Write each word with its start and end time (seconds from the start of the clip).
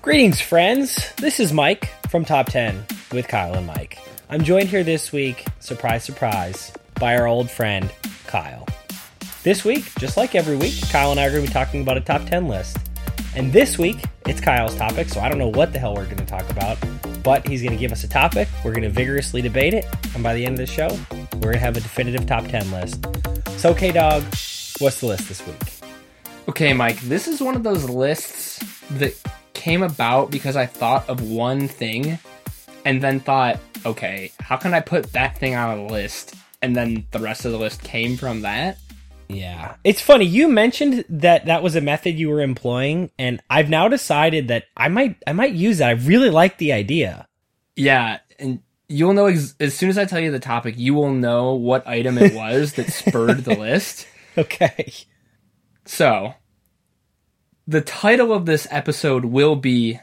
Greetings, 0.00 0.40
friends. 0.40 1.12
This 1.16 1.40
is 1.40 1.52
Mike 1.52 1.92
from 2.08 2.24
Top 2.24 2.46
10 2.46 2.86
with 3.10 3.26
Kyle 3.26 3.54
and 3.54 3.66
Mike. 3.66 3.98
I'm 4.30 4.44
joined 4.44 4.68
here 4.68 4.84
this 4.84 5.10
week, 5.10 5.44
surprise, 5.58 6.04
surprise, 6.04 6.72
by 7.00 7.16
our 7.16 7.26
old 7.26 7.50
friend, 7.50 7.92
Kyle. 8.28 8.64
This 9.42 9.64
week, 9.64 9.92
just 9.98 10.16
like 10.16 10.36
every 10.36 10.56
week, 10.56 10.80
Kyle 10.90 11.10
and 11.10 11.18
I 11.18 11.26
are 11.26 11.30
going 11.30 11.42
to 11.42 11.48
be 11.48 11.52
talking 11.52 11.82
about 11.82 11.96
a 11.96 12.00
top 12.00 12.24
10 12.26 12.46
list. 12.46 12.76
And 13.34 13.52
this 13.52 13.76
week, 13.76 13.96
it's 14.26 14.40
Kyle's 14.40 14.76
topic, 14.76 15.08
so 15.08 15.20
I 15.20 15.28
don't 15.28 15.38
know 15.38 15.48
what 15.48 15.72
the 15.72 15.80
hell 15.80 15.96
we're 15.96 16.04
going 16.04 16.18
to 16.18 16.24
talk 16.24 16.48
about, 16.48 16.78
but 17.24 17.46
he's 17.46 17.60
going 17.60 17.74
to 17.74 17.78
give 17.78 17.90
us 17.90 18.04
a 18.04 18.08
topic. 18.08 18.46
We're 18.64 18.72
going 18.72 18.84
to 18.84 18.90
vigorously 18.90 19.42
debate 19.42 19.74
it, 19.74 19.84
and 20.14 20.22
by 20.22 20.32
the 20.32 20.46
end 20.46 20.60
of 20.60 20.66
the 20.66 20.72
show, 20.72 20.96
we're 21.34 21.40
going 21.40 21.54
to 21.54 21.58
have 21.58 21.76
a 21.76 21.80
definitive 21.80 22.24
top 22.24 22.46
10 22.46 22.70
list. 22.70 23.04
So, 23.58 23.74
K 23.74 23.90
Dog, 23.90 24.22
what's 24.78 25.00
the 25.00 25.06
list 25.06 25.28
this 25.28 25.44
week? 25.44 25.56
Okay, 26.48 26.72
Mike, 26.72 27.00
this 27.00 27.26
is 27.26 27.42
one 27.42 27.56
of 27.56 27.64
those 27.64 27.90
lists 27.90 28.60
that 28.92 29.14
came 29.58 29.82
about 29.82 30.30
because 30.30 30.56
I 30.56 30.66
thought 30.66 31.08
of 31.08 31.20
one 31.20 31.66
thing 31.66 32.18
and 32.84 33.02
then 33.02 33.18
thought, 33.18 33.58
okay, 33.84 34.30
how 34.38 34.56
can 34.56 34.72
I 34.72 34.80
put 34.80 35.12
that 35.12 35.36
thing 35.36 35.56
on 35.56 35.78
a 35.78 35.86
list? 35.86 36.34
And 36.62 36.74
then 36.74 37.06
the 37.10 37.18
rest 37.18 37.44
of 37.44 37.50
the 37.52 37.58
list 37.58 37.82
came 37.82 38.16
from 38.16 38.42
that. 38.42 38.78
Yeah. 39.28 39.74
It's 39.82 40.00
funny. 40.00 40.24
You 40.24 40.48
mentioned 40.48 41.04
that 41.08 41.46
that 41.46 41.62
was 41.62 41.74
a 41.74 41.80
method 41.80 42.18
you 42.18 42.30
were 42.30 42.40
employing 42.40 43.10
and 43.18 43.42
I've 43.50 43.68
now 43.68 43.88
decided 43.88 44.48
that 44.48 44.64
I 44.76 44.88
might 44.88 45.16
I 45.26 45.32
might 45.32 45.52
use 45.52 45.78
that. 45.78 45.88
I 45.88 45.92
really 45.92 46.30
like 46.30 46.58
the 46.58 46.72
idea. 46.72 47.26
Yeah, 47.76 48.20
and 48.38 48.60
you'll 48.88 49.12
know 49.12 49.26
ex- 49.26 49.54
as 49.60 49.74
soon 49.74 49.90
as 49.90 49.98
I 49.98 50.04
tell 50.04 50.20
you 50.20 50.30
the 50.30 50.38
topic, 50.38 50.76
you 50.78 50.94
will 50.94 51.12
know 51.12 51.54
what 51.54 51.86
item 51.86 52.16
it 52.16 52.32
was 52.34 52.74
that 52.74 52.90
spurred 52.90 53.44
the 53.44 53.54
list. 53.58 54.06
Okay. 54.36 54.92
So, 55.84 56.34
the 57.68 57.80
title 57.82 58.32
of 58.32 58.46
this 58.46 58.66
episode 58.70 59.24
will 59.26 59.54
be 59.54 60.00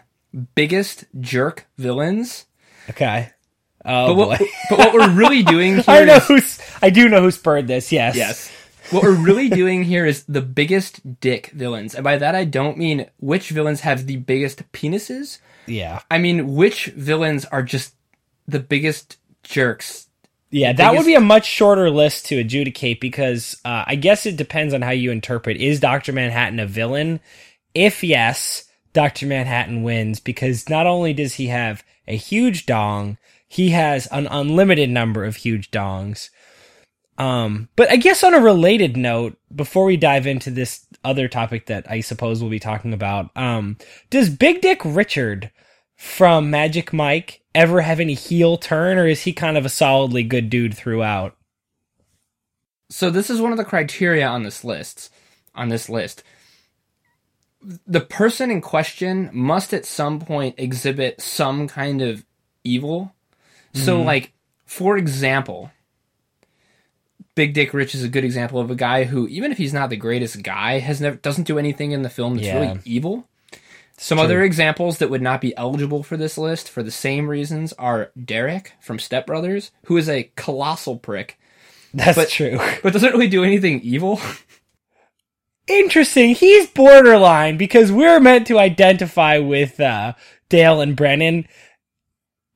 Biggest 0.53 1.05
Jerk 1.19 1.66
Villains. 1.77 2.45
Okay. 2.89 3.31
Oh 3.83 4.07
But 4.07 4.16
what, 4.16 4.39
boy. 4.39 4.45
but 4.69 4.77
what 4.80 4.94
we're 4.94 5.09
really 5.11 5.44
doing 5.55 5.75
here 5.75 5.83
I 5.88 6.03
know 6.05 6.16
is- 6.16 6.27
who's 6.27 6.59
I 6.81 6.89
do 6.91 7.09
know 7.09 7.22
who 7.22 7.31
spurred 7.31 7.67
this. 7.67 7.91
Yes. 7.91 8.16
Yes. 8.16 8.52
What 8.91 9.02
we're 9.03 9.16
really 9.16 9.49
doing 9.49 9.83
here 9.83 10.05
is 10.05 10.23
the 10.25 10.41
biggest 10.44 11.19
dick 11.19 11.47
villains. 11.47 11.95
And 11.95 12.03
by 12.03 12.17
that, 12.19 12.35
I 12.35 12.45
don't 12.45 12.77
mean 12.77 13.07
which 13.17 13.49
villains 13.49 13.81
have 13.81 14.05
the 14.05 14.17
biggest 14.17 14.72
penises. 14.73 15.39
Yeah. 15.66 16.02
I 16.11 16.19
mean 16.19 16.53
which 16.53 16.85
villains 16.88 17.45
are 17.45 17.63
just 17.63 17.95
the 18.47 18.59
biggest 18.59 19.17
jerks. 19.41 20.07
Yeah, 20.52 20.72
that 20.73 20.94
would 20.95 21.05
be 21.05 21.16
a 21.16 21.19
much 21.19 21.45
shorter 21.45 21.89
list 21.89 22.27
to 22.27 22.38
adjudicate 22.39 23.02
because 23.02 23.59
uh, 23.66 23.83
I 23.88 23.95
guess 23.95 24.25
it 24.25 24.38
depends 24.38 24.73
on 24.73 24.81
how 24.83 24.91
you 24.91 25.11
interpret. 25.11 25.57
Is 25.57 25.79
Dr. 25.81 26.13
Manhattan 26.13 26.59
a 26.59 26.66
villain? 26.67 27.19
If 27.76 28.04
yes, 28.04 28.70
Dr. 28.94 29.28
Manhattan 29.28 29.84
wins 29.84 30.20
because 30.20 30.70
not 30.70 30.88
only 30.88 31.14
does 31.14 31.36
he 31.36 31.48
have 31.48 31.84
a 32.08 32.16
huge 32.16 32.66
dong, 32.66 33.18
he 33.48 33.70
has 33.70 34.08
an 34.08 34.28
unlimited 34.28 34.90
number 34.90 35.26
of 35.26 35.36
huge 35.36 35.70
dongs. 35.70 36.30
Um, 37.18 37.70
but 37.76 37.90
I 37.90 37.98
guess 37.98 38.23
on 38.23 38.34
a 38.34 38.40
related 38.40 38.98
note, 38.98 39.38
before 39.53 39.86
we 39.86 39.98
dive 39.98 40.28
into 40.28 40.50
this 40.50 40.86
other 41.03 41.28
topic 41.28 41.68
that 41.68 41.90
I 41.90 42.02
suppose 42.02 42.42
we'll 42.42 42.50
be 42.50 42.59
talking 42.59 42.94
about, 42.94 43.30
um, 43.36 43.78
does 44.09 44.30
Big 44.30 44.62
Dick 44.62 44.81
Richard 44.84 45.52
from 45.96 46.50
Magic 46.50 46.92
Mike 46.92 47.42
ever 47.53 47.81
have 47.81 48.00
any 48.00 48.14
heel 48.14 48.58
turn, 48.58 48.98
or 48.98 49.08
is 49.08 49.22
he 49.22 49.31
kind 49.31 49.58
of 49.58 49.66
a 49.66 49.70
solidly 49.70 50.23
good 50.23 50.50
dude 50.50 50.76
throughout? 50.76 51.38
So 52.90 53.09
this 53.09 53.30
is 53.30 53.42
one 53.42 53.52
of 53.52 53.58
the 53.58 53.64
criteria 53.66 54.28
on 54.28 54.44
this 54.44 54.64
list. 54.64 55.12
On 55.56 55.70
this 55.70 55.88
list, 55.88 56.22
the 57.88 58.02
person 58.02 58.52
in 58.52 58.61
question 58.61 59.30
must 59.33 59.73
at 59.73 59.85
some 59.85 60.19
point 60.19 60.55
exhibit 60.58 61.21
some 61.21 61.67
kind 61.67 62.02
of 62.02 62.23
evil. 62.63 63.13
So, 63.73 63.97
mm-hmm. 63.97 64.05
like, 64.05 64.31
for 64.66 64.97
example, 64.97 65.72
Big 67.35 67.53
Dick 67.53 67.73
Rich 67.73 67.95
is 67.95 68.03
a 68.03 68.07
good 68.09 68.23
example 68.23 68.59
of 68.59 68.72
a 68.72 68.75
guy 68.75 69.03
who, 69.03 69.28
even 69.28 69.51
if 69.51 69.57
he's 69.57 69.73
not 69.73 69.90
the 69.90 69.97
greatest 69.97 70.41
guy, 70.41 70.79
has 70.79 71.01
never 71.01 71.17
doesn't 71.17 71.47
do 71.47 71.59
anything 71.59 71.91
in 71.91 72.01
the 72.01 72.09
film 72.09 72.35
that's 72.35 72.47
Yeah. 72.47 72.59
really 72.59 72.79
evil. 72.85 73.28
Some 73.97 74.17
true. 74.17 74.25
other 74.25 74.44
examples 74.44 74.97
that 74.97 75.09
would 75.09 75.22
not 75.22 75.40
be 75.41 75.56
eligible 75.57 76.03
for 76.03 76.17
this 76.17 76.38
list 76.38 76.69
for 76.69 76.84
the 76.84 76.91
same 76.91 77.28
reasons 77.29 77.73
are 77.73 78.11
Derek 78.22 78.73
from 78.81 79.00
Step 79.00 79.25
Brothers, 79.25 79.72
who 79.85 79.97
is 79.97 80.09
a 80.09 80.29
colossal 80.35 80.97
prick, 80.97 81.38
That's 81.94 82.17
But- 82.17 82.29
true. 82.29 82.59
but 82.84 82.91
doesn't 82.94 83.11
really 83.13 83.29
do 83.29 83.44
anything 83.45 83.79
evil. 83.81 84.19
Interesting. 85.68 86.36
He's 86.36 86.68
borderline 86.68 87.58
because 87.58 87.92
we're 87.92 88.20
meant 88.20 88.48
to 88.48 88.59
identify 88.59 89.40
with 89.40 89.80
uh, 89.80 90.14
Dale 90.50 90.81
and 90.81 90.96
Brennan, 90.96 91.48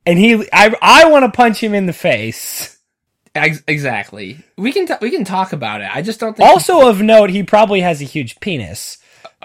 and 0.06 0.18
he, 0.18 0.48
I, 0.52 0.74
I 0.80 1.08
want 1.10 1.24
to 1.24 1.36
punch 1.36 1.62
him 1.62 1.74
in 1.74 1.86
the 1.86 1.92
face. 1.92 2.78
Exactly. 3.34 4.38
We 4.56 4.72
can 4.72 4.86
t- 4.86 4.94
we 5.00 5.10
can 5.10 5.24
talk 5.24 5.52
about 5.52 5.80
it. 5.82 5.88
I 5.94 6.02
just 6.02 6.18
don't 6.20 6.36
think 6.36 6.48
Also 6.48 6.88
of 6.88 7.00
note, 7.00 7.30
he 7.30 7.42
probably 7.42 7.80
has 7.80 8.00
a 8.00 8.04
huge 8.04 8.40
penis 8.40 8.98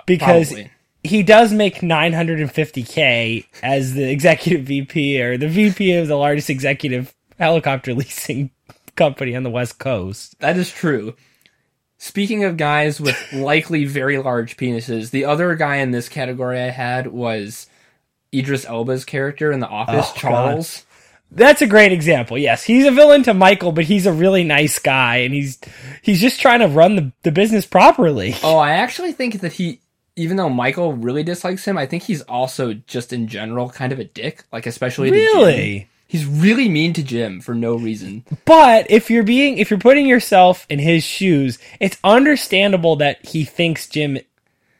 because 0.08 0.50
Probably. 0.50 0.72
he 1.04 1.22
does 1.24 1.54
make 1.54 1.76
950k 1.78 3.46
as 3.62 3.94
the 3.94 4.10
executive 4.12 4.66
VP 4.66 5.22
or 5.22 5.38
the 5.38 5.48
VP 5.48 5.94
of 5.94 6.08
the 6.08 6.16
largest 6.16 6.50
executive 6.50 7.14
helicopter 7.38 7.94
leasing 7.96 8.50
company 8.96 9.36
on 9.36 9.44
the 9.44 9.52
West 9.52 9.78
Coast. 9.78 10.40
That 10.40 10.58
is 10.58 10.72
true. 10.72 11.16
Speaking 12.06 12.44
of 12.44 12.56
guys 12.56 13.02
with 13.02 13.18
likely 13.34 13.84
very 13.86 14.20
large 14.20 14.58
penises, 14.58 15.10
the 15.10 15.26
other 15.26 15.56
guy 15.56 15.78
in 15.78 15.90
this 15.90 16.08
category 16.08 16.62
I 16.62 16.70
had 16.70 17.08
was 17.08 17.66
Idris 18.32 18.64
Elba's 18.64 19.04
character 19.06 19.52
in 19.52 19.60
The 19.60 19.68
Office, 19.68 20.12
Oh, 20.12 20.14
Charles. 20.16 20.86
That's 21.32 21.64
a 21.64 21.68
great 21.68 21.92
example. 21.92 22.38
Yes, 22.38 22.64
he's 22.64 22.86
a 22.86 22.92
villain 22.92 23.24
to 23.24 23.34
Michael, 23.34 23.72
but 23.72 23.86
he's 23.86 24.06
a 24.06 24.14
really 24.14 24.44
nice 24.44 24.78
guy, 24.78 25.18
and 25.18 25.34
he's 25.34 25.58
he's 26.04 26.22
just 26.22 26.40
trying 26.40 26.60
to 26.60 26.68
run 26.68 26.96
the, 26.96 27.12
the 27.24 27.32
business 27.32 27.66
properly. 27.66 28.36
Oh, 28.44 28.58
I 28.58 28.74
actually 28.74 29.12
think 29.12 29.40
that 29.42 29.54
he, 29.54 29.82
even 30.16 30.38
though 30.38 30.48
Michael 30.48 30.94
really 30.94 31.24
dislikes 31.24 31.66
him, 31.66 31.76
I 31.76 31.88
think 31.88 32.04
he's 32.04 32.22
also 32.22 32.74
just 32.74 33.14
in 33.14 33.28
general 33.28 33.68
kind 33.72 33.92
of 33.92 33.98
a 33.98 34.04
dick. 34.04 34.44
Like 34.54 34.68
especially 34.68 35.10
really? 35.10 35.90
He's 36.08 36.26
really 36.26 36.70
mean 36.70 36.94
to 36.94 37.04
Jim 37.04 37.42
for 37.42 37.54
no 37.54 37.76
reason. 37.76 38.26
But 38.46 38.90
if 38.90 39.10
you're 39.10 39.24
being 39.24 39.58
if 39.58 39.70
you're 39.70 39.80
putting 39.80 40.08
yourself 40.08 40.66
in 40.70 40.80
his 40.80 41.04
shoes, 41.04 41.60
it's 41.80 41.98
understandable 42.04 42.96
that 42.98 43.26
he 43.26 43.44
thinks 43.44 43.88
Jim 43.88 44.20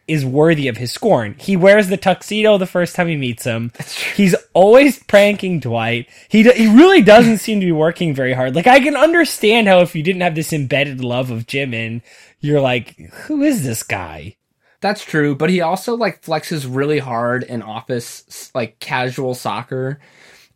is 0.08 0.26
worthy 0.26 0.68
of 0.68 0.78
his 0.78 0.92
scorn. 0.92 1.36
He 1.40 1.58
wears 1.58 1.88
the 1.88 1.98
tuxedo 1.98 2.58
the 2.58 2.68
first 2.68 2.96
time 2.96 3.08
he 3.08 3.16
meets 3.16 3.44
him. 3.44 3.72
He's 4.16 4.36
always 4.54 5.02
pranking 5.04 5.60
Dwight. 5.60 6.08
He 6.30 6.44
do, 6.44 6.52
he 6.52 6.68
really 6.68 7.02
doesn't 7.02 7.40
seem 7.40 7.60
to 7.60 7.66
be 7.66 7.72
working 7.72 8.14
very 8.14 8.34
hard. 8.34 8.56
Like 8.56 8.68
I 8.68 8.80
can 8.80 8.96
understand 8.96 9.68
how 9.68 9.80
if 9.80 9.96
you 9.96 10.04
didn't 10.04 10.22
have 10.22 10.36
this 10.36 10.54
embedded 10.54 11.04
love 11.04 11.32
of 11.32 11.48
Jim 11.48 11.74
in, 11.74 12.04
you're 12.40 12.62
like, 12.62 12.98
who 12.98 13.42
is 13.42 13.64
this 13.64 13.82
guy? 13.82 14.36
That's 14.82 15.04
true, 15.04 15.34
but 15.34 15.50
he 15.50 15.62
also 15.62 15.96
like 15.96 16.22
flexes 16.22 16.68
really 16.70 17.00
hard 17.00 17.42
in 17.42 17.64
office 17.64 18.52
like 18.54 18.80
casual 18.80 19.34
soccer 19.34 20.00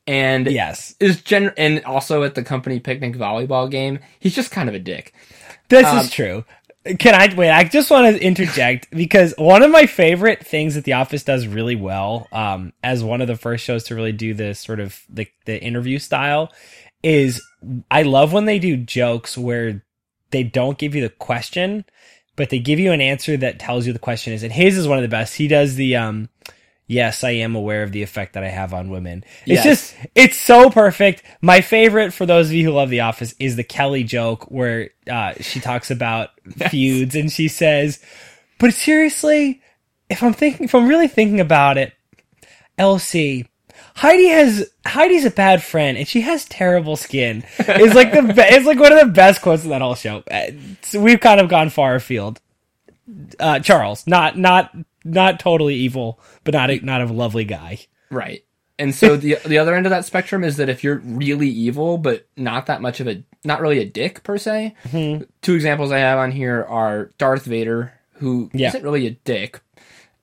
and 0.09 0.47
Yes. 0.47 0.95
is 0.99 1.21
gen 1.21 1.53
and 1.55 1.83
also 1.85 2.23
at 2.23 2.33
the 2.33 2.43
company 2.43 2.79
picnic 2.79 3.15
volleyball 3.15 3.69
game. 3.69 3.99
He's 4.19 4.33
just 4.35 4.49
kind 4.49 4.67
of 4.67 4.73
a 4.75 4.79
dick. 4.79 5.13
This 5.69 5.85
Um, 5.85 5.99
is 5.99 6.09
true. 6.11 6.45
Can 6.97 7.13
I 7.13 7.31
wait? 7.35 7.51
I 7.51 7.65
just 7.65 7.91
want 7.91 8.15
to 8.15 8.23
interject 8.23 8.89
because 8.91 9.35
one 9.37 9.61
of 9.61 9.69
my 9.69 9.85
favorite 9.85 10.43
things 10.45 10.73
that 10.75 10.83
The 10.85 10.93
Office 10.93 11.23
does 11.23 11.45
really 11.45 11.75
well, 11.75 12.27
um, 12.31 12.73
as 12.83 13.03
one 13.03 13.21
of 13.21 13.27
the 13.27 13.35
first 13.35 13.63
shows 13.63 13.83
to 13.85 13.95
really 13.95 14.11
do 14.13 14.33
this 14.33 14.59
sort 14.59 14.79
of 14.79 14.99
the 15.09 15.27
the 15.45 15.61
interview 15.61 15.99
style, 15.99 16.51
is 17.03 17.41
I 17.91 18.01
love 18.01 18.33
when 18.33 18.45
they 18.45 18.57
do 18.57 18.77
jokes 18.77 19.37
where 19.37 19.83
they 20.31 20.41
don't 20.43 20.77
give 20.79 20.95
you 20.95 21.01
the 21.01 21.09
question, 21.09 21.85
but 22.35 22.49
they 22.49 22.59
give 22.59 22.79
you 22.79 22.91
an 22.93 23.01
answer 23.01 23.37
that 23.37 23.59
tells 23.59 23.85
you 23.85 23.93
the 23.93 23.99
question 23.99 24.33
is. 24.33 24.41
And 24.41 24.53
his 24.53 24.75
is 24.77 24.87
one 24.87 24.97
of 24.97 25.03
the 25.03 25.07
best. 25.09 25.35
He 25.35 25.47
does 25.47 25.75
the 25.75 25.95
um, 25.97 26.29
yes, 26.89 27.23
I 27.23 27.29
am 27.31 27.55
aware 27.55 27.83
of 27.83 27.93
the 27.93 28.03
effect 28.03 28.33
that 28.33 28.43
I 28.43 28.49
have 28.49 28.73
on 28.73 28.89
women. 28.89 29.23
It's 29.45 29.63
Yes. 29.63 29.63
just 29.63 29.95
it's 30.15 30.37
so 30.37 30.69
perfect. 30.69 31.23
My 31.41 31.61
favorite 31.61 32.11
for 32.11 32.25
those 32.25 32.47
of 32.47 32.53
you 32.53 32.65
who 32.65 32.71
love 32.71 32.89
The 32.89 32.99
Office 33.01 33.33
is 33.39 33.55
the 33.55 33.63
Kelly 33.63 34.03
joke 34.03 34.51
where 34.51 34.89
uh, 35.09 35.33
she 35.39 35.61
talks 35.61 35.89
about 35.91 36.31
feuds 36.69 37.15
and 37.15 37.31
she 37.31 37.47
says, 37.47 37.99
"But 38.57 38.73
seriously, 38.73 39.61
if 40.09 40.21
I'm 40.21 40.33
thinking, 40.33 40.65
if 40.65 40.75
I'm 40.75 40.87
really 40.87 41.07
thinking 41.07 41.39
about 41.39 41.77
it, 41.77 41.93
Elsie." 42.77 43.47
Heidi 43.95 44.27
has 44.29 44.69
Heidi's 44.85 45.25
a 45.25 45.31
bad 45.31 45.61
friend 45.61 45.97
and 45.97 46.07
she 46.07 46.21
has 46.21 46.45
terrible 46.45 46.95
skin. 46.95 47.43
It's 47.59 47.95
like 47.95 48.11
the 48.13 48.21
be- 48.21 48.33
it's 48.41 48.65
like 48.65 48.79
one 48.79 48.91
of 48.93 48.99
the 48.99 49.05
best 49.13 49.41
quotes 49.41 49.63
in 49.63 49.69
that 49.71 49.81
whole 49.81 49.95
show. 49.95 50.23
Uh, 50.31 50.51
so 50.81 51.01
we've 51.01 51.19
kind 51.19 51.39
of 51.41 51.49
gone 51.49 51.69
far 51.69 51.95
afield. 51.95 52.39
Uh, 53.39 53.59
Charles, 53.59 54.05
not 54.07 54.37
not 54.37 54.71
not 55.03 55.39
totally 55.39 55.75
evil, 55.75 56.19
but 56.43 56.53
not 56.53 56.69
a, 56.71 56.79
not 56.85 57.01
a 57.01 57.05
lovely 57.05 57.45
guy. 57.45 57.79
Right. 58.09 58.43
And 58.77 58.95
so 58.95 59.17
the 59.17 59.37
the 59.45 59.57
other 59.57 59.75
end 59.75 59.85
of 59.85 59.89
that 59.89 60.05
spectrum 60.05 60.43
is 60.43 60.55
that 60.57 60.69
if 60.69 60.83
you're 60.85 60.99
really 60.99 61.49
evil 61.49 61.97
but 61.97 62.25
not 62.37 62.67
that 62.67 62.81
much 62.81 63.01
of 63.01 63.07
a 63.09 63.21
not 63.43 63.59
really 63.59 63.79
a 63.79 63.85
dick 63.85 64.23
per 64.23 64.37
se. 64.37 64.73
Mm-hmm. 64.85 65.23
Two 65.41 65.53
examples 65.55 65.91
I 65.91 65.97
have 65.99 66.17
on 66.17 66.31
here 66.31 66.63
are 66.69 67.11
Darth 67.17 67.43
Vader, 67.43 67.91
who 68.13 68.49
Yeah. 68.53 68.71
not 68.71 68.81
really 68.83 69.05
a 69.07 69.11
dick, 69.11 69.59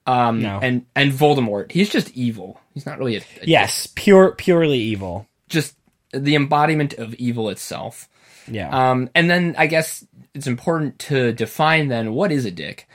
Um, 0.07 0.41
No. 0.41 0.59
and 0.63 0.87
and 0.95 1.13
Voldemort, 1.13 1.71
he's 1.71 1.91
just 1.91 2.11
evil. 2.17 2.59
He's 2.73 2.87
not 2.87 2.99
really 2.99 3.17
a, 3.17 3.21
a 3.21 3.47
Yes, 3.47 3.89
pure 3.95 4.33
purely 4.33 4.79
evil. 4.79 5.27
just 5.51 5.77
the 6.13 6.35
embodiment 6.35 6.95
of 6.95 7.13
evil 7.17 7.51
itself. 7.51 8.09
Yeah. 8.51 8.71
Um, 8.71 9.11
and 9.15 9.29
then 9.29 9.55
I 9.59 9.67
guess 9.67 10.03
it's 10.35 10.47
important 10.47 10.99
to 11.01 11.33
define 11.35 11.89
then 11.89 12.15
what 12.15 12.33
is 12.33 12.47
a 12.47 12.51
dick. 12.51 12.89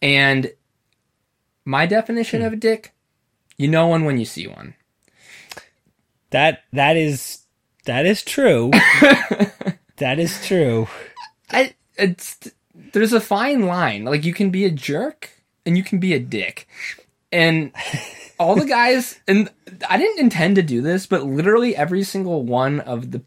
And 0.00 0.48
my 1.68 1.84
definition 1.84 2.40
of 2.40 2.54
a 2.54 2.56
dick, 2.56 2.94
you 3.58 3.68
know 3.68 3.88
one 3.88 4.06
when 4.06 4.16
you 4.16 4.24
see 4.24 4.46
one. 4.46 4.74
that 6.30 6.62
that 6.72 6.96
is 6.96 7.44
that 7.84 8.06
is 8.06 8.22
true. 8.22 8.70
that 9.98 10.18
is 10.18 10.44
true. 10.46 10.88
I 11.50 11.74
it's 11.96 12.38
there's 12.94 13.12
a 13.12 13.20
fine 13.20 13.66
line. 13.66 14.04
Like 14.04 14.24
you 14.24 14.32
can 14.32 14.48
be 14.48 14.64
a 14.64 14.70
jerk 14.70 15.28
and 15.66 15.76
you 15.76 15.82
can 15.84 15.98
be 15.98 16.14
a 16.14 16.18
dick. 16.18 16.66
And 17.30 17.72
all 18.38 18.56
the 18.56 18.64
guys 18.64 19.20
and 19.28 19.50
I 19.90 19.98
didn't 19.98 20.20
intend 20.20 20.56
to 20.56 20.62
do 20.62 20.80
this, 20.80 21.06
but 21.06 21.24
literally 21.24 21.76
every 21.76 22.02
single 22.02 22.44
one 22.44 22.80
of 22.80 23.10
the 23.10 23.22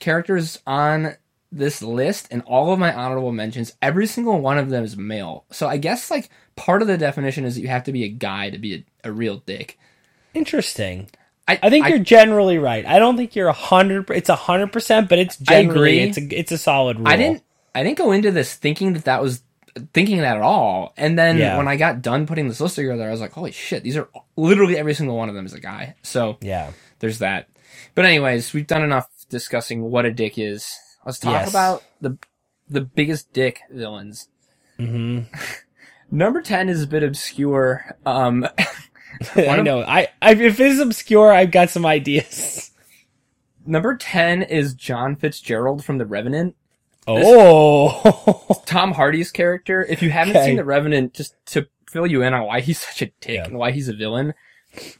characters 0.00 0.62
on 0.66 1.16
this 1.52 1.82
list 1.82 2.28
and 2.30 2.40
all 2.46 2.72
of 2.72 2.78
my 2.78 2.94
honorable 2.94 3.32
mentions, 3.32 3.74
every 3.82 4.06
single 4.06 4.40
one 4.40 4.56
of 4.56 4.70
them 4.70 4.82
is 4.82 4.96
male. 4.96 5.44
So 5.50 5.68
I 5.68 5.76
guess 5.76 6.10
like 6.10 6.30
part 6.56 6.82
of 6.82 6.88
the 6.88 6.98
definition 6.98 7.44
is 7.44 7.54
that 7.54 7.60
you 7.60 7.68
have 7.68 7.84
to 7.84 7.92
be 7.92 8.04
a 8.04 8.08
guy 8.08 8.50
to 8.50 8.58
be 8.58 8.74
a, 9.04 9.08
a 9.08 9.12
real 9.12 9.38
dick. 9.46 9.78
Interesting. 10.34 11.08
I, 11.48 11.58
I 11.62 11.70
think 11.70 11.88
you're 11.88 11.98
generally 12.00 12.58
right. 12.58 12.84
I 12.84 12.98
don't 12.98 13.16
think 13.16 13.36
you're 13.36 13.48
a 13.48 13.52
hundred. 13.52 14.10
It's 14.10 14.28
a 14.28 14.36
hundred 14.36 14.72
percent, 14.72 15.08
but 15.08 15.18
it's 15.18 15.36
generally 15.36 16.00
it's 16.00 16.18
a 16.18 16.38
it's 16.38 16.52
a 16.52 16.58
solid 16.58 16.98
rule. 16.98 17.06
I 17.08 17.16
didn't 17.16 17.42
I 17.74 17.82
didn't 17.84 17.98
go 17.98 18.12
into 18.12 18.30
this 18.32 18.54
thinking 18.54 18.94
that 18.94 19.04
that 19.04 19.22
was 19.22 19.42
thinking 19.92 20.18
that 20.18 20.36
at 20.36 20.42
all. 20.42 20.92
And 20.96 21.18
then 21.18 21.38
Yeah. 21.38 21.56
when 21.56 21.68
I 21.68 21.76
got 21.76 22.02
done 22.02 22.26
putting 22.26 22.48
this 22.48 22.60
list 22.60 22.76
together, 22.76 23.06
I 23.06 23.10
was 23.10 23.20
like, 23.20 23.32
holy 23.32 23.52
shit, 23.52 23.82
these 23.84 23.96
are 23.96 24.08
literally 24.36 24.76
every 24.76 24.94
single 24.94 25.16
one 25.16 25.28
of 25.28 25.34
them 25.34 25.46
is 25.46 25.52
a 25.54 25.60
guy. 25.60 25.94
So 26.02 26.38
Yeah. 26.40 26.72
there's 26.98 27.18
that. 27.20 27.48
But 27.94 28.06
anyways, 28.06 28.52
we've 28.52 28.66
done 28.66 28.82
enough 28.82 29.08
discussing 29.28 29.82
what 29.82 30.04
a 30.06 30.12
dick 30.12 30.38
is. 30.38 30.74
Let's 31.04 31.18
talk 31.18 31.42
Yes. 31.42 31.50
about 31.50 31.84
the 32.00 32.18
the 32.68 32.80
biggest 32.80 33.32
dick 33.32 33.60
villains. 33.70 34.28
hmm 34.78 35.20
Number 36.10 36.40
ten 36.42 36.68
is 36.68 36.82
a 36.82 36.86
bit 36.86 37.02
obscure. 37.02 37.84
Um, 38.04 38.46
I 39.36 39.40
of- 39.42 39.64
know. 39.64 39.80
I, 39.82 40.08
I 40.22 40.32
if 40.34 40.60
it's 40.60 40.80
obscure, 40.80 41.32
I've 41.32 41.50
got 41.50 41.70
some 41.70 41.84
ideas. 41.86 42.70
number 43.66 43.96
ten 43.96 44.42
is 44.42 44.74
John 44.74 45.16
Fitzgerald 45.16 45.84
from 45.84 45.98
The 45.98 46.06
Revenant. 46.06 46.54
Oh. 47.08 48.62
Tom 48.66 48.92
Hardy's 48.92 49.30
character. 49.30 49.84
If 49.84 50.02
you 50.02 50.10
haven't 50.10 50.36
Okay. 50.36 50.46
seen 50.46 50.56
The 50.56 50.64
Revenant, 50.64 51.14
just 51.14 51.34
to 51.46 51.68
fill 51.88 52.06
you 52.06 52.22
in 52.22 52.34
on 52.34 52.44
why 52.44 52.60
he's 52.60 52.80
such 52.80 53.02
a 53.02 53.06
dick 53.20 53.36
Yeah. 53.36 53.44
and 53.44 53.56
why 53.58 53.70
he's 53.70 53.88
a 53.88 53.94
villain, 53.94 54.34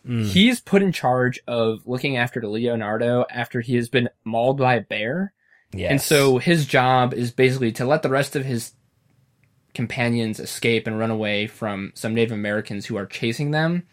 Mm. 0.06 0.24
he's 0.24 0.58
put 0.60 0.80
in 0.82 0.90
charge 0.90 1.38
of 1.46 1.80
looking 1.84 2.16
after 2.16 2.40
Leonardo 2.46 3.26
after 3.30 3.60
he 3.60 3.74
has 3.76 3.90
been 3.90 4.08
mauled 4.24 4.56
by 4.56 4.76
a 4.76 4.80
bear. 4.80 5.34
yes. 5.72 5.90
And 5.90 6.00
so 6.00 6.38
his 6.38 6.64
job 6.64 7.12
is 7.12 7.30
basically 7.30 7.72
to 7.72 7.84
let 7.84 8.00
the 8.02 8.08
rest 8.08 8.36
of 8.36 8.44
his 8.46 8.72
companions 9.76 10.40
escape 10.40 10.88
and 10.88 10.98
run 10.98 11.12
away 11.12 11.46
from 11.46 11.92
some 11.94 12.14
Native 12.14 12.32
Americans 12.32 12.86
who 12.86 12.96
are 12.96 13.06
chasing 13.06 13.52
them. 13.52 13.84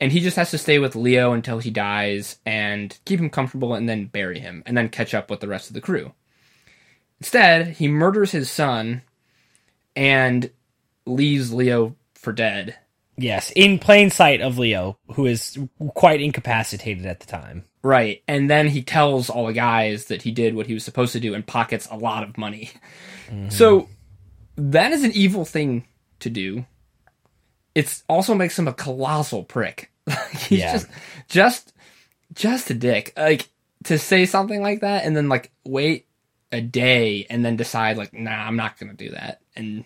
And 0.00 0.12
he 0.12 0.20
just 0.20 0.36
has 0.36 0.50
to 0.50 0.58
stay 0.58 0.78
with 0.78 0.96
Leo 0.96 1.32
until 1.32 1.58
he 1.58 1.70
dies 1.70 2.38
and 2.46 2.98
keep 3.04 3.20
him 3.20 3.30
comfortable 3.30 3.74
and 3.74 3.88
then 3.88 4.06
bury 4.06 4.38
him 4.38 4.62
and 4.66 4.76
then 4.76 4.88
catch 4.88 5.14
up 5.14 5.30
with 5.30 5.40
the 5.40 5.48
rest 5.48 5.68
of 5.68 5.74
the 5.74 5.80
crew. 5.80 6.12
Instead, 7.20 7.68
he 7.68 7.88
murders 7.88 8.30
his 8.30 8.50
son 8.50 9.02
and 9.94 10.50
leaves 11.06 11.52
Leo 11.52 11.96
for 12.14 12.32
dead. 12.32 12.76
yes, 13.16 13.50
in 13.56 13.78
plain 13.78 14.10
sight 14.10 14.40
of 14.40 14.58
Leo, 14.58 14.98
who 15.14 15.26
is 15.26 15.58
quite 15.94 16.20
incapacitated 16.20 17.06
at 17.06 17.20
the 17.20 17.26
time. 17.26 17.64
Right. 17.82 18.22
And 18.26 18.50
then 18.50 18.68
he 18.68 18.82
tells 18.82 19.30
all 19.30 19.46
the 19.46 19.52
guys 19.52 20.06
that 20.06 20.22
he 20.22 20.32
did 20.32 20.54
what 20.54 20.66
he 20.66 20.74
was 20.74 20.84
supposed 20.84 21.12
to 21.12 21.20
do 21.20 21.34
and 21.34 21.46
pockets 21.46 21.88
a 21.90 21.96
lot 21.96 22.24
of 22.24 22.36
money. 22.36 22.70
Mm-hmm. 23.28 23.50
So 23.50 23.88
that 24.56 24.92
is 24.92 25.04
an 25.04 25.12
evil 25.12 25.44
thing 25.44 25.86
to 26.20 26.30
do. 26.30 26.66
It 27.74 28.02
also 28.08 28.34
makes 28.34 28.58
him 28.58 28.68
a 28.68 28.72
colossal 28.72 29.44
prick. 29.44 29.90
He's 30.38 30.60
Yeah. 30.60 30.72
just 30.72 30.86
just 31.28 31.72
just 32.32 32.70
a 32.70 32.74
dick. 32.74 33.12
Like 33.16 33.48
to 33.84 33.98
say 33.98 34.26
something 34.26 34.62
like 34.62 34.80
that 34.80 35.04
and 35.04 35.16
then 35.16 35.28
like 35.28 35.50
wait 35.64 36.06
a 36.52 36.60
day 36.60 37.26
and 37.28 37.44
then 37.44 37.56
decide 37.56 37.96
like 37.96 38.12
nah, 38.14 38.30
I'm 38.30 38.56
not 38.56 38.78
going 38.78 38.90
to 38.90 38.96
do 38.96 39.10
that. 39.10 39.40
And 39.54 39.84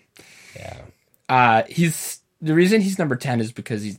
Yeah. 0.56 0.82
uh 1.28 1.62
he's 1.68 2.20
the 2.40 2.54
reason 2.54 2.80
he's 2.80 2.98
number 2.98 3.16
10 3.16 3.40
is 3.40 3.52
because 3.52 3.82
he's 3.82 3.98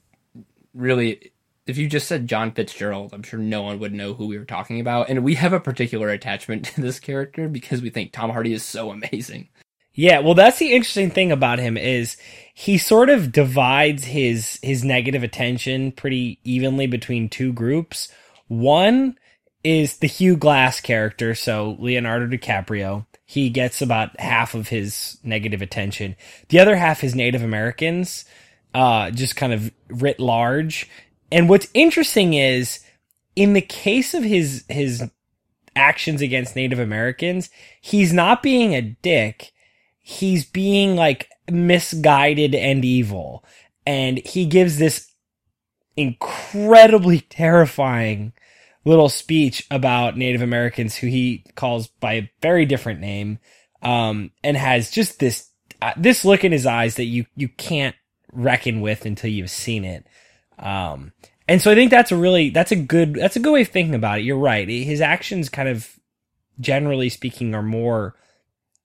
really 0.74 1.32
if 1.68 1.78
you 1.78 1.88
just 1.88 2.08
said 2.08 2.28
John 2.28 2.52
Fitzgerald, 2.52 3.14
I'm 3.14 3.24
sure 3.24 3.40
no 3.40 3.62
one 3.62 3.80
would 3.80 3.94
know 3.94 4.14
who 4.14 4.26
we 4.28 4.38
were 4.38 4.46
talking 4.46 4.80
about. 4.80 5.10
And 5.10 5.24
we 5.24 5.36
have 5.36 5.54
a 5.54 5.60
particular 5.60 6.10
attachment 6.10 6.66
to 6.76 6.82
this 6.82 7.00
character 7.00 7.48
because 7.48 7.82
we 7.82 7.90
think 7.90 8.12
Tom 8.14 8.30
Hardy 8.32 8.54
is 8.54 8.64
so 8.64 8.90
amazing. 8.90 9.50
Yeah, 9.94 10.20
well 10.20 10.36
that's 10.36 10.60
the 10.60 10.74
interesting 10.74 11.12
thing 11.12 11.32
about 11.32 11.60
him 11.60 11.78
is 11.78 12.18
he 12.54 12.78
sort 12.78 13.10
of 13.10 13.32
divides 13.32 14.06
his 14.06 14.60
his 14.62 14.84
negative 14.84 15.24
attention 15.24 15.92
pretty 15.92 16.40
evenly 16.44 16.88
between 16.88 17.30
two 17.30 17.52
groups. 17.52 18.12
One 18.48 19.18
is 19.64 19.98
the 19.98 20.08
Hugh 20.08 20.38
Glass 20.38 20.80
character, 20.80 21.36
so 21.36 21.76
Leonardo 21.80 22.28
DiCaprio. 22.28 23.06
He 23.26 23.50
gets 23.50 23.82
about 23.82 24.20
half 24.20 24.56
of 24.56 24.70
his 24.70 25.18
negative 25.24 25.62
attention. 25.62 26.16
The 26.50 26.60
other 26.60 26.76
half 26.76 27.04
is 27.04 27.16
Native 27.16 27.44
Americans, 27.44 28.26
uh, 28.74 29.12
just 29.12 29.36
kind 29.36 29.54
of 29.54 29.72
writ 29.90 30.20
large. 30.20 30.90
And 31.32 31.48
what's 31.48 31.68
interesting 31.74 32.34
is 32.34 32.80
in 33.36 33.54
the 33.54 33.62
case 33.62 34.14
of 34.14 34.24
his 34.24 34.66
his 34.70 35.10
actions 35.76 36.22
against 36.22 36.56
Native 36.56 36.80
Americans, 36.80 37.50
he's 37.80 38.12
not 38.12 38.44
being 38.44 38.74
a 38.74 38.82
dick 38.82 39.52
he's 40.02 40.46
being 40.46 40.96
like 40.96 41.30
misguided 41.50 42.56
and 42.56 42.84
evil. 42.84 43.46
And 43.86 44.18
he 44.20 44.46
gives 44.46 44.78
this 44.78 45.12
incredibly 45.96 47.20
terrifying 47.30 48.34
little 48.84 49.10
speech 49.10 49.66
about 49.70 50.18
Native 50.18 50.42
Americans 50.42 50.96
who 50.96 51.08
he 51.08 51.46
calls 51.56 51.88
by 51.88 52.14
a 52.14 52.32
very 52.42 52.66
different 52.66 53.00
name. 53.00 53.40
Um, 53.84 54.30
and 54.44 54.56
has 54.58 54.92
just 54.92 55.20
this, 55.20 55.50
uh, 55.82 55.94
this 55.98 56.24
look 56.24 56.44
in 56.44 56.52
his 56.52 56.68
eyes 56.68 56.96
that 56.96 57.06
you, 57.06 57.26
you 57.36 57.48
can't 57.48 57.96
reckon 58.32 58.82
with 58.82 59.08
until 59.08 59.32
you've 59.32 59.50
seen 59.50 59.86
it. 59.86 60.06
Um, 60.60 61.14
and 61.48 61.60
so 61.60 61.72
I 61.72 61.76
think 61.76 61.90
that's 61.90 62.12
a 62.12 62.16
really, 62.16 62.52
that's 62.52 62.72
a 62.72 62.76
good, 62.76 63.16
that's 63.16 63.38
a 63.38 63.40
good 63.40 63.52
way 63.52 63.62
of 63.62 63.70
thinking 63.70 63.96
about 63.96 64.20
it. 64.20 64.26
You're 64.26 64.38
right. 64.38 64.70
His 64.70 65.02
actions 65.02 65.50
kind 65.50 65.68
of, 65.68 66.00
generally 66.60 67.10
speaking, 67.10 67.56
are 67.56 67.64
more 67.64 68.16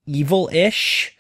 evil-ish, 0.07 1.17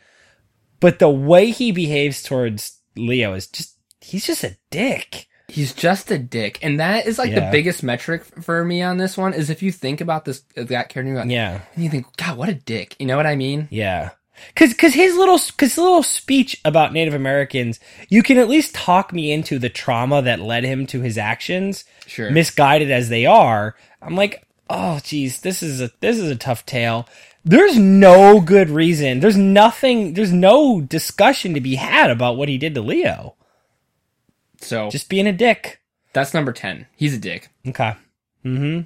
but 0.80 0.98
the 0.98 1.10
way 1.10 1.50
he 1.50 1.72
behaves 1.72 2.22
towards 2.22 2.78
Leo 2.96 3.34
is 3.34 3.46
just 3.46 3.76
he's 4.00 4.26
just 4.26 4.44
a 4.44 4.56
dick. 4.70 5.26
He's 5.48 5.72
just 5.72 6.10
a 6.10 6.18
dick. 6.18 6.58
And 6.62 6.80
that 6.80 7.06
is 7.06 7.18
like 7.18 7.32
the 7.34 7.48
biggest 7.52 7.82
metric 7.84 8.24
for 8.42 8.64
me 8.64 8.82
on 8.82 8.96
this 8.96 9.16
one 9.16 9.32
is 9.32 9.48
if 9.48 9.62
you 9.62 9.70
think 9.70 10.00
about 10.00 10.24
this 10.24 10.42
uh, 10.56 10.64
that 10.64 10.88
character 10.88 11.14
like, 11.14 11.30
Yeah. 11.30 11.60
and 11.74 11.84
you 11.84 11.88
think, 11.90 12.06
God, 12.16 12.36
what 12.36 12.48
a 12.48 12.54
dick. 12.54 12.96
You 12.98 13.06
know 13.06 13.16
what 13.16 13.26
I 13.26 13.36
mean? 13.36 13.68
Yeah. 13.70 14.10
Cause, 14.54 14.74
cause 14.74 14.92
his 14.92 15.16
little, 15.16 15.38
cause 15.38 15.70
his 15.70 15.78
little 15.78 16.02
speech 16.02 16.60
about 16.64 16.92
Native 16.92 17.14
Americans, 17.14 17.80
you 18.08 18.22
can 18.22 18.36
at 18.38 18.48
least 18.48 18.74
talk 18.74 19.12
me 19.12 19.30
into 19.32 19.58
the 19.58 19.70
trauma 19.70 20.20
that 20.22 20.40
led 20.40 20.64
him 20.64 20.86
to 20.88 21.00
his 21.00 21.16
actions, 21.16 21.84
Sure. 22.06 22.30
misguided 22.30 22.90
as 22.90 23.08
they 23.08 23.24
are. 23.24 23.76
I'm 24.02 24.14
like, 24.16 24.44
oh, 24.68 24.98
geez, 25.02 25.40
this 25.40 25.62
is 25.62 25.80
a, 25.80 25.90
this 26.00 26.18
is 26.18 26.28
a 26.30 26.36
tough 26.36 26.66
tale. 26.66 27.08
There's 27.48 27.78
no 27.78 28.40
good 28.40 28.70
reason. 28.70 29.20
There's 29.20 29.36
nothing, 29.36 30.14
there's 30.14 30.32
no 30.32 30.80
discussion 30.80 31.54
to 31.54 31.60
be 31.60 31.76
had 31.76 32.10
about 32.10 32.36
what 32.36 32.48
he 32.48 32.58
did 32.58 32.74
to 32.74 32.80
Leo. 32.80 33.36
so 34.60 34.90
Just 34.90 35.08
being 35.08 35.28
a 35.28 35.32
dick. 35.32 35.80
that's 36.12 36.34
number 36.34 36.52
10. 36.52 36.86
He's 36.96 37.14
a 37.14 37.18
dick. 37.18 37.48
Okay. 37.68 37.94
Mm-hmm. 38.44 38.80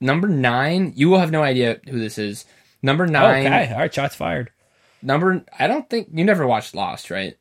Number 0.00 0.26
nine, 0.28 0.92
you 0.96 1.08
will 1.08 1.20
have 1.20 1.30
no 1.30 1.42
idea 1.42 1.80
who 1.88 2.00
this 2.00 2.18
is. 2.18 2.46
Number 2.82 3.06
nine, 3.06 3.46
Okay. 3.46 3.72
All 3.72 3.78
right. 3.78 3.94
Shots 3.94 4.16
fired. 4.16 4.50
number, 5.02 5.44
I 5.58 5.66
don't 5.68 5.88
think, 5.88 6.08
you 6.12 6.24
never 6.24 6.46
watched 6.46 6.74
Lost, 6.74 7.10
right? 7.10 7.36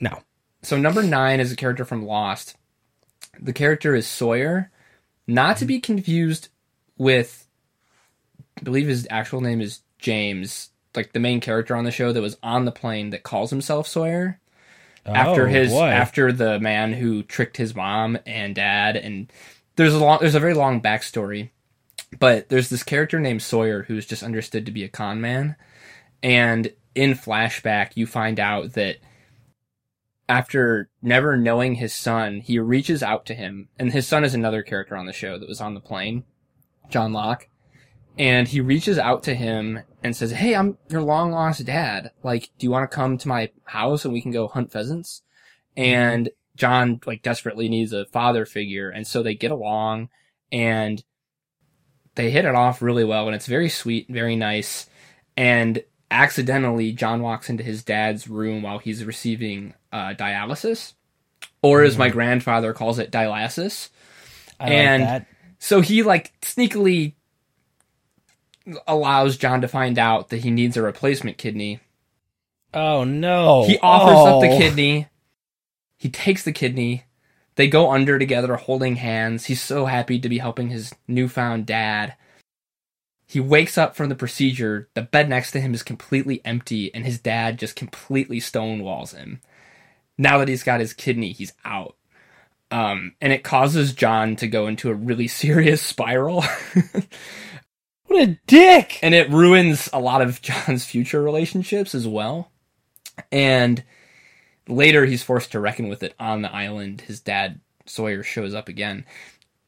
No. 0.00 0.22
So 0.62 0.78
number 0.78 1.02
nine 1.02 1.40
is 1.40 1.52
a 1.52 1.56
character 1.56 1.84
from 1.84 2.06
Lost. 2.06 2.56
The 3.40 3.52
character 3.52 3.94
is 3.94 4.06
Sawyer, 4.06 4.70
not 5.26 5.56
to 5.58 5.64
be 5.66 5.80
confused 5.80 6.48
with, 6.96 7.47
I 8.58 8.64
believe 8.64 8.88
his 8.88 9.06
actual 9.10 9.40
name 9.40 9.60
is 9.60 9.80
James, 9.98 10.70
like 10.94 11.12
the 11.12 11.20
main 11.20 11.40
character 11.40 11.76
on 11.76 11.84
the 11.84 11.90
show 11.90 12.12
that 12.12 12.20
was 12.22 12.36
on 12.42 12.64
the 12.64 12.72
plane 12.72 13.10
that 13.10 13.22
calls 13.22 13.50
himself 13.50 13.86
Sawyer 13.86 14.40
after 15.06 15.46
Oh, 15.46 15.50
his 15.50 15.70
boy. 15.70 15.86
after 15.88 16.32
the 16.32 16.58
man 16.60 16.92
who 16.92 17.22
tricked 17.22 17.56
his 17.56 17.74
mom 17.74 18.18
and 18.26 18.54
dad 18.54 18.96
and 18.96 19.32
there's 19.76 19.94
a 19.94 19.98
long 19.98 20.18
there's 20.20 20.34
a 20.34 20.40
very 20.40 20.54
long 20.54 20.82
backstory 20.82 21.50
but 22.18 22.48
there's 22.50 22.68
this 22.68 22.82
character 22.82 23.18
named 23.18 23.40
Sawyer 23.42 23.84
who's 23.84 24.04
just 24.06 24.22
understood 24.22 24.66
to 24.66 24.72
be 24.72 24.84
a 24.84 24.88
con 24.88 25.20
man 25.20 25.56
and 26.22 26.72
in 26.94 27.14
flashback 27.14 27.92
you 27.94 28.06
find 28.06 28.38
out 28.38 28.72
that 28.74 28.96
after 30.28 30.90
never 31.00 31.36
knowing 31.38 31.76
his 31.76 31.94
son, 31.94 32.40
he 32.40 32.58
reaches 32.58 33.02
out 33.02 33.24
to 33.26 33.34
him, 33.34 33.68
and 33.78 33.92
his 33.92 34.06
son 34.06 34.24
is 34.24 34.34
another 34.34 34.62
character 34.62 34.94
on 34.94 35.06
the 35.06 35.12
show 35.14 35.38
that 35.38 35.48
was 35.48 35.60
on 35.60 35.72
the 35.72 35.80
plane, 35.80 36.24
John 36.90 37.14
Locke. 37.14 37.48
And 38.18 38.48
he 38.48 38.60
reaches 38.60 38.98
out 38.98 39.22
to 39.24 39.34
him 39.34 39.80
and 40.02 40.14
says, 40.16 40.32
Hey, 40.32 40.54
I'm 40.54 40.76
your 40.90 41.02
long 41.02 41.30
lost 41.30 41.64
dad. 41.64 42.10
Like, 42.22 42.50
do 42.58 42.66
you 42.66 42.70
want 42.70 42.90
to 42.90 42.94
come 42.94 43.16
to 43.18 43.28
my 43.28 43.50
house 43.64 44.04
and 44.04 44.12
we 44.12 44.20
can 44.22 44.32
go 44.32 44.48
hunt 44.48 44.72
pheasants? 44.72 45.22
And 45.76 46.28
John, 46.56 47.00
like, 47.06 47.22
desperately 47.22 47.68
needs 47.68 47.92
a 47.92 48.06
father 48.06 48.44
figure. 48.44 48.90
And 48.90 49.06
so 49.06 49.22
they 49.22 49.34
get 49.34 49.52
along 49.52 50.08
and 50.50 51.02
they 52.16 52.30
hit 52.30 52.44
it 52.44 52.54
off 52.56 52.82
really 52.82 53.04
well. 53.04 53.26
And 53.26 53.36
it's 53.36 53.46
very 53.46 53.68
sweet, 53.68 54.08
very 54.08 54.34
nice. 54.34 54.88
And 55.36 55.84
accidentally, 56.10 56.90
John 56.92 57.22
walks 57.22 57.48
into 57.48 57.62
his 57.62 57.84
dad's 57.84 58.26
room 58.26 58.62
while 58.62 58.78
he's 58.78 59.04
receiving 59.04 59.74
uh, 59.92 60.14
dialysis, 60.14 60.94
or 61.62 61.82
as 61.84 61.96
my 61.96 62.08
grandfather 62.08 62.72
calls 62.72 62.98
it, 62.98 63.12
dialysis. 63.12 63.90
I 64.58 64.70
And- 64.70 65.04
like. 65.04 65.26
So 65.60 65.80
he 65.80 66.02
like 66.04 66.32
sneakily 66.40 67.14
allows 68.86 69.36
John 69.36 69.60
to 69.60 69.68
find 69.68 69.98
out 69.98 70.28
that 70.28 70.38
he 70.42 70.50
needs 70.50 70.76
a 70.76 70.82
replacement 70.82 71.38
kidney. 71.38 71.80
Oh 72.74 73.04
no. 73.04 73.64
He 73.66 73.78
offers 73.78 74.26
up 74.26 74.40
the 74.40 74.48
Oh. 74.54 74.58
kidney. 74.58 75.06
He 75.96 76.08
takes 76.10 76.42
the 76.44 76.52
kidney. 76.52 77.04
They 77.56 77.66
go 77.66 77.90
under 77.90 78.18
together 78.18 78.54
holding 78.56 78.96
hands. 78.96 79.46
He's 79.46 79.62
so 79.62 79.86
happy 79.86 80.18
to 80.20 80.28
be 80.28 80.38
helping 80.38 80.68
his 80.68 80.94
newfound 81.08 81.66
dad. 81.66 82.14
He 83.26 83.40
wakes 83.40 83.76
up 83.76 83.96
from 83.96 84.08
the 84.08 84.14
procedure. 84.14 84.88
The 84.94 85.02
bed 85.02 85.28
next 85.28 85.50
to 85.52 85.60
him 85.60 85.74
is 85.74 85.82
completely 85.82 86.40
empty, 86.44 86.94
and 86.94 87.04
his 87.04 87.18
dad 87.18 87.58
just 87.58 87.74
completely 87.76 88.38
stonewalls 88.40 89.14
him. 89.14 89.40
Now 90.16 90.38
that 90.38 90.48
he's 90.48 90.62
got 90.62 90.80
his 90.80 90.92
kidney, 90.94 91.32
he's 91.32 91.52
out. 91.64 91.96
Um, 92.70 93.14
and 93.20 93.32
it 93.32 93.44
causes 93.44 93.92
John 93.92 94.36
to 94.36 94.46
go 94.46 94.66
into 94.66 94.88
a 94.90 94.94
really 94.94 95.26
serious 95.28 95.82
spiral. 95.82 96.44
What 98.08 98.28
a 98.28 98.38
dick. 98.46 98.98
and 99.02 99.14
it 99.14 99.30
ruins 99.30 99.88
a 99.92 100.00
lot 100.00 100.22
of 100.22 100.42
John's 100.42 100.84
future 100.84 101.22
relationships 101.22 101.94
as 101.94 102.06
well. 102.06 102.50
And 103.30 103.82
later, 104.66 105.04
he's 105.04 105.22
forced 105.22 105.52
to 105.52 105.60
reckon 105.60 105.88
with 105.88 106.02
it 106.02 106.14
on 106.18 106.42
the 106.42 106.52
island. 106.52 107.02
His 107.02 107.20
dad 107.20 107.60
Sawyer 107.86 108.22
shows 108.22 108.54
up 108.54 108.68
again. 108.68 109.04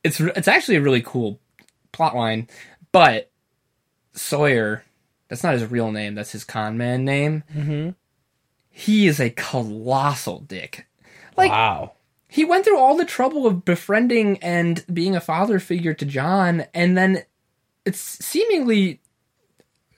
It's 0.02 0.20
it's 0.20 0.48
actually 0.48 0.76
a 0.76 0.82
really 0.82 1.02
cool 1.02 1.40
plot 1.92 2.16
line, 2.16 2.48
but 2.92 3.30
Sawyer, 4.14 4.84
that's 5.28 5.42
not 5.42 5.54
his 5.54 5.70
real 5.70 5.92
name. 5.92 6.14
That's 6.14 6.32
his 6.32 6.44
con 6.44 6.78
man 6.78 7.04
name. 7.04 7.44
Mm-hmm. 7.54 7.90
He 8.70 9.06
is 9.06 9.20
a 9.20 9.30
colossal 9.30 10.40
dick. 10.40 10.86
Like 11.36 11.50
wow. 11.50 11.92
he 12.28 12.44
went 12.44 12.64
through 12.64 12.78
all 12.78 12.96
the 12.96 13.04
trouble 13.04 13.46
of 13.46 13.64
befriending 13.64 14.38
and 14.38 14.84
being 14.92 15.16
a 15.16 15.20
father 15.20 15.58
figure 15.58 15.94
to 15.94 16.04
John, 16.04 16.64
and 16.72 16.96
then 16.96 17.24
it's 17.90 18.24
seemingly 18.24 19.00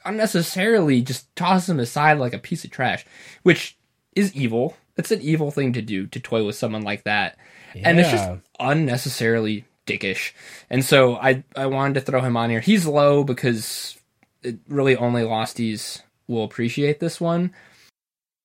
unnecessarily 0.05 1.03
just 1.03 1.35
tosses 1.37 1.69
him 1.69 1.79
aside 1.79 2.19
like 2.19 2.33
a 2.33 2.39
piece 2.39 2.65
of 2.65 2.71
trash, 2.71 3.05
which 3.43 3.77
is 4.17 4.35
evil. 4.35 4.77
It's 4.97 5.11
an 5.11 5.21
evil 5.21 5.51
thing 5.51 5.75
to 5.75 5.83
do 5.83 6.07
to 6.07 6.19
toy 6.21 6.45
with 6.45 6.57
someone 6.57 6.83
like 6.83 7.05
that, 7.05 7.37
and 7.75 8.01
it's 8.01 8.11
just 8.11 8.31
unnecessarily 8.59 9.67
dickish. 9.87 10.33
And 10.71 10.83
so 10.85 11.17
I 11.17 11.45
I 11.55 11.67
wanted 11.67 11.95
to 11.95 12.01
throw 12.01 12.23
him 12.23 12.37
on 12.37 12.49
here. 12.49 12.61
He's 12.61 12.87
low 12.87 13.25
because 13.25 13.99
it 14.43 14.57
really 14.69 14.97
only 14.97 15.23
losties 15.23 16.01
will 16.29 16.45
appreciate 16.45 16.99
this 16.99 17.21
one. 17.21 17.53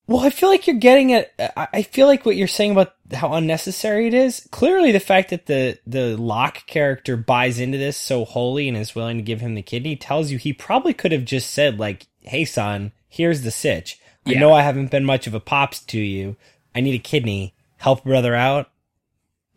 Well, 0.08 0.20
I 0.20 0.30
feel 0.30 0.48
like 0.48 0.66
you're 0.66 0.76
getting 0.76 1.10
it. 1.10 1.34
I 1.54 1.82
feel 1.82 2.06
like 2.06 2.24
what 2.24 2.34
you're 2.34 2.48
saying 2.48 2.72
about 2.72 2.94
how 3.12 3.34
unnecessary 3.34 4.06
it 4.06 4.14
is. 4.14 4.48
Clearly, 4.50 4.90
the 4.90 5.00
fact 5.00 5.28
that 5.30 5.46
the 5.46 5.78
the 5.86 6.16
Locke 6.16 6.66
character 6.66 7.14
buys 7.16 7.60
into 7.60 7.76
this 7.76 7.98
so 7.98 8.24
wholly 8.24 8.68
and 8.68 8.76
is 8.76 8.94
willing 8.94 9.18
to 9.18 9.22
give 9.22 9.42
him 9.42 9.54
the 9.54 9.62
kidney 9.62 9.96
tells 9.96 10.30
you 10.30 10.38
he 10.38 10.54
probably 10.54 10.94
could 10.94 11.12
have 11.12 11.26
just 11.26 11.50
said 11.50 11.78
like, 11.78 12.06
"Hey, 12.22 12.46
son, 12.46 12.92
here's 13.06 13.42
the 13.42 13.50
sitch. 13.50 14.00
I 14.26 14.32
Yeah. 14.32 14.40
know 14.40 14.54
I 14.54 14.62
haven't 14.62 14.90
been 14.90 15.04
much 15.04 15.26
of 15.26 15.34
a 15.34 15.40
pops 15.40 15.80
to 15.80 16.00
you. 16.00 16.36
I 16.74 16.80
need 16.80 16.94
a 16.94 16.98
kidney. 16.98 17.54
Help 17.76 18.02
brother 18.04 18.34
out." 18.34 18.70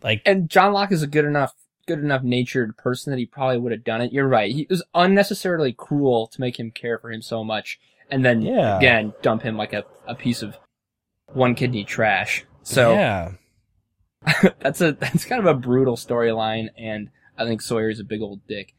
Like, 0.03 0.21
and 0.25 0.49
John 0.49 0.73
Locke 0.73 0.91
is 0.91 1.01
a 1.03 1.07
good 1.07 1.25
enough 1.25 1.53
good 1.87 1.99
enough 1.99 2.23
natured 2.23 2.75
person 2.77 3.11
that 3.11 3.19
he 3.19 3.25
probably 3.25 3.57
would 3.57 3.71
have 3.71 3.85
done 3.85 4.01
it. 4.01 4.11
You're 4.11 4.27
right. 4.27 4.53
He 4.53 4.67
was 4.69 4.83
unnecessarily 4.93 5.71
cruel 5.71 6.27
to 6.27 6.41
make 6.41 6.59
him 6.59 6.71
care 6.71 6.99
for 6.99 7.09
him 7.09 7.21
so 7.21 7.43
much 7.43 7.79
and 8.11 8.23
then 8.23 8.41
Yeah. 8.43 8.77
again 8.77 9.13
dump 9.23 9.41
him 9.41 9.57
like 9.57 9.73
a, 9.73 9.83
a 10.07 10.13
piece 10.13 10.43
of 10.43 10.55
one 11.33 11.55
kidney 11.55 11.83
trash. 11.83 12.45
So 12.63 12.93
yeah, 12.93 13.31
that's 14.59 14.81
a 14.81 14.91
that's 14.91 15.25
kind 15.25 15.39
of 15.39 15.47
a 15.47 15.57
brutal 15.59 15.95
storyline 15.95 16.67
and 16.77 17.09
I 17.37 17.45
think 17.45 17.61
Sawyer's 17.61 17.99
a 17.99 18.03
big 18.03 18.21
old 18.21 18.45
dick. 18.47 18.75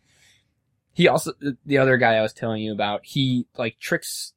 He 0.93 1.09
also 1.09 1.33
the 1.65 1.79
other 1.79 1.97
guy 1.97 2.15
I 2.15 2.23
was 2.23 2.33
telling 2.33 2.63
you 2.63 2.73
about, 2.73 3.01
he 3.05 3.47
like 3.57 3.79
tricks 3.81 4.35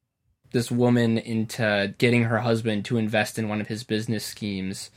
this 0.52 0.72
woman 0.72 1.18
into 1.18 1.94
getting 1.98 2.24
her 2.24 2.40
husband 2.40 2.86
to 2.86 2.98
invest 2.98 3.38
in 3.38 3.50
one 3.50 3.60
of 3.60 3.68
his 3.68 3.84
business 3.84 4.24
schemes 4.26 4.90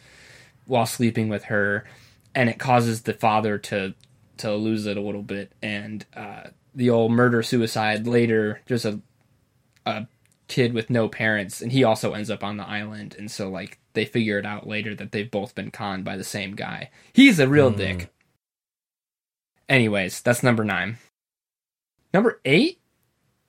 while 0.67 0.87
sleeping 0.87 1.29
with 1.29 1.45
her 1.45 1.85
and 2.35 2.49
it 2.49 2.59
causes 2.61 3.03
the 3.03 3.13
father 3.15 3.59
to 3.59 3.95
to 4.37 4.55
lose 4.55 4.87
it 4.87 4.97
a 4.97 5.01
little 5.01 5.23
bit 5.23 5.51
and 5.61 6.07
uh 6.15 6.45
the 6.77 6.91
old 6.91 7.11
murder 7.11 7.43
suicide 7.43 8.07
later 8.07 8.61
there's 8.67 8.85
a 8.85 9.01
a 9.89 10.09
kid 10.49 10.73
with 10.73 10.89
no 10.89 11.09
parents 11.09 11.61
and 11.61 11.73
he 11.73 11.85
also 11.85 12.13
ends 12.15 12.31
up 12.31 12.43
on 12.43 12.57
the 12.57 12.67
island 12.67 13.15
and 13.19 13.31
so 13.31 13.51
like 13.51 13.79
they 13.93 14.05
figure 14.07 14.39
it 14.39 14.47
out 14.47 14.67
later 14.67 14.95
that 14.95 15.13
they've 15.13 15.31
both 15.31 15.55
been 15.55 15.71
conned 15.71 16.05
by 16.05 16.17
the 16.17 16.25
same 16.25 16.55
guy 16.55 16.91
he's 17.13 17.39
a 17.39 17.47
real 17.49 17.71
Hmm. 17.71 17.77
dick 17.77 18.11
anyways 19.69 20.21
that's 20.23 20.43
number 20.43 20.65
nine 20.65 20.97
number 22.15 22.41
eight 22.45 22.81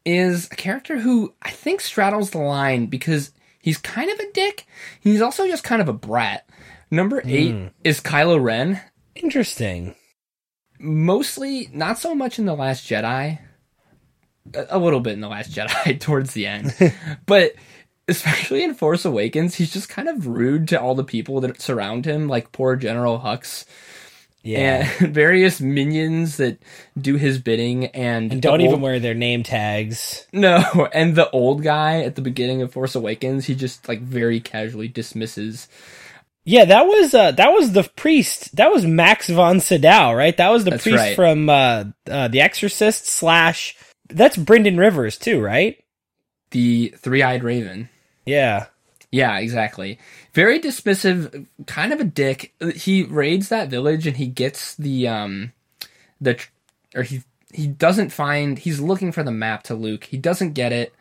is 0.06 0.48
a 0.52 0.56
character 0.56 1.00
who 1.00 1.34
i 1.42 1.50
think 1.52 1.80
straddles 1.82 2.32
the 2.32 2.38
line 2.40 2.88
because 2.88 3.32
he's 3.62 3.78
kind 3.78 4.10
of 4.12 4.20
a 4.20 4.32
dick 4.34 4.66
he's 5.00 5.22
also 5.22 5.48
just 5.48 5.64
kind 5.64 5.82
of 5.82 5.88
a 5.88 5.94
brat 5.94 6.50
number 6.92 7.22
eight 7.26 7.52
Hmm. 7.54 7.68
is 7.84 8.02
kylo 8.02 8.42
ren 8.44 8.82
interesting. 9.16 9.96
mostly 10.80 11.70
not 11.74 11.98
so 11.98 12.14
much 12.16 12.40
in 12.40 12.46
the 12.46 12.56
last 12.56 12.86
jedi 12.90 13.40
a 14.70 14.80
little 14.80 15.00
bit 15.00 15.14
in 15.14 15.22
the 15.22 15.28
last 15.28 15.52
jedi 15.52 16.00
towards 16.02 16.34
the 16.34 16.48
end 16.48 16.74
but 17.26 17.54
especially 18.08 18.64
in 18.64 18.74
force 18.74 19.06
awakens 19.06 19.56
he's 19.56 19.72
just 19.72 19.90
kind 19.90 20.08
of 20.10 20.28
rude 20.28 20.68
to 20.68 20.80
all 20.80 20.96
the 20.96 21.04
people 21.04 21.42
that 21.42 21.62
surround 21.62 22.06
him 22.06 22.28
like 22.28 22.52
poor 22.52 22.76
general 22.76 23.20
hux 23.20 23.66
Yeah, 24.44 24.90
and 25.02 25.14
various 25.14 25.60
minions 25.62 26.38
that 26.38 26.60
do 27.00 27.16
his 27.18 27.40
bidding 27.40 27.88
and, 27.88 28.32
and 28.32 28.42
don't 28.42 28.62
even 28.62 28.82
wear 28.82 29.00
their 29.00 29.14
name 29.14 29.44
tags. 29.44 30.26
no 30.34 30.88
and 30.94 31.16
the 31.16 31.30
old 31.32 31.62
guy 31.62 32.02
at 32.02 32.16
the 32.16 32.22
beginning 32.22 32.62
of 32.62 32.72
force 32.72 32.96
awakens 32.96 33.46
he 33.46 33.54
just 33.56 33.88
like 33.88 34.02
very 34.02 34.40
casually 34.40 34.88
dismisses 34.88 35.68
Yeah, 36.46 36.66
that 36.66 36.84
was 36.88 37.14
uh, 37.14 37.32
that 37.34 37.52
was 37.52 37.74
the 37.74 37.84
priest. 37.96 38.56
That 38.56 38.72
was 38.72 38.86
Max 38.86 39.30
von 39.30 39.60
Sydow, 39.60 40.14
right? 40.14 40.36
That 40.38 40.50
was 40.50 40.64
the 40.64 40.72
That's 40.72 40.84
priest 40.84 40.98
right. 40.98 41.16
from 41.16 41.50
uh, 41.50 41.84
uh, 42.10 42.28
The 42.30 42.42
Exorcist 42.42 43.06
slash. 43.06 43.76
That's 44.10 44.38
Brynden 44.38 44.78
Rivers 44.78 45.18
too, 45.18 45.40
right? 45.42 45.84
the 46.52 46.94
three-eyed 46.98 47.44
raven 47.44 47.90
Yeah, 48.26 48.68
Yeah, 49.12 49.38
exactly. 49.40 50.00
Very 50.34 50.60
dismissive, 50.60 51.48
kind 51.66 51.94
of 51.94 52.00
a 52.00 52.04
dick. 52.04 52.54
He 52.76 53.04
raids 53.04 53.50
that 53.50 53.70
village 53.70 54.06
and 54.08 54.18
he 54.18 54.28
gets 54.28 54.76
the 54.76 55.08
um 55.08 55.54
the 56.22 56.40
or 56.96 57.04
he 57.04 57.24
he 57.52 57.68
doesn't 57.68 58.12
find 58.12 58.60
he's 58.60 58.80
looking 58.80 59.12
for 59.12 59.24
the 59.24 59.32
map 59.32 59.64
to 59.64 59.76
Luke. 59.76 60.06
He 60.06 60.18
doesn't 60.18 60.54
get 60.54 60.72
it. 60.72 60.94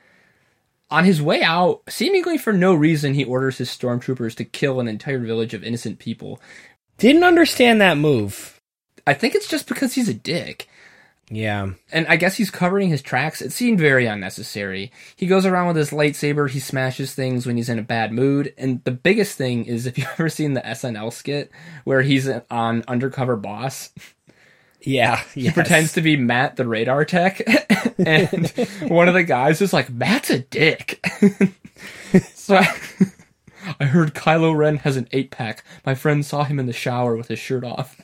On 0.90 1.04
his 1.04 1.20
way 1.20 1.42
out, 1.42 1.82
seemingly 1.86 2.38
for 2.38 2.54
no 2.54 2.72
reason, 2.72 3.12
he 3.12 3.22
orders 3.22 3.58
his 3.58 3.68
stormtroopers 3.68 4.34
to 4.36 4.44
kill 4.44 4.80
an 4.80 4.88
entire 4.88 5.18
village 5.18 5.52
of 5.52 5.62
innocent 5.62 5.98
people. 5.98 6.40
didn't 6.96 7.24
understand 7.24 7.78
that 7.82 7.98
move. 7.98 8.58
I 9.06 9.12
think 9.12 9.34
it's 9.34 9.48
just 9.48 9.68
because 9.68 9.94
he's 9.94 10.08
a 10.08 10.14
dick. 10.14 10.66
Yeah, 11.30 11.72
And 11.92 12.06
I 12.06 12.16
guess 12.16 12.36
he's 12.36 12.50
covering 12.50 12.88
his 12.88 13.02
tracks. 13.02 13.42
It 13.42 13.52
seemed 13.52 13.78
very 13.78 14.06
unnecessary. 14.06 14.90
He 15.14 15.26
goes 15.26 15.44
around 15.44 15.66
with 15.66 15.76
his 15.76 15.90
lightsaber, 15.90 16.48
he 16.48 16.58
smashes 16.58 17.14
things 17.14 17.46
when 17.46 17.56
he's 17.56 17.68
in 17.68 17.78
a 17.78 17.82
bad 17.82 18.12
mood. 18.12 18.54
And 18.56 18.82
the 18.84 18.92
biggest 18.92 19.36
thing 19.36 19.66
is 19.66 19.86
if 19.86 19.98
you've 19.98 20.08
ever 20.18 20.30
seen 20.30 20.54
the 20.54 20.62
SNL 20.62 21.12
skit 21.12 21.50
where 21.84 22.00
he's 22.00 22.28
on 22.50 22.82
Undercover 22.88 23.36
Boss, 23.36 23.90
yeah, 24.80 25.22
he 25.34 25.50
pretends 25.50 25.92
to 25.94 26.00
be 26.00 26.16
Matt 26.16 26.56
the 26.56 26.66
radar 26.66 27.04
tech. 27.04 27.42
and 27.98 28.48
one 28.88 29.08
of 29.08 29.14
the 29.14 29.24
guys 29.24 29.60
is 29.60 29.72
like, 29.72 29.90
Matt's 29.90 30.30
a 30.30 30.38
dick. 30.38 31.04
so 32.32 32.56
I, 32.56 32.74
I 33.80 33.84
heard 33.84 34.14
Kylo 34.14 34.56
Ren 34.56 34.78
has 34.78 34.96
an 34.96 35.08
eight 35.12 35.30
pack. 35.30 35.62
My 35.84 35.94
friend 35.94 36.24
saw 36.24 36.44
him 36.44 36.58
in 36.58 36.66
the 36.66 36.72
shower 36.72 37.16
with 37.16 37.28
his 37.28 37.38
shirt 37.38 37.64
off. 37.64 38.00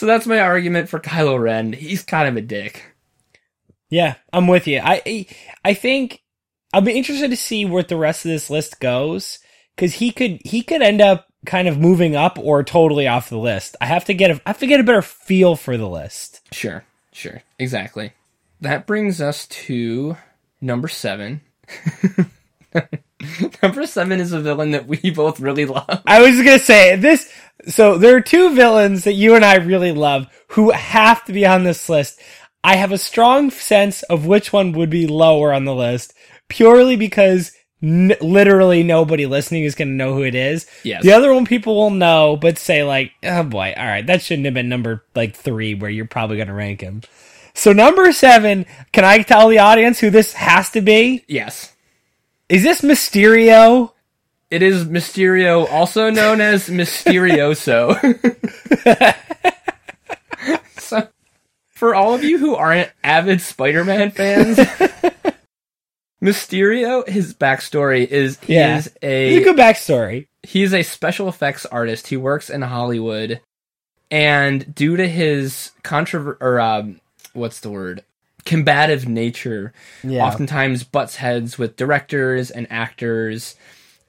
So 0.00 0.06
that's 0.06 0.26
my 0.26 0.40
argument 0.40 0.88
for 0.88 0.98
Kylo 0.98 1.38
Ren. 1.38 1.74
He's 1.74 2.02
kind 2.02 2.26
of 2.26 2.34
a 2.38 2.40
dick. 2.40 2.82
Yeah, 3.90 4.14
I'm 4.32 4.46
with 4.46 4.66
you. 4.66 4.80
I 4.82 5.26
I- 5.62 5.74
think 5.74 6.22
I'll 6.72 6.80
be 6.80 6.96
interested 6.96 7.28
to 7.28 7.36
see 7.36 7.66
where 7.66 7.82
the 7.82 7.98
rest 7.98 8.24
of 8.24 8.30
this 8.30 8.48
list 8.48 8.80
goes 8.80 9.40
because 9.76 9.92
he 9.92 10.10
could 10.10 10.40
he 10.42 10.62
could 10.62 10.80
end 10.80 11.02
up 11.02 11.26
kind 11.44 11.68
of 11.68 11.78
moving 11.78 12.16
up 12.16 12.38
or 12.38 12.64
totally 12.64 13.06
off 13.06 13.28
the 13.28 13.36
list. 13.36 13.76
I 13.78 13.84
have 13.84 14.06
to 14.06 14.14
get 14.14 14.30
a 14.30 14.34
I 14.46 14.50
have 14.50 14.58
to 14.60 14.66
get 14.66 14.80
a 14.80 14.84
better 14.84 15.02
feel 15.02 15.54
for 15.54 15.76
the 15.76 15.88
list. 15.88 16.40
Sure, 16.50 16.82
sure, 17.12 17.42
exactly. 17.58 18.14
That 18.62 18.86
brings 18.86 19.20
us 19.20 19.46
to 19.48 20.16
number 20.62 20.88
seven. 20.88 21.42
number 23.62 23.86
seven 23.86 24.20
is 24.20 24.32
a 24.32 24.40
villain 24.40 24.72
that 24.72 24.86
we 24.86 25.10
both 25.14 25.40
really 25.40 25.66
love. 25.66 26.02
I 26.06 26.20
was 26.20 26.36
gonna 26.36 26.58
say 26.58 26.96
this. 26.96 27.30
So 27.68 27.98
there 27.98 28.16
are 28.16 28.22
two 28.22 28.54
villains 28.54 29.04
that 29.04 29.12
you 29.12 29.34
and 29.34 29.44
I 29.44 29.56
really 29.56 29.92
love 29.92 30.26
who 30.48 30.70
have 30.70 31.24
to 31.26 31.32
be 31.32 31.46
on 31.46 31.64
this 31.64 31.88
list. 31.88 32.20
I 32.64 32.76
have 32.76 32.92
a 32.92 32.98
strong 32.98 33.50
sense 33.50 34.02
of 34.04 34.26
which 34.26 34.52
one 34.52 34.72
would 34.72 34.90
be 34.90 35.06
lower 35.06 35.52
on 35.52 35.64
the 35.64 35.74
list 35.74 36.14
purely 36.48 36.96
because 36.96 37.52
n- 37.82 38.16
literally 38.20 38.82
nobody 38.82 39.26
listening 39.26 39.64
is 39.64 39.74
going 39.74 39.88
to 39.88 39.94
know 39.94 40.14
who 40.14 40.22
it 40.22 40.34
is. 40.34 40.66
Yes. 40.82 41.02
The 41.02 41.12
other 41.12 41.32
one 41.32 41.46
people 41.46 41.74
will 41.76 41.90
know, 41.90 42.36
but 42.36 42.58
say 42.58 42.82
like, 42.84 43.12
oh 43.22 43.42
boy, 43.42 43.72
all 43.76 43.86
right, 43.86 44.06
that 44.06 44.22
shouldn't 44.22 44.44
have 44.44 44.54
been 44.54 44.68
number 44.68 45.04
like 45.14 45.34
three 45.34 45.74
where 45.74 45.90
you're 45.90 46.06
probably 46.06 46.36
going 46.36 46.48
to 46.48 46.54
rank 46.54 46.80
him. 46.80 47.02
So 47.54 47.72
number 47.72 48.12
seven, 48.12 48.66
can 48.92 49.04
I 49.04 49.22
tell 49.22 49.48
the 49.48 49.58
audience 49.58 49.98
who 49.98 50.10
this 50.10 50.34
has 50.34 50.70
to 50.70 50.80
be? 50.80 51.24
Yes. 51.26 51.74
Is 52.50 52.62
this 52.64 52.80
Mysterio? 52.82 53.92
It 54.50 54.62
is 54.62 54.84
Mysterio, 54.84 55.70
also 55.70 56.10
known 56.10 56.40
as 56.40 56.68
Mysterioso. 56.68 57.94
so, 60.78 61.06
for 61.68 61.94
all 61.94 62.14
of 62.14 62.24
you 62.24 62.38
who 62.38 62.56
aren't 62.56 62.90
avid 63.04 63.40
Spider-Man 63.40 64.10
fans, 64.10 64.58
Mysterio, 66.22 67.06
his 67.08 67.32
backstory 67.34 68.06
is 68.06 68.38
he 68.40 68.54
Yeah. 68.54 68.78
is 68.78 68.90
a 69.02 69.36
It's 69.36 69.46
a 69.46 69.50
good 69.52 69.56
backstory. 69.56 70.26
he's 70.42 70.74
a 70.74 70.82
special 70.82 71.28
effects 71.28 71.64
artist. 71.66 72.08
He 72.08 72.16
works 72.16 72.50
in 72.50 72.62
Hollywood, 72.62 73.40
and 74.10 74.74
due 74.74 74.96
to 74.96 75.06
his 75.08 75.70
controver 75.84 76.36
or 76.40 76.58
um, 76.60 77.00
what's 77.32 77.60
the 77.60 77.70
word, 77.70 78.02
combative 78.44 79.08
nature, 79.08 79.72
Yeah. 80.02 80.24
oftentimes 80.24 80.84
butts 80.84 81.16
heads 81.16 81.58
with 81.58 81.76
directors 81.76 82.50
and 82.50 82.66
actors, 82.70 83.56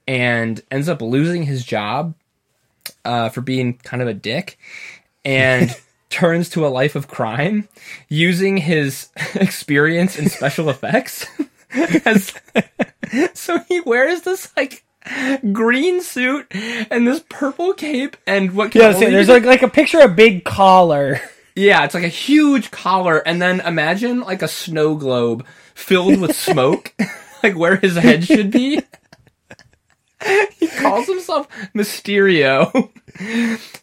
and 0.07 0.61
ends 0.71 0.89
up 0.89 1.01
losing 1.01 1.43
his 1.43 1.63
job 1.63 2.13
uh, 3.05 3.29
for 3.29 3.41
being 3.41 3.73
kind 3.77 4.01
of 4.01 4.07
a 4.07 4.13
dick, 4.13 4.57
and 5.25 5.75
turns 6.09 6.50
to 6.50 6.65
a 6.65 6.69
life 6.69 6.95
of 6.95 7.07
crime 7.07 7.67
using 8.09 8.57
his 8.57 9.09
experience 9.35 10.17
in 10.19 10.27
special 10.29 10.69
effects. 10.69 11.25
As- 12.05 12.33
so 13.33 13.59
he 13.69 13.79
wears 13.81 14.21
this 14.21 14.51
like 14.57 14.83
green 15.53 16.01
suit 16.01 16.47
and 16.91 17.07
this 17.07 17.23
purple 17.29 17.73
cape 17.73 18.17
and 18.27 18.51
what 18.53 18.71
can 18.71 18.81
Yeah, 18.81 18.93
see, 18.93 19.05
there's 19.05 19.29
like 19.29 19.43
like 19.45 19.61
a 19.63 19.67
picture 19.69 20.00
of 20.01 20.15
big 20.15 20.43
collar. 20.43 21.21
Yeah, 21.55 21.84
it's 21.86 21.93
like 21.93 22.03
a 22.03 22.08
huge 22.10 22.72
collar, 22.72 23.17
and 23.20 23.41
then 23.41 23.60
imagine 23.62 24.22
like 24.22 24.41
a 24.41 24.48
snow 24.48 24.96
globe 24.96 25.46
filled 25.75 26.20
with 26.20 26.36
smoke, 26.36 26.93
like 27.43 27.55
where 27.58 27.75
his 27.77 27.96
head 27.98 28.24
should 28.24 28.51
be. 28.51 28.81
he 30.60 30.67
calls 30.67 31.08
himself 31.08 31.48
Mysterio, 31.74 32.89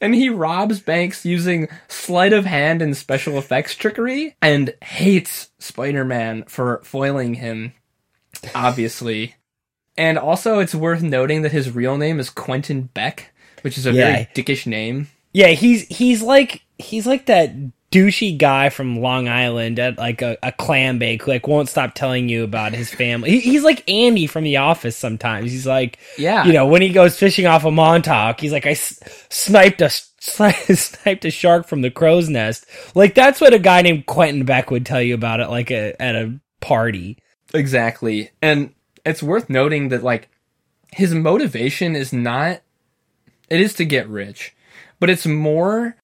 and 0.01 0.15
he 0.15 0.29
robs 0.29 0.81
banks 0.81 1.25
using 1.25 1.69
sleight 1.89 2.33
of 2.33 2.45
hand 2.47 2.81
and 2.81 2.97
special 2.97 3.39
effects 3.39 3.75
trickery, 3.75 4.37
and 4.41 4.73
hates 4.83 5.51
Spider-Man 5.59 6.45
for 6.45 6.81
foiling 6.85 7.35
him, 7.35 7.73
obviously. 8.55 9.35
And 9.97 10.17
also, 10.17 10.61
it's 10.61 10.77
worth 10.77 11.03
noting 11.03 11.43
that 11.43 11.51
his 11.51 11.73
real 11.75 11.97
name 11.99 12.21
is 12.21 12.31
Quentin 12.31 12.83
Beck, 12.83 13.33
which 13.63 13.77
is 13.77 13.85
a 13.85 13.93
Yeah. 13.93 14.13
very 14.13 14.29
dickish 14.33 14.65
name. 14.65 15.09
Yeah, 15.33 15.49
he's 15.49 15.87
he's 15.89 16.23
like 16.23 16.63
he's 16.79 17.07
like 17.07 17.27
that 17.27 17.53
douchey 17.91 18.37
guy 18.37 18.69
from 18.69 19.01
Long 19.01 19.29
Island 19.29 19.79
at 19.79 19.97
like 19.99 20.21
a, 20.21 20.37
a 20.43 20.53
clam 20.53 20.99
bake, 20.99 21.23
who, 21.23 21.31
like 21.31 21.47
won't 21.49 21.69
stop 21.69 21.95
telling 21.95 22.29
you 22.29 22.45
about 22.45 22.73
his 22.75 22.93
family. 22.93 23.31
He, 23.33 23.41
he's 23.41 23.63
like 23.63 23.89
Andy 23.91 24.27
from 24.27 24.45
The 24.45 24.59
Office. 24.59 24.97
Sometimes 24.97 25.51
he's 25.51 25.67
like, 25.67 25.99
Yeah. 26.19 26.45
you 26.45 26.53
know, 26.53 26.67
when 26.67 26.83
he 26.83 26.91
goes 26.91 27.19
fishing 27.19 27.47
off 27.47 27.65
a 27.65 27.71
Montauk, 27.71 28.41
he's 28.41 28.53
like, 28.53 28.67
I 28.67 28.71
s- 28.73 29.01
sniped 29.31 29.81
a 29.81 29.91
sniped 30.21 31.25
a 31.25 31.31
shark 31.31 31.67
from 31.67 31.81
the 31.83 31.91
crow's 31.91 32.29
nest. 32.29 32.67
Like 32.95 33.15
that's 33.15 33.41
what 33.41 33.55
a 33.55 33.59
guy 33.59 33.83
named 33.83 34.07
Quentin 34.07 34.45
Beck 34.45 34.71
would 34.71 34.85
tell 34.85 35.01
you 35.03 35.15
about 35.15 35.41
it, 35.41 35.49
like 35.49 35.71
a, 35.71 36.01
at 36.01 36.15
a 36.17 36.39
party. 36.61 37.19
Exactly. 37.55 38.31
And 38.43 38.75
it's 39.07 39.23
worth 39.23 39.49
noting 39.49 39.89
that 39.89 40.03
like 40.03 40.29
his 40.93 41.15
motivation 41.15 41.97
is 41.97 42.13
not 42.13 42.61
it 43.49 43.61
is 43.63 43.73
to 43.75 43.85
get 43.87 44.09
rich, 44.09 44.55
but 45.01 45.11
it's 45.11 45.27
more 45.27 45.97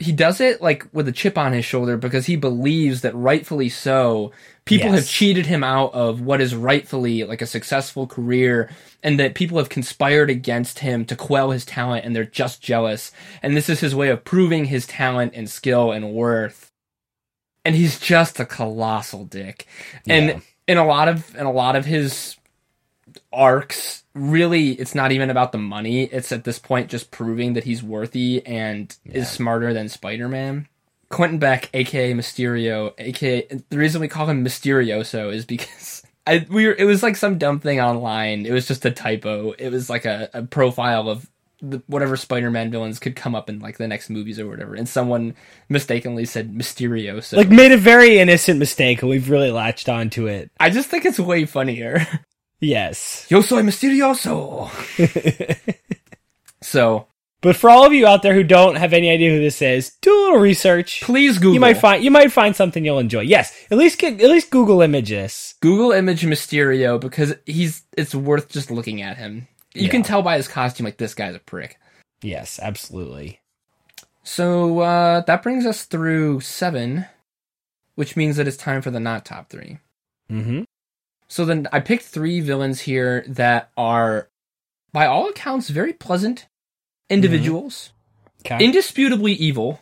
he 0.00 0.12
does 0.12 0.40
it 0.40 0.62
like 0.62 0.86
with 0.92 1.08
a 1.08 1.12
chip 1.12 1.36
on 1.36 1.52
his 1.52 1.64
shoulder 1.64 1.96
because 1.96 2.26
he 2.26 2.36
believes 2.36 3.00
that 3.00 3.14
rightfully 3.16 3.68
so 3.68 4.30
people 4.64 4.90
Yes. 4.90 5.00
have 5.00 5.08
cheated 5.08 5.46
him 5.46 5.64
out 5.64 5.92
of 5.92 6.20
what 6.20 6.40
is 6.40 6.54
rightfully 6.54 7.24
like 7.24 7.42
a 7.42 7.46
successful 7.46 8.06
career 8.06 8.70
and 9.02 9.18
that 9.18 9.34
people 9.34 9.58
have 9.58 9.68
conspired 9.68 10.30
against 10.30 10.78
him 10.80 11.04
to 11.06 11.16
quell 11.16 11.50
his 11.50 11.64
talent 11.64 12.04
and 12.04 12.14
they're 12.14 12.24
just 12.24 12.62
jealous 12.62 13.10
and 13.42 13.56
this 13.56 13.68
is 13.68 13.80
his 13.80 13.94
way 13.94 14.08
of 14.08 14.24
proving 14.24 14.66
his 14.66 14.86
talent 14.86 15.32
and 15.34 15.50
skill 15.50 15.90
and 15.90 16.12
worth 16.12 16.70
and 17.64 17.74
he's 17.74 17.98
just 17.98 18.38
a 18.38 18.44
colossal 18.46 19.24
dick 19.24 19.66
Yeah. 20.06 20.14
and 20.14 20.42
in 20.68 20.78
a 20.78 20.86
lot 20.86 21.08
of 21.08 21.34
in 21.34 21.44
a 21.46 21.52
lot 21.52 21.74
of 21.74 21.86
his 21.86 22.36
arcs 23.32 24.04
really 24.18 24.72
it's 24.72 24.94
not 24.94 25.12
even 25.12 25.30
about 25.30 25.52
the 25.52 25.58
money. 25.58 26.04
It's 26.04 26.32
at 26.32 26.44
this 26.44 26.58
point 26.58 26.90
just 26.90 27.10
proving 27.10 27.54
that 27.54 27.64
he's 27.64 27.82
worthy 27.82 28.44
and 28.46 28.94
Yeah. 29.04 29.18
is 29.18 29.30
smarter 29.30 29.72
than 29.72 29.88
spider-man. 29.88 30.66
Quentin 31.10 31.38
beck 31.38 31.70
aka 31.72 32.12
mysterio 32.12 32.92
aka 32.98 33.46
the 33.70 33.78
reason 33.78 34.00
we 34.00 34.08
call 34.08 34.26
him 34.28 34.44
mysterioso 34.44 35.32
is 35.32 35.44
because 35.46 36.02
I, 36.26 36.46
we 36.50 36.66
were, 36.66 36.74
it 36.74 36.84
was 36.84 37.02
like 37.02 37.16
some 37.16 37.38
dumb 37.38 37.58
thing 37.60 37.80
online. 37.80 38.44
It 38.44 38.52
was 38.52 38.68
just 38.68 38.84
a 38.84 38.90
typo. 38.90 39.52
It 39.52 39.70
was 39.70 39.88
like 39.88 40.04
a, 40.04 40.28
a 40.34 40.42
profile 40.42 41.08
of 41.08 41.26
the, 41.62 41.82
whatever 41.86 42.16
spider-man 42.18 42.70
villains 42.70 42.98
could 42.98 43.16
come 43.16 43.34
up 43.34 43.48
in 43.48 43.60
like 43.60 43.78
the 43.78 43.88
next 43.88 44.10
movies 44.10 44.38
or 44.38 44.46
whatever. 44.46 44.74
And 44.74 44.86
someone 44.86 45.34
mistakenly 45.70 46.26
said 46.26 46.52
mysterioso. 46.54 47.38
Like 47.38 47.48
made 47.48 47.72
a 47.72 47.78
very 47.78 48.18
innocent 48.18 48.58
mistake, 48.58 49.00
and 49.00 49.10
we've 49.10 49.30
really 49.30 49.50
latched 49.50 49.88
onto 49.88 50.26
it. 50.26 50.50
i 50.60 50.68
just 50.68 50.90
think 50.90 51.06
it's 51.06 51.18
way 51.18 51.46
funnier 51.46 52.06
Yes. 52.60 53.26
Yo 53.30 53.40
soy 53.40 53.62
misterioso. 53.62 54.68
so 56.60 57.06
But 57.40 57.56
for 57.56 57.70
all 57.70 57.84
of 57.86 57.92
you 57.92 58.06
out 58.06 58.22
there 58.22 58.34
who 58.34 58.42
don't 58.42 58.74
have 58.76 58.92
any 58.92 59.10
idea 59.10 59.30
who 59.30 59.38
this 59.40 59.62
is, 59.62 59.90
do 60.02 60.10
a 60.12 60.18
little 60.24 60.38
research. 60.40 61.00
please 61.02 61.38
Google. 61.38 61.54
You 61.54 61.60
might 61.60 61.78
find 61.78 62.02
you 62.02 62.10
might 62.10 62.32
find 62.32 62.56
something 62.56 62.84
you'll 62.84 62.98
enjoy. 62.98 63.20
Yes, 63.20 63.54
at 63.70 63.78
least 63.78 63.98
get, 63.98 64.20
at 64.20 64.30
least 64.30 64.50
Google 64.50 64.82
images. 64.82 65.54
Google 65.60 65.92
image 65.92 66.22
Mysterio 66.22 67.00
because 67.00 67.34
he's 67.46 67.82
it's 67.96 68.14
worth 68.14 68.48
just 68.48 68.70
looking 68.70 69.02
at 69.02 69.16
him. 69.18 69.46
You 69.74 69.82
Yeah. 69.84 69.90
can 69.90 70.02
tell 70.02 70.22
by 70.22 70.36
his 70.36 70.48
costume 70.48 70.84
like 70.84 70.96
this 70.98 71.14
guy's 71.14 71.36
a 71.36 71.38
prick. 71.38 71.78
Yes, 72.22 72.58
absolutely. 72.60 73.40
So 74.24 74.80
uh, 74.80 75.20
that 75.22 75.42
brings 75.42 75.64
us 75.64 75.84
through 75.84 76.40
seven, 76.40 77.06
which 77.94 78.16
means 78.16 78.36
that 78.36 78.48
it's 78.48 78.56
time 78.56 78.82
for 78.82 78.90
the 78.90 78.98
not 79.00 79.24
top 79.24 79.48
three. 79.48 79.78
Mm-hmm. 80.30 80.62
So 81.28 81.44
then 81.44 81.66
I 81.72 81.80
picked 81.80 82.04
three 82.04 82.40
villains 82.40 82.80
here 82.80 83.24
that 83.28 83.70
are, 83.76 84.28
by 84.92 85.06
all 85.06 85.28
accounts, 85.28 85.68
very 85.68 85.92
pleasant 85.92 86.46
individuals, 87.10 87.90
Okay. 88.40 88.64
indisputably 88.64 89.32
evil, 89.32 89.80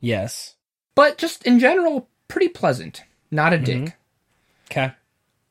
yes. 0.00 0.54
but 0.94 1.18
just 1.18 1.44
in 1.44 1.58
general 1.58 2.08
pretty 2.28 2.48
pleasant. 2.48 3.02
Not 3.30 3.52
a 3.52 3.58
dick. 3.58 3.76
Mhm. 3.76 3.92
Okay. 4.70 4.92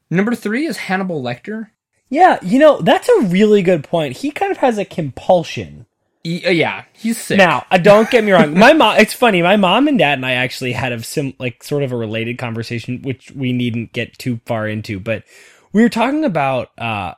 Number 0.10 0.34
three 0.36 0.66
is 0.66 0.78
Hannibal 0.78 1.22
Lecter. 1.22 1.70
Yeah, 2.10 2.40
you 2.42 2.60
know 2.60 2.82
that's 2.82 3.10
a 3.10 3.22
really 3.24 3.62
good 3.62 3.84
point. 3.84 4.18
He 4.18 4.32
kind 4.32 4.52
of 4.52 4.58
has 4.58 4.78
a 4.78 4.86
compulsion. 4.86 5.86
Uh, 6.26 6.50
yeah, 6.50 6.86
he's 6.94 7.20
sick. 7.20 7.38
Now, 7.38 7.66
uh, 7.70 7.78
don't 7.78 8.10
get 8.10 8.24
me 8.24 8.32
wrong. 8.32 8.58
My 8.58 8.74
mom. 8.74 8.98
It's 8.98 9.14
funny. 9.14 9.44
My 9.44 9.58
mom 9.58 9.88
and 9.88 10.00
dad 10.00 10.18
and 10.18 10.26
I 10.26 10.34
actually 10.34 10.72
had 10.72 10.92
a 10.92 11.04
sim 11.04 11.34
like 11.38 11.64
sort 11.64 11.84
of 11.84 11.92
a 11.92 11.96
related 11.96 12.40
conversation, 12.40 13.04
which 13.04 13.32
we 13.32 13.54
needn't 13.54 13.94
get 13.94 14.18
too 14.18 14.40
far 14.46 14.68
into. 14.68 15.00
But 15.00 15.24
we 15.72 15.84
were 15.84 15.90
talking 15.90 16.26
about 16.26 16.72
uh, 16.80 17.14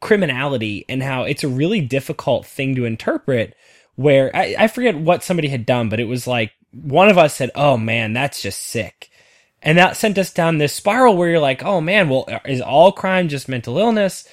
criminality 0.00 0.84
and 0.88 1.02
how 1.02 1.22
it's 1.22 1.44
a 1.44 1.48
really 1.48 1.80
difficult 1.80 2.46
thing 2.46 2.74
to 2.74 2.84
interpret. 2.84 3.54
Where 3.94 4.34
I, 4.34 4.56
I 4.58 4.68
forget 4.68 4.96
what 4.96 5.22
somebody 5.22 5.48
had 5.48 5.66
done, 5.66 5.88
but 5.88 6.00
it 6.00 6.04
was 6.04 6.26
like 6.26 6.52
one 6.72 7.08
of 7.08 7.18
us 7.18 7.34
said, 7.36 7.52
"Oh 7.54 7.76
man, 7.76 8.12
that's 8.12 8.42
just 8.42 8.60
sick," 8.60 9.08
and 9.62 9.78
that 9.78 9.96
sent 9.96 10.18
us 10.18 10.32
down 10.32 10.58
this 10.58 10.72
spiral 10.72 11.16
where 11.16 11.30
you're 11.30 11.38
like, 11.38 11.64
"Oh 11.64 11.80
man, 11.80 12.08
well, 12.08 12.28
is 12.44 12.60
all 12.60 12.90
crime 12.90 13.28
just 13.28 13.48
mental 13.48 13.78
illness?" 13.78 14.28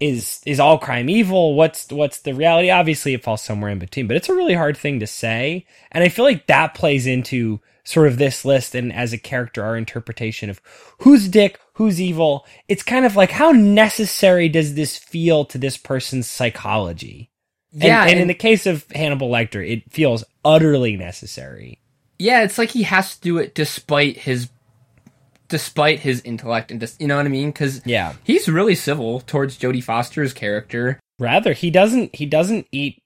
Is 0.00 0.40
is 0.46 0.58
all 0.58 0.78
crime 0.78 1.08
evil 1.08 1.54
what's 1.54 1.90
what's 1.92 2.20
the 2.20 2.32
reality 2.32 2.70
obviously 2.70 3.14
it 3.14 3.22
falls 3.22 3.42
somewhere 3.42 3.70
in 3.70 3.78
between 3.78 4.06
but 4.06 4.16
it's 4.16 4.28
a 4.30 4.34
really 4.34 4.54
hard 4.54 4.76
thing 4.76 4.98
to 4.98 5.06
say 5.06 5.66
and 5.92 6.02
i 6.02 6.08
feel 6.08 6.24
like 6.24 6.46
that 6.46 6.74
plays 6.74 7.06
into 7.06 7.60
sort 7.84 8.06
of 8.06 8.18
this 8.18 8.44
list 8.44 8.74
and 8.74 8.92
as 8.92 9.12
a 9.12 9.18
character 9.18 9.62
our 9.62 9.76
interpretation 9.76 10.48
of 10.48 10.60
who's 11.00 11.28
dick 11.28 11.58
who's 11.80 11.98
evil. 11.98 12.44
It's 12.68 12.82
kind 12.82 13.06
of 13.06 13.16
like 13.16 13.30
how 13.30 13.52
necessary 13.52 14.50
does 14.50 14.74
this 14.74 14.98
feel 14.98 15.46
to 15.46 15.56
this 15.56 15.78
person's 15.78 16.26
psychology? 16.26 17.30
And- 17.72 17.82
Yeah, 17.84 18.04
and, 18.04 18.20
in 18.20 18.28
the 18.28 18.34
case 18.34 18.66
of 18.66 18.84
Hannibal 18.90 19.30
Lecter, 19.30 19.66
it 19.66 19.90
feels 19.90 20.22
utterly 20.44 20.98
necessary. 20.98 21.78
Yeah, 22.18 22.42
it's 22.42 22.58
like 22.58 22.68
he 22.72 22.82
has 22.82 23.16
to 23.16 23.20
do 23.22 23.38
it 23.38 23.54
despite 23.54 24.18
his 24.18 24.50
despite 25.50 26.00
his 26.00 26.22
intellect 26.22 26.70
and 26.70 26.80
just 26.80 27.00
you 27.00 27.06
know 27.06 27.16
what 27.18 27.26
I 27.26 27.28
mean? 27.28 27.50
Because 27.50 27.82
Yeah. 27.84 28.14
he's 28.24 28.48
really 28.48 28.74
civil 28.74 29.20
towards 29.20 29.58
Jodie 29.58 29.84
Foster's 29.84 30.32
character. 30.32 30.98
Rather, 31.18 31.52
he 31.52 31.70
doesn't 31.70 32.14
he 32.16 32.24
doesn't 32.24 32.66
eat 32.72 33.02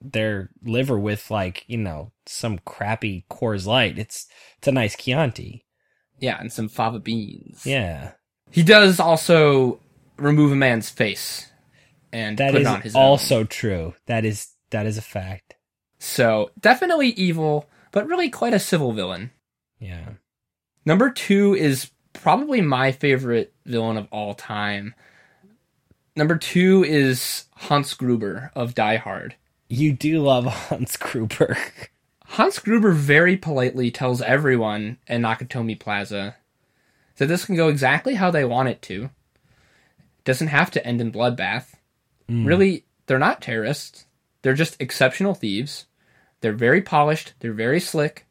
their 0.00 0.50
liver 0.62 0.98
with 0.98 1.30
like, 1.30 1.64
you 1.66 1.76
know, 1.76 2.12
some 2.26 2.58
crappy 2.60 3.24
Coors 3.30 3.66
Light. 3.66 3.98
It's 3.98 4.26
it's 4.58 4.68
a 4.68 4.72
nice 4.72 4.96
Chianti. 4.96 5.64
Yeah, 6.20 6.38
and 6.38 6.52
some 6.52 6.68
fava 6.68 6.98
beans. 7.00 7.64
Yeah. 7.66 8.12
He 8.50 8.62
does 8.62 9.00
also 9.00 9.80
remove 10.16 10.52
a 10.52 10.56
man's 10.56 10.90
face 10.90 11.50
and 12.12 12.36
That 12.38 12.52
put 12.52 12.60
is 12.62 12.66
it 12.66 12.70
on 12.70 12.80
his 12.82 12.94
own. 12.96 13.02
also 13.02 13.44
true. 13.44 13.94
That 14.06 14.24
is 14.24 14.48
that 14.70 14.86
is 14.86 14.96
a 14.98 15.02
fact. 15.02 15.54
So 15.98 16.50
definitely 16.60 17.08
evil, 17.10 17.68
but 17.92 18.06
really 18.06 18.30
quite 18.30 18.54
a 18.54 18.58
civil 18.58 18.92
villain. 18.92 19.30
Yeah. 19.78 20.10
Number 20.84 21.10
two 21.10 21.54
is 21.54 21.90
probably 22.12 22.60
my 22.60 22.92
favorite 22.92 23.52
villain 23.64 23.96
of 23.96 24.08
all 24.10 24.34
time. 24.34 24.94
Number 26.16 26.36
two 26.36 26.84
is 26.84 27.44
Hans 27.56 27.94
Gruber 27.94 28.50
of 28.54 28.74
Die 28.74 28.96
Hard. 28.96 29.36
You 29.68 29.92
do 29.92 30.22
love 30.22 30.44
Hans 30.68 30.96
Gruber. 30.96 31.56
Hans 32.26 32.58
Gruber 32.58 32.92
very 32.92 33.36
politely 33.36 33.90
tells 33.90 34.22
everyone 34.22 34.98
in 35.06 35.22
Nakatomi 35.22 35.78
Plaza 35.78 36.36
that 37.16 37.26
this 37.26 37.44
can 37.44 37.56
go 37.56 37.68
exactly 37.68 38.14
how 38.14 38.30
they 38.30 38.44
want 38.44 38.68
it 38.68 38.82
to. 38.82 39.10
Doesn't 40.24 40.48
have 40.48 40.70
to 40.72 40.86
end 40.86 41.00
in 41.00 41.12
bloodbath. 41.12 41.74
Mm. 42.28 42.46
Really, 42.46 42.84
they're 43.06 43.18
not 43.18 43.42
terrorists. 43.42 44.06
They're 44.42 44.54
just 44.54 44.80
exceptional 44.80 45.34
thieves. 45.34 45.86
They're 46.40 46.52
very 46.52 46.80
polished. 46.80 47.34
They're 47.40 47.52
very 47.52 47.80
slick, 47.80 48.26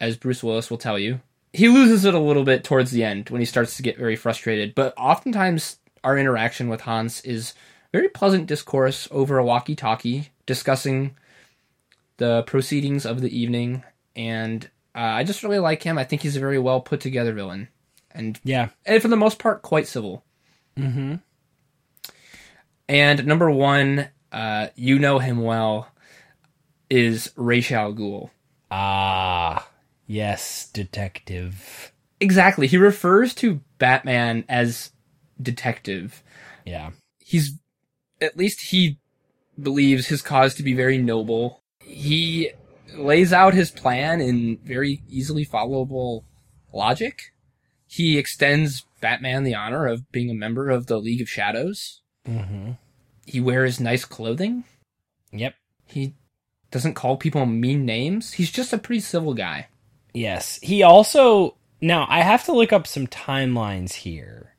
as 0.00 0.16
Bruce 0.16 0.42
Willis 0.42 0.70
will 0.70 0.78
tell 0.78 0.98
you. 0.98 1.20
He 1.56 1.68
loses 1.68 2.04
it 2.04 2.12
a 2.12 2.18
little 2.18 2.44
bit 2.44 2.64
towards 2.64 2.90
the 2.90 3.02
end 3.02 3.30
when 3.30 3.40
he 3.40 3.46
starts 3.46 3.78
to 3.78 3.82
get 3.82 3.96
very 3.96 4.14
frustrated, 4.14 4.74
but 4.74 4.92
oftentimes 4.98 5.78
our 6.04 6.18
interaction 6.18 6.68
with 6.68 6.82
Hans 6.82 7.22
is 7.22 7.54
very 7.92 8.10
pleasant 8.10 8.46
discourse 8.46 9.08
over 9.10 9.38
a 9.38 9.44
walkie 9.44 9.74
talkie 9.74 10.28
discussing 10.44 11.16
the 12.18 12.42
proceedings 12.42 13.06
of 13.06 13.22
the 13.22 13.34
evening, 13.34 13.84
and 14.14 14.68
uh, 14.94 14.98
I 14.98 15.24
just 15.24 15.42
really 15.42 15.58
like 15.58 15.82
him. 15.82 15.96
I 15.96 16.04
think 16.04 16.20
he's 16.20 16.36
a 16.36 16.40
very 16.40 16.58
well 16.58 16.82
put 16.82 17.00
together 17.00 17.32
villain, 17.32 17.68
and, 18.10 18.38
yeah. 18.44 18.68
and 18.84 19.00
for 19.00 19.08
the 19.08 19.16
most 19.16 19.38
part, 19.38 19.62
quite 19.62 19.86
civil. 19.86 20.24
Mm-hmm. 20.76 21.14
And 22.86 23.26
number 23.26 23.50
one, 23.50 24.08
uh, 24.30 24.68
you 24.74 24.98
know 24.98 25.20
him 25.20 25.42
well, 25.42 25.88
is 26.90 27.32
Ra's 27.34 27.72
al 27.72 27.94
Ghul. 27.94 28.28
Ah, 28.70 29.65
yes, 30.06 30.68
detective. 30.72 31.92
Exactly. 32.20 32.66
He 32.66 32.78
refers 32.78 33.34
to 33.36 33.60
Batman 33.78 34.44
as 34.48 34.92
detective. 35.40 36.22
Yeah. 36.64 36.90
He's 37.18 37.58
at 38.20 38.36
least 38.36 38.60
he 38.60 38.98
believes 39.60 40.06
his 40.06 40.22
cause 40.22 40.54
to 40.54 40.62
be 40.62 40.74
very 40.74 40.98
noble. 40.98 41.62
He 41.80 42.50
lays 42.94 43.32
out 43.32 43.54
his 43.54 43.70
plan 43.70 44.20
in 44.20 44.58
very 44.64 45.02
easily 45.08 45.44
followable 45.44 46.24
logic. 46.72 47.32
He 47.86 48.18
extends 48.18 48.84
Batman 49.00 49.44
the 49.44 49.54
honor 49.54 49.86
of 49.86 50.10
being 50.10 50.30
a 50.30 50.34
member 50.34 50.70
of 50.70 50.86
the 50.86 50.98
League 50.98 51.20
of 51.20 51.28
Shadows. 51.28 52.00
Mm-hmm. 52.26 52.72
He 53.26 53.40
wears 53.40 53.80
nice 53.80 54.04
clothing. 54.04 54.64
Yep. 55.32 55.54
He 55.86 56.14
doesn't 56.70 56.94
call 56.94 57.16
people 57.16 57.44
mean 57.46 57.84
names. 57.84 58.32
He's 58.34 58.50
just 58.50 58.72
a 58.72 58.78
pretty 58.78 59.00
civil 59.00 59.34
guy. 59.34 59.68
Yes. 60.16 60.58
He 60.62 60.82
also 60.82 61.58
now 61.82 62.06
I 62.08 62.22
have 62.22 62.44
to 62.44 62.52
look 62.52 62.72
up 62.72 62.86
some 62.86 63.06
timelines 63.06 63.92
here. 63.92 64.54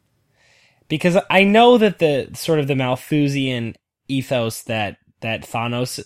Because 0.87 1.17
I 1.29 1.43
know 1.43 1.77
that 1.79 1.99
the 1.99 2.29
sort 2.33 2.59
of 2.59 2.67
the 2.67 2.75
Malthusian 2.75 3.75
ethos 4.07 4.61
that 4.63 4.97
that 5.21 5.41
Thanos 5.41 5.99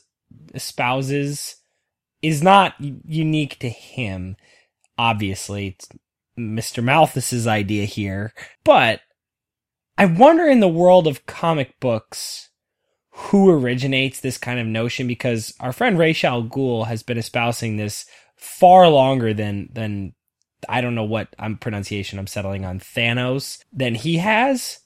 espouses 0.53 1.57
is 2.21 2.41
not 2.41 2.75
unique 2.79 3.59
to 3.59 3.69
him. 3.69 4.37
Obviously, 4.97 5.67
it's 5.67 5.89
Mr. 6.39 6.81
Malthus's 6.81 7.45
idea 7.45 7.85
here, 7.85 8.33
but 8.63 9.01
I 9.97 10.05
wonder 10.05 10.47
in 10.47 10.61
the 10.61 10.67
world 10.67 11.07
of 11.07 11.25
comic 11.25 11.77
books 11.79 12.49
who 13.09 13.49
originates 13.49 14.21
this 14.21 14.37
kind 14.37 14.59
of 14.59 14.65
notion 14.65 15.07
because 15.07 15.53
our 15.59 15.73
friend 15.73 15.99
Ra's 15.99 16.23
al 16.23 16.43
Ghul 16.43 16.87
has 16.87 17.03
been 17.03 17.17
espousing 17.17 17.75
this 17.75 18.05
far 18.41 18.89
longer 18.89 19.33
than 19.33 19.69
than 19.71 20.13
I 20.67 20.81
don't 20.81 20.95
know 20.95 21.05
what 21.05 21.33
I'm 21.39 21.57
pronunciation 21.57 22.19
I'm 22.19 22.27
settling 22.27 22.65
on 22.65 22.79
Thanos 22.79 23.63
than 23.71 23.95
he 23.95 24.17
has. 24.17 24.79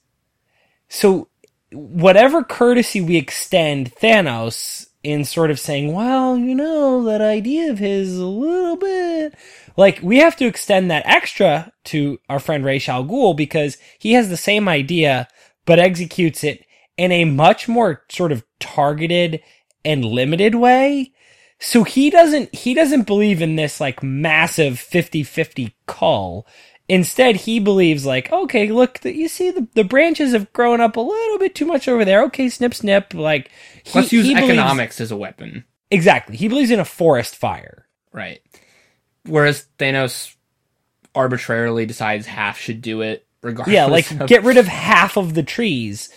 So 0.88 1.28
whatever 1.72 2.44
courtesy 2.44 3.00
we 3.00 3.16
extend 3.16 3.92
Thanos 3.94 4.86
in 5.02 5.24
sort 5.24 5.50
of 5.50 5.58
saying, 5.58 5.92
well, 5.92 6.36
you 6.36 6.54
know, 6.54 7.04
that 7.04 7.20
idea 7.20 7.70
of 7.70 7.78
his 7.78 8.16
a 8.16 8.24
little 8.24 8.76
bit 8.76 9.34
like 9.76 10.00
we 10.02 10.18
have 10.18 10.36
to 10.36 10.46
extend 10.46 10.90
that 10.90 11.06
extra 11.06 11.72
to 11.84 12.18
our 12.28 12.38
friend 12.38 12.64
Ra's 12.64 12.88
al 12.88 13.04
Ghul 13.04 13.36
because 13.36 13.76
he 13.98 14.12
has 14.12 14.28
the 14.28 14.36
same 14.36 14.68
idea 14.68 15.28
but 15.64 15.78
executes 15.78 16.44
it 16.44 16.64
in 16.96 17.12
a 17.12 17.24
much 17.24 17.68
more 17.68 18.04
sort 18.08 18.32
of 18.32 18.44
targeted 18.60 19.40
and 19.84 20.04
limited 20.04 20.54
way. 20.54 21.12
So 21.58 21.84
he 21.84 22.10
doesn't 22.10 22.54
he 22.54 22.74
doesn't 22.74 23.06
believe 23.06 23.40
in 23.40 23.56
this 23.56 23.80
like 23.80 24.02
massive 24.02 24.74
50-50 24.74 25.72
cull. 25.86 26.46
Instead, 26.88 27.34
he 27.34 27.58
believes 27.58 28.06
like, 28.06 28.30
okay, 28.30 28.70
look, 28.70 29.00
the, 29.00 29.12
you 29.12 29.26
see 29.26 29.50
the, 29.50 29.66
the 29.74 29.82
branches 29.82 30.32
have 30.32 30.52
grown 30.52 30.80
up 30.80 30.96
a 30.96 31.00
little 31.00 31.38
bit 31.38 31.54
too 31.54 31.66
much 31.66 31.88
over 31.88 32.04
there. 32.04 32.22
Okay, 32.26 32.48
snip 32.48 32.74
snip. 32.74 33.12
Like, 33.12 33.50
he, 33.82 33.98
Let's 33.98 34.12
use 34.12 34.24
he 34.26 34.34
believes- 34.34 34.52
economics 34.52 35.00
as 35.00 35.10
a 35.10 35.16
weapon. 35.16 35.64
exactly. 35.90 36.36
He 36.36 36.46
believes 36.46 36.70
in 36.70 36.78
a 36.78 36.84
forest 36.84 37.34
fire. 37.34 37.88
Right. 38.12 38.40
Whereas 39.24 39.66
Thanos 39.80 40.36
arbitrarily 41.12 41.86
decides 41.86 42.26
half 42.26 42.58
should 42.58 42.82
do 42.82 43.00
it 43.00 43.26
regardless. 43.42 43.74
Yeah, 43.74 43.86
like 43.86 44.08
of- 44.12 44.28
get 44.28 44.44
rid 44.44 44.56
of 44.56 44.66
half 44.66 45.16
of 45.16 45.34
the 45.34 45.42
trees. 45.42 46.10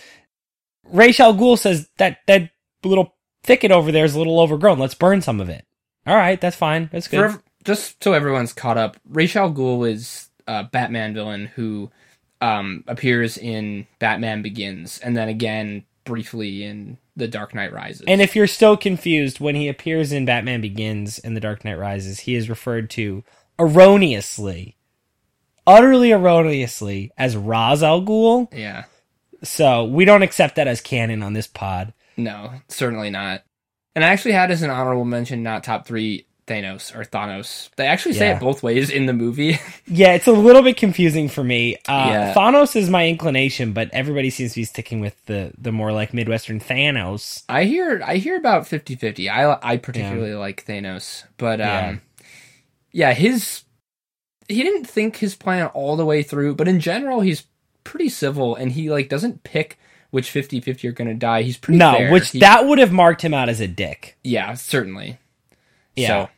Ra's 0.84 1.18
al 1.18 1.34
Ghul 1.34 1.58
says 1.58 1.88
that 1.98 2.18
that 2.28 2.50
little 2.84 3.14
thicket 3.42 3.70
over 3.70 3.90
there 3.92 4.04
is 4.04 4.14
a 4.14 4.18
little 4.18 4.40
overgrown. 4.40 4.78
Let's 4.78 4.94
burn 4.94 5.22
some 5.22 5.40
of 5.40 5.48
it. 5.48 5.64
All 6.06 6.16
right, 6.16 6.40
that's 6.40 6.56
fine. 6.56 6.88
That's 6.92 7.08
good. 7.08 7.32
For 7.32 7.42
just 7.64 8.02
so 8.02 8.12
everyone's 8.12 8.52
caught 8.52 8.78
up, 8.78 8.96
Ra's 9.08 9.36
al 9.36 9.52
Ghul 9.52 9.88
is 9.90 10.28
a 10.46 10.64
Batman 10.64 11.14
villain 11.14 11.46
who 11.46 11.90
um, 12.40 12.84
appears 12.86 13.36
in 13.36 13.86
Batman 13.98 14.42
Begins 14.42 14.98
and 14.98 15.16
then 15.16 15.28
again 15.28 15.84
briefly 16.04 16.64
in 16.64 16.96
The 17.16 17.28
Dark 17.28 17.54
Knight 17.54 17.72
Rises. 17.72 18.04
And 18.08 18.22
if 18.22 18.34
you're 18.34 18.46
still 18.46 18.76
confused, 18.76 19.40
when 19.40 19.54
he 19.54 19.68
appears 19.68 20.10
in 20.10 20.24
Batman 20.24 20.62
Begins 20.62 21.18
and 21.18 21.36
The 21.36 21.40
Dark 21.40 21.64
Knight 21.64 21.78
Rises, 21.78 22.20
he 22.20 22.34
is 22.34 22.48
referred 22.48 22.88
to 22.90 23.22
erroneously, 23.58 24.76
utterly 25.66 26.12
erroneously, 26.12 27.12
as 27.18 27.36
Ra's 27.36 27.82
al 27.82 28.00
Ghul. 28.02 28.48
yeah, 28.56 28.84
So 29.42 29.84
we 29.84 30.06
don't 30.06 30.22
accept 30.22 30.56
that 30.56 30.66
as 30.66 30.80
canon 30.80 31.22
on 31.22 31.34
this 31.34 31.46
pod. 31.46 31.92
No, 32.16 32.52
certainly 32.68 33.10
not. 33.10 33.42
And 33.94 34.04
I 34.04 34.08
actually 34.08 34.32
had 34.32 34.50
as 34.50 34.62
an 34.62 34.70
honorable 34.70 35.04
mention, 35.04 35.42
not 35.42 35.64
top 35.64 35.86
three, 35.86 36.26
Thanos 36.46 36.94
or 36.96 37.04
Thanos. 37.04 37.70
They 37.76 37.86
actually 37.86 38.14
say 38.14 38.28
Yeah. 38.28 38.36
it 38.36 38.40
both 38.40 38.62
ways 38.62 38.90
in 38.90 39.06
the 39.06 39.12
movie. 39.12 39.58
Yeah, 39.86 40.12
it's 40.14 40.26
a 40.28 40.32
little 40.32 40.62
bit 40.62 40.76
confusing 40.76 41.28
for 41.28 41.42
me. 41.44 41.76
Uh, 41.88 42.08
Yeah. 42.10 42.34
Thanos 42.34 42.74
is 42.76 42.88
my 42.90 43.06
inclination, 43.08 43.72
but 43.72 43.90
everybody 43.92 44.30
seems 44.30 44.52
to 44.54 44.60
be 44.60 44.64
sticking 44.64 45.00
with 45.00 45.14
the 45.26 45.52
the 45.58 45.72
more 45.72 45.92
like 45.92 46.12
Midwestern 46.14 46.58
Thanos. 46.60 47.42
I 47.48 47.64
hear 47.64 48.00
I 48.04 48.16
hear 48.16 48.36
about 48.36 48.64
50-50. 48.64 49.28
I 49.28 49.58
I 49.62 49.76
particularly 49.76 50.34
like 50.34 50.64
Thanos, 50.66 51.24
but 51.36 51.60
um 51.60 51.66
Yeah. 51.66 51.96
yeah. 52.92 53.12
his 53.14 53.62
he 54.48 54.62
didn't 54.64 54.86
think 54.86 55.16
his 55.16 55.36
plan 55.36 55.66
all 55.68 55.96
the 55.96 56.06
way 56.06 56.22
through, 56.24 56.54
but 56.56 56.66
in 56.68 56.80
general 56.80 57.20
he's 57.20 57.44
pretty 57.84 58.08
civil 58.08 58.54
and 58.56 58.72
he 58.72 58.90
like 58.90 59.08
doesn't 59.08 59.42
pick 59.44 59.78
which 60.10 60.32
50-50 60.32 60.88
are 60.88 60.92
going 60.92 61.08
to 61.08 61.14
die. 61.14 61.42
He's 61.42 61.56
pretty 61.56 61.78
No, 61.78 61.92
fair. 61.96 62.10
which 62.12 62.30
He- 62.30 62.40
that 62.40 62.66
would 62.66 62.78
have 62.78 62.92
marked 62.92 63.22
him 63.22 63.34
out 63.34 63.48
as 63.48 63.60
a 63.60 63.68
dick. 63.68 64.16
yeah, 64.24 64.54
certainly. 64.54 65.18
Yeah. 65.96 66.06
So, 66.26 66.28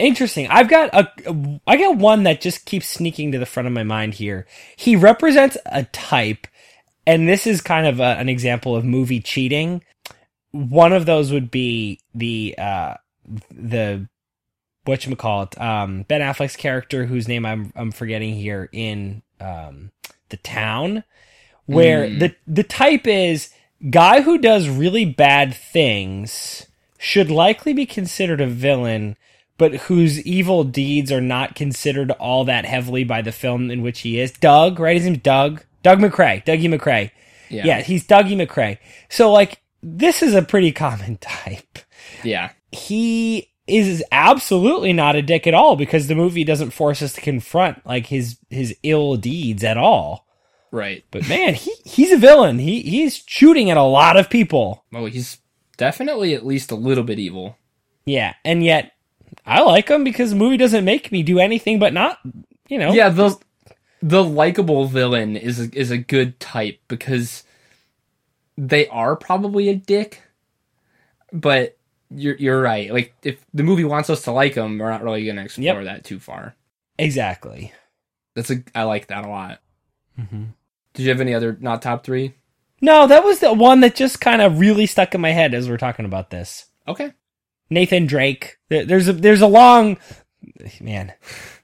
Interesting. 0.00 0.48
I've 0.48 0.68
got 0.68 0.90
a, 0.92 1.60
I 1.68 1.76
got 1.76 1.96
one 1.96 2.24
that 2.24 2.40
just 2.40 2.64
keeps 2.66 2.88
sneaking 2.88 3.30
to 3.32 3.38
the 3.38 3.46
front 3.46 3.68
of 3.68 3.72
my 3.72 3.84
mind 3.84 4.14
here. 4.14 4.44
He 4.76 4.96
represents 4.96 5.56
a 5.66 5.84
type, 5.84 6.48
and 7.06 7.28
this 7.28 7.46
is 7.46 7.60
kind 7.60 7.86
of 7.86 8.00
a, 8.00 8.16
an 8.18 8.28
example 8.28 8.74
of 8.74 8.84
movie 8.84 9.20
cheating. 9.20 9.84
One 10.50 10.92
of 10.92 11.06
those 11.06 11.32
would 11.32 11.48
be 11.50 12.00
the 12.12 12.56
uh 12.58 12.94
the 13.52 14.08
what 14.84 15.06
you 15.06 15.14
call 15.14 15.44
it 15.44 15.60
um 15.60 16.02
Ben 16.08 16.20
Affleck's 16.20 16.56
character 16.56 17.06
whose 17.06 17.28
name 17.28 17.46
I'm 17.46 17.72
I'm 17.76 17.92
forgetting 17.92 18.34
here 18.34 18.68
in 18.72 19.22
um, 19.40 19.92
the 20.30 20.38
town, 20.38 21.04
where 21.66 22.08
hmm. 22.08 22.18
the 22.18 22.34
the 22.46 22.62
type 22.62 23.06
is 23.06 23.50
guy 23.90 24.22
who 24.22 24.38
does 24.38 24.68
really 24.68 25.04
bad 25.04 25.54
things 25.54 26.66
should 26.98 27.30
likely 27.30 27.72
be 27.72 27.86
considered 27.86 28.40
a 28.40 28.46
villain, 28.46 29.16
but 29.58 29.74
whose 29.74 30.20
evil 30.22 30.64
deeds 30.64 31.12
are 31.12 31.20
not 31.20 31.54
considered 31.54 32.10
all 32.12 32.44
that 32.44 32.64
heavily 32.64 33.04
by 33.04 33.20
the 33.20 33.32
film 33.32 33.70
in 33.70 33.82
which 33.82 34.00
he 34.00 34.18
is. 34.18 34.32
Doug, 34.32 34.80
right? 34.80 34.96
His 34.96 35.04
name's 35.04 35.18
Doug. 35.18 35.62
Doug 35.82 36.00
MacRay. 36.00 36.42
Dougie 36.46 36.70
MacRay. 36.70 37.12
Yeah. 37.50 37.66
Yeah, 37.66 37.80
he's 37.82 38.06
Dougie 38.06 38.36
MacRay. 38.36 38.78
So 39.08 39.30
like 39.30 39.60
this 39.82 40.22
is 40.22 40.34
a 40.34 40.42
pretty 40.42 40.72
common 40.72 41.16
type. 41.20 41.78
Yeah. 42.22 42.50
He 42.72 43.50
is 43.66 44.04
absolutely 44.12 44.92
not 44.92 45.16
a 45.16 45.22
dick 45.22 45.46
at 45.46 45.54
all 45.54 45.76
because 45.76 46.06
the 46.06 46.14
movie 46.14 46.44
doesn't 46.44 46.70
force 46.70 47.00
us 47.00 47.14
to 47.14 47.20
confront 47.20 47.84
like 47.86 48.06
his 48.06 48.38
his 48.50 48.76
ill 48.82 49.16
deeds 49.16 49.62
at 49.62 49.76
all. 49.76 50.26
Right. 50.74 51.04
But 51.12 51.28
man, 51.28 51.54
he 51.54 51.72
he's 51.84 52.10
a 52.10 52.16
villain. 52.18 52.58
He 52.58 52.82
he's 52.82 53.22
shooting 53.26 53.70
at 53.70 53.76
a 53.76 53.82
lot 53.84 54.16
of 54.16 54.28
people. 54.28 54.84
Well, 54.90 55.04
he's 55.06 55.38
definitely 55.76 56.34
at 56.34 56.44
least 56.44 56.72
a 56.72 56.74
little 56.74 57.04
bit 57.04 57.20
evil. 57.20 57.56
Yeah, 58.04 58.34
and 58.44 58.64
yet 58.64 58.90
I 59.46 59.62
like 59.62 59.88
him 59.88 60.02
because 60.02 60.30
the 60.30 60.36
movie 60.36 60.56
doesn't 60.56 60.84
make 60.84 61.12
me 61.12 61.22
do 61.22 61.38
anything 61.38 61.78
but 61.78 61.92
not, 61.92 62.18
you 62.68 62.78
know. 62.78 62.92
Yeah, 62.92 63.08
the 63.10 63.38
the 64.02 64.24
likable 64.24 64.86
villain 64.86 65.36
is 65.36 65.60
a, 65.60 65.78
is 65.78 65.92
a 65.92 65.96
good 65.98 66.40
type 66.40 66.80
because 66.88 67.44
they 68.58 68.88
are 68.88 69.14
probably 69.14 69.68
a 69.68 69.76
dick, 69.76 70.22
but 71.32 71.78
you're 72.10 72.34
you're 72.36 72.60
right. 72.60 72.92
Like 72.92 73.14
if 73.22 73.44
the 73.54 73.62
movie 73.62 73.84
wants 73.84 74.10
us 74.10 74.22
to 74.22 74.32
like 74.32 74.54
them, 74.54 74.78
we're 74.78 74.90
not 74.90 75.04
really 75.04 75.24
going 75.24 75.36
to 75.36 75.44
explore 75.44 75.82
Yep. 75.82 75.84
that 75.84 76.04
too 76.04 76.18
far. 76.18 76.56
Exactly. 76.98 77.72
That's 78.34 78.50
a 78.50 78.56
I 78.74 78.82
like 78.82 79.06
that 79.06 79.24
a 79.24 79.28
lot. 79.28 79.60
Mm-hmm. 80.20 80.44
Did 80.94 81.02
you 81.04 81.08
have 81.10 81.20
any 81.20 81.34
other 81.34 81.56
not 81.60 81.82
top 81.82 82.04
three? 82.04 82.34
No, 82.80 83.06
that 83.06 83.24
was 83.24 83.38
the 83.40 83.52
one 83.52 83.80
that 83.80 83.94
just 83.94 84.20
kind 84.20 84.42
of 84.42 84.58
really 84.58 84.86
stuck 84.86 85.14
in 85.14 85.20
my 85.20 85.30
head 85.32 85.54
as 85.54 85.68
we're 85.68 85.76
talking 85.76 86.04
about 86.04 86.30
this. 86.30 86.66
Okay. 86.86 87.12
Nathan 87.70 88.06
Drake. 88.06 88.58
There's 88.68 89.08
a 89.08 89.12
there's 89.12 89.40
a 89.40 89.46
long 89.46 89.96
man. 90.80 91.12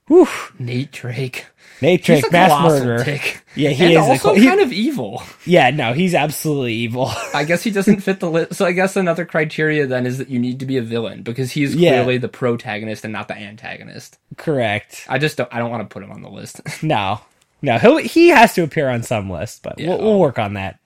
Whew. 0.08 0.26
Nate 0.58 0.90
Drake. 0.92 1.46
Nate 1.82 2.00
He's 2.06 2.20
Drake, 2.20 2.28
a 2.28 2.32
mass 2.32 2.62
murderer. 2.68 3.04
dick. 3.04 3.42
Yeah, 3.54 3.70
he 3.70 3.84
and 3.84 3.92
is. 3.92 3.98
also 3.98 4.28
col- 4.30 4.34
he- 4.34 4.46
kind 4.46 4.60
of 4.60 4.70
evil. 4.72 5.22
yeah, 5.46 5.70
no, 5.70 5.92
he's 5.94 6.14
absolutely 6.14 6.74
evil. 6.74 7.10
I 7.34 7.44
guess 7.44 7.62
he 7.62 7.70
doesn't 7.70 8.00
fit 8.00 8.20
the 8.20 8.30
list. 8.30 8.54
So 8.54 8.66
I 8.66 8.72
guess 8.72 8.96
another 8.96 9.24
criteria 9.24 9.86
then 9.86 10.04
is 10.04 10.18
that 10.18 10.28
you 10.28 10.38
need 10.38 10.60
to 10.60 10.66
be 10.66 10.76
a 10.76 10.82
villain 10.82 11.22
because 11.22 11.52
he's 11.52 11.74
Yeah. 11.74 11.90
clearly 11.92 12.18
the 12.18 12.28
protagonist 12.28 13.04
and 13.04 13.12
not 13.12 13.28
the 13.28 13.34
antagonist. 13.36 14.18
Correct. 14.36 15.06
I 15.08 15.18
just 15.18 15.36
don't. 15.38 15.48
I 15.54 15.58
don't 15.58 15.70
want 15.70 15.88
to 15.88 15.92
put 15.92 16.02
him 16.02 16.10
on 16.12 16.22
the 16.22 16.30
list. 16.30 16.60
No, 16.82 17.20
no, 17.62 17.78
he 17.78 18.02
he 18.06 18.28
has 18.28 18.54
to 18.54 18.62
appear 18.62 18.88
on 18.88 19.02
some 19.02 19.30
list, 19.30 19.62
but 19.62 19.78
Yeah. 19.78 19.88
we'll, 19.88 19.98
we'll 19.98 20.18
work 20.20 20.38
on 20.38 20.54
that. 20.54 20.78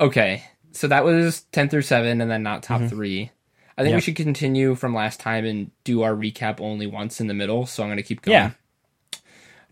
okay, 0.00 0.44
so 0.72 0.88
that 0.88 1.04
was 1.04 1.42
ten 1.52 1.68
through 1.68 1.82
seven, 1.82 2.20
and 2.20 2.30
then 2.30 2.42
not 2.42 2.62
top 2.62 2.80
mm-hmm. 2.80 2.88
three. 2.88 3.30
I 3.76 3.82
think 3.82 3.94
we 3.96 4.00
should 4.00 4.16
continue 4.16 4.76
from 4.76 4.94
last 4.94 5.18
time 5.18 5.44
and 5.44 5.70
do 5.82 6.02
our 6.02 6.14
recap 6.14 6.60
only 6.60 6.86
once 6.86 7.20
in 7.20 7.26
the 7.26 7.34
middle. 7.34 7.66
So 7.66 7.82
I'm 7.82 7.88
going 7.88 7.96
to 7.96 8.04
keep 8.04 8.22
going. 8.22 8.34
Yeah. 8.34 8.50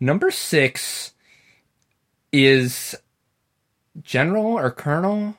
Number 0.00 0.32
six 0.32 1.12
is 2.32 2.96
general 4.02 4.58
or 4.58 4.72
colonel, 4.72 5.36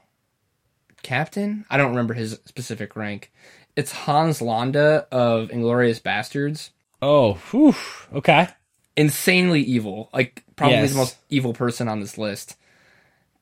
captain. 1.02 1.66
I 1.70 1.76
don't 1.76 1.90
remember 1.90 2.14
his 2.14 2.40
specific 2.46 2.96
rank. 2.96 3.32
It's 3.76 3.92
Hans 3.92 4.42
Landa 4.42 5.08
of 5.12 5.50
Inglourious 5.50 6.02
Basterds. 6.02 6.70
Oh, 7.02 7.34
whew. 7.52 7.76
okay. 8.14 8.48
Insanely 8.96 9.62
evil, 9.62 10.10
like 10.14 10.44
probably 10.56 10.78
Yes. 10.80 10.92
the 10.92 10.98
most 10.98 11.18
evil 11.30 11.54
person 11.54 11.88
on 11.88 12.00
this 12.00 12.18
list, 12.18 12.56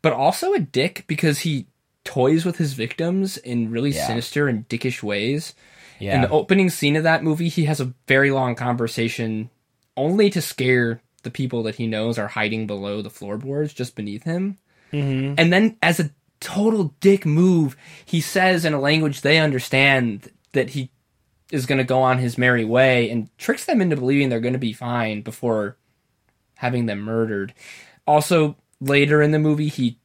but 0.01 0.13
also 0.13 0.53
a 0.53 0.59
dick 0.59 1.03
because 1.07 1.39
he 1.39 1.67
toys 2.03 2.45
with 2.45 2.57
his 2.57 2.73
victims 2.73 3.37
in 3.37 3.69
really 3.69 3.91
Yeah. 3.91 4.07
sinister 4.07 4.47
and 4.47 4.67
dickish 4.69 5.03
ways. 5.03 5.53
In 5.99 6.21
the 6.21 6.29
opening 6.29 6.69
scene 6.69 6.95
of 6.95 7.03
that 7.03 7.23
movie, 7.23 7.47
he 7.49 7.65
has 7.65 7.79
a 7.79 7.93
very 8.07 8.31
long 8.31 8.55
conversation 8.55 9.49
only 9.95 10.29
to 10.31 10.41
scare 10.41 11.01
the 11.23 11.29
people 11.29 11.63
that 11.63 11.75
he 11.75 11.85
knows 11.85 12.17
are 12.17 12.29
hiding 12.29 12.65
below 12.65 13.01
the 13.01 13.09
floorboards 13.09 13.73
just 13.73 13.95
beneath 13.95 14.23
him. 14.23 14.57
hmm 14.91 15.33
And 15.37 15.53
then, 15.53 15.77
as 15.83 15.99
a 15.99 16.09
total 16.39 16.95
dick 17.01 17.25
move, 17.25 17.77
he 18.03 18.19
says 18.19 18.65
in 18.65 18.73
a 18.73 18.79
language 18.79 19.21
they 19.21 19.37
understand 19.37 20.31
that 20.53 20.71
he 20.71 20.89
is 21.51 21.65
going 21.65 21.77
to 21.77 21.83
go 21.83 22.01
on 22.01 22.17
his 22.17 22.37
merry 22.37 22.65
way 22.65 23.09
and 23.09 23.29
tricks 23.37 23.65
them 23.65 23.81
into 23.81 23.95
believing 23.95 24.29
they're 24.29 24.39
going 24.39 24.53
to 24.53 24.59
be 24.59 24.73
fine 24.73 25.21
before 25.21 25.77
having 26.55 26.85
them 26.85 26.99
murdered. 27.01 27.53
Also, 28.07 28.55
later 28.79 29.21
in 29.21 29.31
the 29.31 29.39
movie, 29.39 29.67
he 29.67 29.97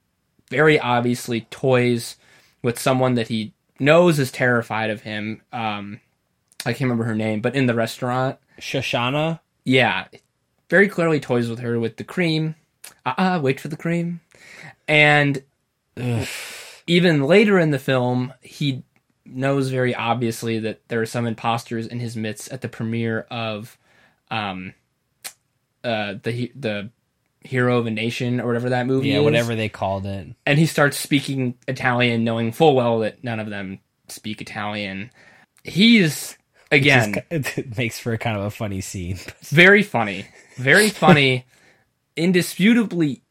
very 0.51 0.79
obviously 0.79 1.43
toys 1.51 2.17
with 2.63 2.79
someone 2.79 3.15
that 3.15 3.29
he 3.29 3.53
knows 3.79 4.19
is 4.19 4.31
terrified 4.33 4.91
of 4.91 5.03
him. 5.03 5.43
Um, 5.53 6.01
I 6.65 6.73
can't 6.73 6.83
remember 6.83 7.05
her 7.05 7.15
name, 7.15 7.41
but 7.41 7.55
in 7.55 7.67
the 7.67 7.75
restaurant, 7.75 8.39
Shosanna. 8.59 9.41
yeah, 9.65 10.07
very 10.69 10.89
clearly 10.89 11.21
toys 11.21 11.49
with 11.49 11.61
her 11.61 11.79
with 11.79 11.97
the 11.97 12.05
cream. 12.05 12.55
Uh 13.05 13.15
uh 13.19 13.41
wait 13.43 13.61
for 13.61 13.69
the 13.69 13.77
cream. 13.77 14.21
And 14.89 15.43
Ugh. 16.01 16.27
even 16.87 17.23
later 17.25 17.59
in 17.59 17.71
the 17.71 17.79
film, 17.79 18.33
he 18.41 18.83
knows 19.29 19.69
very 19.71 19.95
obviously 19.95 20.59
that 20.61 20.81
there 20.89 21.01
are 21.01 21.07
some 21.07 21.27
imposters 21.27 21.87
in 21.87 22.01
his 22.01 22.17
midst 22.17 22.51
at 22.53 22.61
the 22.61 22.69
premiere 22.69 23.27
of 23.31 23.77
um 24.31 24.73
uh 25.85 26.15
the 26.23 26.53
the 26.55 26.91
hero 27.41 27.79
of 27.79 27.87
a 27.87 27.91
nation 27.91 28.41
or 28.41 28.47
whatever 28.49 28.71
that 28.71 28.87
movie 28.87 29.09
Yeah, 29.11 29.19
is. 29.19 29.25
whatever 29.25 29.55
they 29.55 29.69
called 29.69 30.05
it. 30.05 30.35
And 30.45 30.59
he 30.59 30.67
starts 30.67 30.97
speaking 30.97 31.55
Italian 31.69 32.25
knowing 32.25 32.51
full 32.51 32.75
well 32.75 32.99
that 33.01 33.23
none 33.23 33.39
of 33.39 33.49
them 33.51 33.79
speak 34.09 34.41
Italian. 34.41 35.11
He's 35.62 36.37
again 36.73 37.23
Just- 37.31 37.59
it 37.59 37.77
makes 37.79 38.01
for 38.01 38.12
a 38.12 38.19
kind 38.19 38.37
of 38.37 38.45
a 38.45 38.51
funny 38.51 38.81
scene. 38.81 39.19
very 39.45 39.85
funny, 39.85 40.27
very 40.57 40.89
funny, 40.91 41.47
indisputably 42.17 43.23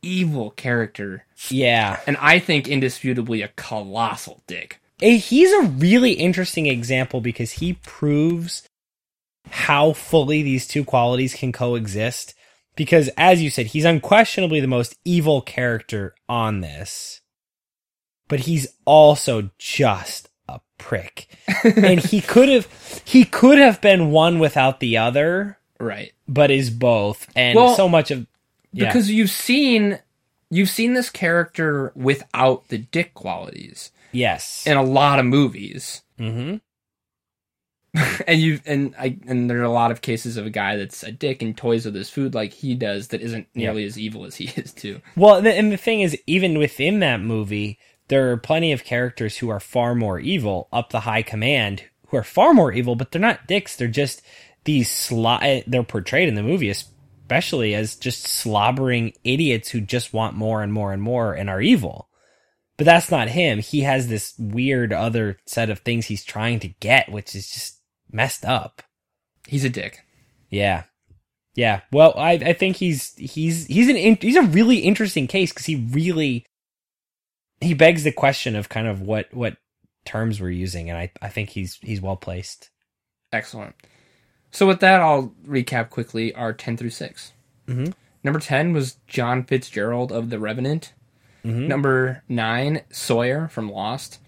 evil 0.00 0.50
character, 0.52 1.24
yeah, 1.50 2.00
and 2.06 2.16
I 2.20 2.38
think 2.38 2.68
indisputably 2.68 3.42
a 3.42 3.48
colossal 3.48 4.42
dick. 4.46 4.80
Eh, 5.00 5.16
he's 5.16 5.52
a 5.52 5.62
really 5.62 6.12
interesting 6.12 6.66
example 6.66 7.20
because 7.20 7.52
he 7.52 7.74
proves 7.74 8.68
how 9.50 9.92
fully 9.92 10.42
these 10.42 10.66
two 10.66 10.84
qualities 10.84 11.34
can 11.34 11.52
coexist. 11.52 12.34
Because, 12.76 13.10
as 13.16 13.42
you 13.42 13.50
said, 13.50 13.66
he's 13.66 13.84
unquestionably 13.84 14.60
the 14.60 14.68
most 14.68 14.96
evil 15.04 15.40
character 15.40 16.14
on 16.28 16.60
this, 16.60 17.20
but 18.28 18.40
he's 18.40 18.68
also 18.84 19.50
just 19.58 20.28
a 20.48 20.60
prick, 20.78 21.26
and 21.64 21.98
he 21.98 22.20
could 22.20 22.48
have 22.48 22.68
he 23.04 23.24
could 23.24 23.58
have 23.58 23.80
been 23.80 24.12
one 24.12 24.38
without 24.38 24.78
the 24.78 24.96
other, 24.96 25.58
Right. 25.80 26.12
but 26.28 26.52
is 26.52 26.70
both, 26.70 27.26
and 27.34 27.56
Well, 27.56 27.74
so 27.74 27.88
much 27.88 28.12
of 28.12 28.28
yeah. 28.72 28.86
Because 28.86 29.10
you've 29.10 29.30
seen 29.30 29.98
you've 30.50 30.70
seen 30.70 30.92
this 30.94 31.10
character 31.10 31.90
without 31.96 32.68
the 32.68 32.78
dick 32.78 33.12
qualities 33.14 33.90
yes, 34.12 34.66
in 34.66 34.76
a 34.76 34.82
lot 34.82 35.18
of 35.18 35.24
movies. 35.26 36.02
hmm 36.18 36.56
and 38.26 38.40
you 38.40 38.60
and 38.66 38.94
I 38.98 39.16
and 39.26 39.48
there 39.48 39.60
are 39.60 39.64
a 39.64 39.70
lot 39.72 39.90
of 39.90 40.02
cases 40.02 40.36
of 40.36 40.44
a 40.44 40.50
guy 40.50 40.76
that's 40.76 41.02
a 41.02 41.10
dick 41.10 41.40
and 41.40 41.56
toys 41.56 41.86
with 41.86 41.94
his 41.94 42.10
food 42.10 42.34
like 42.34 42.52
he 42.52 42.74
does 42.74 43.08
that 43.08 43.22
isn't 43.22 43.48
nearly 43.54 43.84
as 43.84 43.98
evil 43.98 44.26
as 44.26 44.36
he 44.36 44.44
is 44.60 44.72
too. 44.72 45.00
Well, 45.16 45.44
and 45.46 45.72
the 45.72 45.76
thing 45.78 46.02
is, 46.02 46.16
even 46.26 46.58
within 46.58 47.00
that 47.00 47.20
movie, 47.22 47.78
there 48.08 48.30
are 48.30 48.36
plenty 48.36 48.72
of 48.72 48.84
characters 48.84 49.38
who 49.38 49.48
are 49.48 49.58
far 49.60 49.94
more 49.94 50.20
evil 50.20 50.68
up 50.70 50.90
the 50.90 51.00
high 51.00 51.22
command, 51.22 51.84
who 52.08 52.18
are 52.18 52.22
far 52.24 52.52
more 52.52 52.72
evil, 52.72 52.94
but 52.94 53.10
they're 53.10 53.20
not 53.20 53.46
dicks. 53.46 53.74
They're 53.74 53.88
just 53.88 54.20
these 54.64 54.88
sli- 54.90 55.64
They're 55.66 55.82
portrayed 55.82 56.28
in 56.28 56.34
the 56.34 56.42
movie, 56.42 56.68
especially 56.70 57.74
as 57.74 57.96
just 57.96 58.26
slobbering 58.26 59.14
idiots 59.24 59.70
who 59.70 59.80
just 59.80 60.12
want 60.12 60.36
more 60.36 60.62
and 60.62 60.72
more 60.72 60.92
and 60.92 61.02
more 61.02 61.32
and 61.32 61.48
are 61.48 61.62
evil. 61.62 62.07
But 62.78 62.84
that's 62.84 63.10
not 63.10 63.28
him. 63.28 63.58
He 63.58 63.80
has 63.80 64.08
this 64.08 64.34
weird 64.38 64.92
other 64.92 65.36
set 65.46 65.68
of 65.68 65.80
things 65.80 66.06
he's 66.06 66.24
trying 66.24 66.60
to 66.60 66.68
get, 66.68 67.10
which 67.12 67.34
is 67.34 67.50
just 67.50 67.80
messed 68.10 68.44
up. 68.44 68.82
He's 69.46 69.64
a 69.64 69.68
dick. 69.68 70.00
Yeah. 70.48 70.84
Yeah. 71.54 71.80
Well, 71.90 72.14
I 72.16 72.32
I 72.32 72.52
think 72.52 72.76
he's 72.76 73.14
he's 73.16 73.66
he's 73.66 73.88
an 73.88 73.96
in, 73.96 74.16
he's 74.20 74.36
a 74.36 74.42
really 74.42 74.78
interesting 74.78 75.26
case 75.26 75.52
because 75.52 75.66
he 75.66 75.74
really 75.90 76.46
he 77.60 77.74
begs 77.74 78.04
the 78.04 78.12
question 78.12 78.54
of 78.54 78.68
kind 78.68 78.86
of 78.86 79.02
what 79.02 79.34
what 79.34 79.56
terms 80.04 80.40
we're 80.40 80.50
using, 80.50 80.88
and 80.88 80.96
I 80.96 81.10
I 81.20 81.28
think 81.28 81.50
he's 81.50 81.74
he's 81.82 82.00
well 82.00 82.16
placed. 82.16 82.70
Excellent. 83.32 83.74
So 84.52 84.66
with 84.66 84.80
that, 84.80 85.00
I'll 85.00 85.34
recap 85.46 85.90
quickly 85.90 86.32
our 86.34 86.52
ten 86.52 86.76
through 86.76 86.90
6 86.90 87.32
Mm-hmm. 87.66 87.90
Number 88.24 88.40
ten 88.40 88.72
was 88.72 88.96
John 89.06 89.44
Fitzgerald 89.44 90.10
of 90.12 90.30
The 90.30 90.38
Revenant. 90.38 90.94
Mhm. 91.48 91.66
Number 91.68 92.22
nine, 92.28 92.82
Sawyer 92.90 93.48
from 93.48 93.70
Lost. 93.70 94.18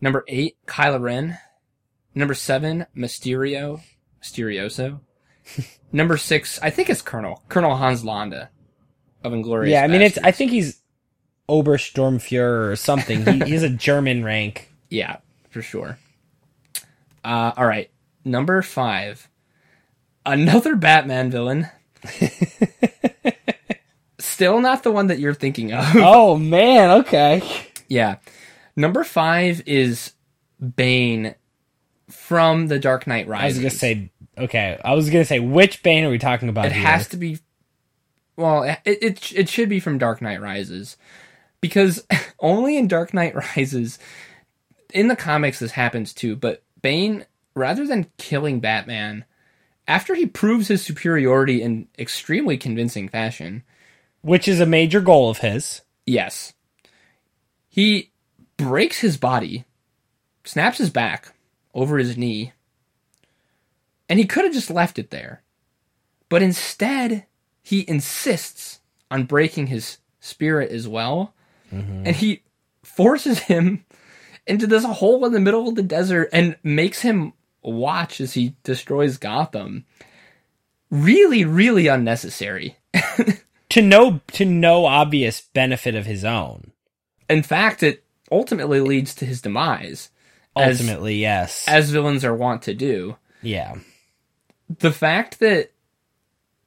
Number 0.00 0.24
eight, 0.28 0.56
Kylo 0.66 1.00
Ren. 1.00 1.38
Number 2.14 2.34
seven, 2.34 2.86
Mysterio, 2.96 3.80
Mysterioso. 4.22 5.00
Number 5.92 6.16
six, 6.16 6.58
I 6.62 6.70
think 6.70 6.90
it's 6.90 7.02
Colonel 7.02 7.42
Colonel 7.48 7.76
Hans 7.76 8.04
Landa 8.04 8.50
of 9.22 9.32
Inglourious. 9.32 9.70
yeah, 9.70 9.82
I 9.84 9.86
mean, 9.88 10.02
it's. 10.02 10.18
I 10.18 10.30
think 10.32 10.50
he's 10.50 10.80
Obersturmführer 11.48 12.70
or 12.70 12.76
something. 12.76 13.24
he, 13.26 13.50
he's 13.50 13.62
a 13.62 13.68
German 13.70 14.24
rank. 14.24 14.70
Yeah, 14.90 15.16
for 15.50 15.60
sure. 15.60 15.98
Uh, 17.24 17.50
all 17.56 17.66
right, 17.66 17.90
number 18.24 18.62
five, 18.62 19.28
another 20.24 20.76
Batman 20.76 21.32
villain. 21.32 21.66
Still 24.34 24.60
not 24.60 24.82
the 24.82 24.90
one 24.90 25.06
that 25.06 25.20
you're 25.20 25.32
thinking 25.32 25.72
of. 25.72 25.84
Oh 25.94 26.36
man, 26.36 26.90
okay. 27.02 27.40
yeah, 27.86 28.16
number 28.74 29.04
five 29.04 29.62
is 29.64 30.12
Bane 30.76 31.36
from 32.10 32.66
The 32.66 32.80
Dark 32.80 33.06
Knight 33.06 33.28
Rises. 33.28 33.44
I 33.44 33.46
was 33.46 33.58
gonna 33.58 33.78
say 33.78 34.10
okay. 34.36 34.80
I 34.84 34.94
was 34.94 35.08
gonna 35.08 35.24
say 35.24 35.38
which 35.38 35.84
Bane 35.84 36.04
are 36.04 36.10
we 36.10 36.18
talking 36.18 36.48
about 36.48 36.66
it 36.66 36.72
here? 36.72 36.82
has 36.82 37.06
to 37.10 37.16
be. 37.16 37.38
Well, 38.36 38.64
it, 38.64 38.80
it 38.84 39.32
it 39.32 39.48
should 39.48 39.68
be 39.68 39.78
from 39.78 39.98
Dark 39.98 40.20
Knight 40.20 40.40
Rises, 40.40 40.96
because 41.60 42.04
only 42.40 42.76
in 42.76 42.88
Dark 42.88 43.14
Knight 43.14 43.34
Rises, 43.56 44.00
in 44.92 45.06
the 45.06 45.14
comics 45.14 45.60
this 45.60 45.70
happens 45.70 46.12
too. 46.12 46.34
But 46.34 46.64
Bane, 46.82 47.24
rather 47.54 47.86
than 47.86 48.10
killing 48.18 48.58
Batman, 48.58 49.26
after 49.86 50.16
he 50.16 50.26
proves 50.26 50.66
his 50.66 50.82
superiority 50.82 51.62
in 51.62 51.86
extremely 51.96 52.56
convincing 52.56 53.08
fashion, 53.08 53.62
which 54.24 54.48
is 54.48 54.58
a 54.58 54.66
major 54.66 55.00
goal 55.00 55.28
of 55.28 55.38
his. 55.38 55.82
yes, 56.06 56.54
he 57.68 58.10
breaks 58.56 59.00
his 59.00 59.16
body, 59.16 59.64
snaps 60.44 60.78
his 60.78 60.90
back 60.90 61.34
over 61.74 61.98
his 61.98 62.16
knee, 62.16 62.52
and 64.08 64.18
he 64.18 64.24
could 64.24 64.44
have 64.44 64.54
just 64.54 64.70
left 64.70 64.98
it 64.98 65.10
there. 65.10 65.42
But 66.28 66.42
instead, 66.42 67.26
he 67.62 67.84
insists 67.88 68.80
on 69.10 69.24
breaking 69.24 69.66
his 69.66 69.98
spirit 70.20 70.70
as 70.70 70.88
well. 70.88 71.34
Mm-hmm. 71.72 72.06
And 72.06 72.16
he 72.16 72.42
forces 72.82 73.40
him 73.40 73.84
into 74.46 74.66
this 74.66 74.84
hole 74.84 75.24
in 75.26 75.32
the 75.32 75.40
middle 75.40 75.68
of 75.68 75.74
the 75.74 75.82
desert 75.82 76.28
and 76.32 76.56
makes 76.62 77.00
him 77.00 77.32
watch 77.62 78.20
as 78.20 78.34
he 78.34 78.56
destroys 78.62 79.16
Gotham. 79.16 79.84
Really, 80.90 81.44
really 81.44 81.88
unnecessary. 81.88 82.76
To 83.74 83.82
no 83.82 84.20
to 84.32 84.44
no 84.44 84.86
obvious 84.86 85.40
benefit 85.52 85.94
of 85.94 86.06
his 86.06 86.24
own. 86.24 86.72
In 87.28 87.42
fact, 87.42 87.82
it 87.82 88.04
ultimately 88.30 88.80
leads 88.80 89.14
to 89.16 89.26
his 89.26 89.40
demise, 89.42 90.10
As- 90.56 90.80
Ultimately, 90.80 91.16
yes. 91.16 91.64
as 91.68 91.90
villains 91.90 92.24
are 92.24 92.34
wont 92.34 92.62
to 92.62 92.74
do. 92.74 93.16
yeah. 93.42 93.74
the 94.78 94.92
fact 94.92 95.38
that 95.40 95.72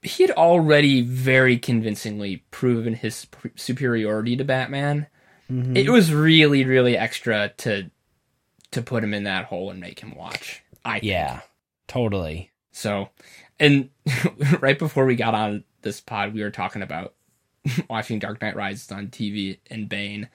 he 0.01 0.23
had 0.23 0.31
already 0.31 1.01
very 1.01 1.57
convincingly 1.57 2.43
proven 2.51 2.93
his 2.93 3.25
superiority 3.55 4.35
to 4.37 4.43
Batman, 4.43 5.07
Mm-hmm. 5.51 5.77
it 5.77 5.89
was 5.89 6.13
really, 6.13 6.65
really 6.65 6.97
extra 6.97 7.53
to 7.59 7.89
to 8.71 8.81
put 8.81 9.01
him 9.01 9.13
in 9.13 9.23
that 9.23 9.45
hole 9.45 9.71
and 9.71 9.79
make 9.79 10.01
him 10.01 10.13
watch. 10.13 10.61
I 10.83 10.95
think. 10.99 11.03
Yeah. 11.05 11.39
Totally. 11.87 12.51
So, 12.73 13.07
and 13.57 13.89
right 14.59 14.77
before 14.77 15.05
we 15.05 15.15
got 15.15 15.33
on 15.33 15.63
this 15.81 16.01
pod, 16.01 16.33
we 16.33 16.43
were 16.43 16.51
talking 16.51 16.81
about 16.81 17.13
watching 17.89 18.19
Dark 18.19 18.41
Knight 18.41 18.55
Rises 18.55 18.91
on 18.91 19.07
TV 19.07 19.59
and 19.69 19.89
Bane. 19.89 20.29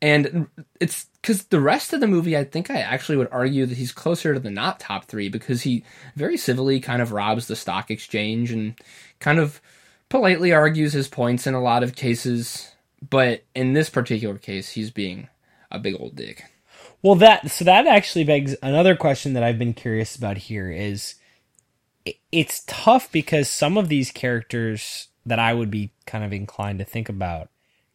And 0.00 0.46
it's 0.80 1.06
because 1.20 1.44
the 1.44 1.60
rest 1.60 1.92
of 1.92 2.00
the 2.00 2.06
movie, 2.06 2.36
I 2.36 2.44
think 2.44 2.70
I 2.70 2.78
actually 2.78 3.16
would 3.16 3.28
argue 3.32 3.66
that 3.66 3.78
he's 3.78 3.90
closer 3.90 4.32
to 4.32 4.40
the 4.40 4.50
not 4.50 4.78
top 4.78 5.06
three 5.06 5.28
because 5.28 5.62
he 5.62 5.84
very 6.14 6.36
civilly 6.36 6.78
kind 6.78 7.02
of 7.02 7.12
robs 7.12 7.48
the 7.48 7.56
stock 7.56 7.90
exchange 7.90 8.52
and 8.52 8.80
kind 9.18 9.40
of 9.40 9.60
politely 10.08 10.52
argues 10.52 10.92
his 10.92 11.08
points 11.08 11.46
in 11.46 11.54
a 11.54 11.62
lot 11.62 11.82
of 11.82 11.96
cases. 11.96 12.70
But 13.08 13.42
in 13.54 13.72
this 13.72 13.90
particular 13.90 14.38
case, 14.38 14.70
he's 14.70 14.92
being 14.92 15.28
a 15.70 15.80
big 15.80 15.96
old 15.98 16.14
dick. 16.14 16.44
Well, 17.02 17.16
that 17.16 17.50
so 17.50 17.64
that 17.64 17.86
actually 17.86 18.24
begs 18.24 18.56
another 18.62 18.96
question 18.96 19.34
that 19.34 19.42
I've 19.42 19.58
been 19.58 19.74
curious 19.74 20.16
about 20.16 20.36
here 20.36 20.70
is 20.70 21.14
it's 22.32 22.62
tough 22.66 23.10
because 23.12 23.48
some 23.48 23.76
of 23.76 23.88
these 23.88 24.10
characters 24.10 25.08
that 25.26 25.38
I 25.38 25.54
would 25.54 25.70
be 25.70 25.92
kind 26.06 26.24
of 26.24 26.32
inclined 26.32 26.78
to 26.78 26.84
think 26.84 27.08
about 27.08 27.50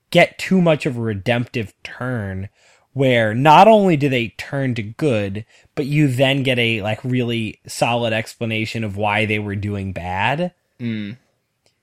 get 0.09 0.37
too 0.37 0.61
much 0.61 0.85
of 0.85 0.97
a 0.97 1.01
redemptive 1.01 1.73
turn 1.83 2.49
where 2.93 3.33
not 3.33 3.67
only 3.67 3.97
do 3.97 4.07
they 4.07 4.29
turn 4.37 4.75
to 4.75 4.83
good, 4.83 5.45
but 5.73 5.87
you 5.87 6.07
then 6.07 6.43
get 6.43 6.59
a 6.59 6.81
like 6.83 7.03
really 7.03 7.59
solid 7.65 8.13
explanation 8.13 8.83
of 8.83 8.95
why 8.95 9.25
they 9.25 9.39
were 9.39 9.55
doing 9.55 9.91
bad. 9.91 10.53
Mm. 10.79 11.17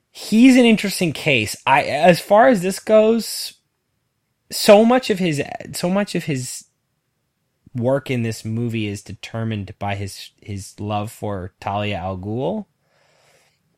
He's 0.09 0.55
an 0.55 0.65
interesting 0.65 1.11
case. 1.11 1.55
I 1.65 1.83
as 1.83 2.19
far 2.19 2.47
as 2.47 2.61
this 2.61 2.79
goes, 2.79 3.55
so 4.49 4.85
much 4.85 5.09
of 5.09 5.19
his 5.19 5.41
so 5.73 5.89
much 5.89 6.15
of 6.15 6.25
his 6.25 6.65
work 7.75 8.11
in 8.11 8.23
this 8.23 8.43
movie 8.43 8.87
is 8.87 9.01
determined 9.01 9.73
by 9.79 9.95
his 9.95 10.31
his 10.41 10.79
love 10.79 11.11
for 11.11 11.53
Talia 11.59 11.97
al 11.97 12.17
Ghul 12.17 12.65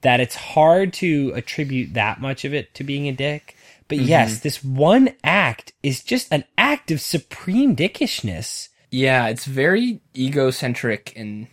that 0.02 0.20
it's 0.20 0.36
hard 0.36 0.92
to 0.94 1.32
attribute 1.34 1.94
that 1.94 2.20
much 2.20 2.44
of 2.44 2.54
it 2.54 2.74
to 2.76 2.84
being 2.84 3.08
a 3.08 3.12
dick. 3.14 3.56
But 3.88 4.00
yes, 4.00 4.40
this 4.40 4.64
one 4.64 5.10
act 5.24 5.74
is 5.82 6.04
just 6.04 6.32
an 6.32 6.44
act 6.58 6.92
of 6.92 7.00
supreme 7.00 7.76
dickishness. 7.76 8.70
Yeah, 8.92 9.28
it's 9.28 9.46
very 9.46 10.02
egocentric 10.16 11.14
and 11.16 11.48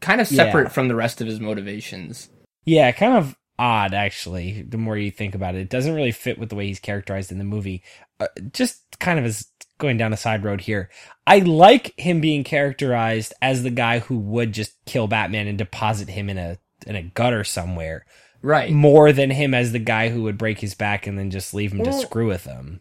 kind 0.00 0.20
of 0.20 0.30
Yeah. 0.30 0.44
separate 0.44 0.72
from 0.72 0.88
the 0.88 0.94
rest 0.94 1.20
of 1.20 1.26
his 1.26 1.38
motivations. 1.40 2.28
Yeah, 2.64 2.90
kind 2.92 3.14
of 3.14 3.36
odd 3.58 3.94
actually. 3.94 4.62
The 4.62 4.78
more 4.78 4.96
you 4.96 5.10
think 5.10 5.34
about 5.34 5.54
it, 5.54 5.60
it 5.60 5.70
doesn't 5.70 5.94
really 5.94 6.12
fit 6.12 6.38
with 6.38 6.48
the 6.48 6.56
way 6.56 6.66
he's 6.66 6.80
characterized 6.80 7.30
in 7.30 7.38
the 7.38 7.44
movie. 7.44 7.82
Uh, 8.20 8.28
just 8.52 8.98
kind 9.00 9.18
of 9.18 9.24
as 9.24 9.46
going 9.82 9.98
down 9.98 10.12
a 10.12 10.16
side 10.16 10.44
road 10.44 10.62
here. 10.62 10.88
I 11.26 11.40
like 11.40 11.92
him 11.98 12.20
being 12.22 12.44
characterized 12.44 13.34
as 13.42 13.62
the 13.62 13.70
guy 13.70 13.98
who 13.98 14.16
would 14.16 14.52
just 14.52 14.72
kill 14.86 15.08
Batman 15.08 15.48
and 15.48 15.58
deposit 15.58 16.08
him 16.08 16.30
in 16.30 16.38
a 16.38 16.58
in 16.86 16.96
a 16.96 17.02
gutter 17.02 17.44
somewhere, 17.44 18.04
Right. 18.40 18.72
more 18.72 19.12
than 19.12 19.30
him 19.30 19.54
as 19.54 19.70
the 19.72 19.78
guy 19.78 20.08
who 20.08 20.22
would 20.22 20.38
break 20.38 20.60
his 20.60 20.74
back 20.74 21.06
and 21.06 21.18
then 21.18 21.30
just 21.30 21.52
leave 21.52 21.72
him 21.72 21.78
Well- 21.78 21.92
to 21.92 22.06
screw 22.06 22.26
with 22.28 22.44
him. 22.44 22.80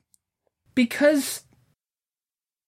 Because 0.74 1.44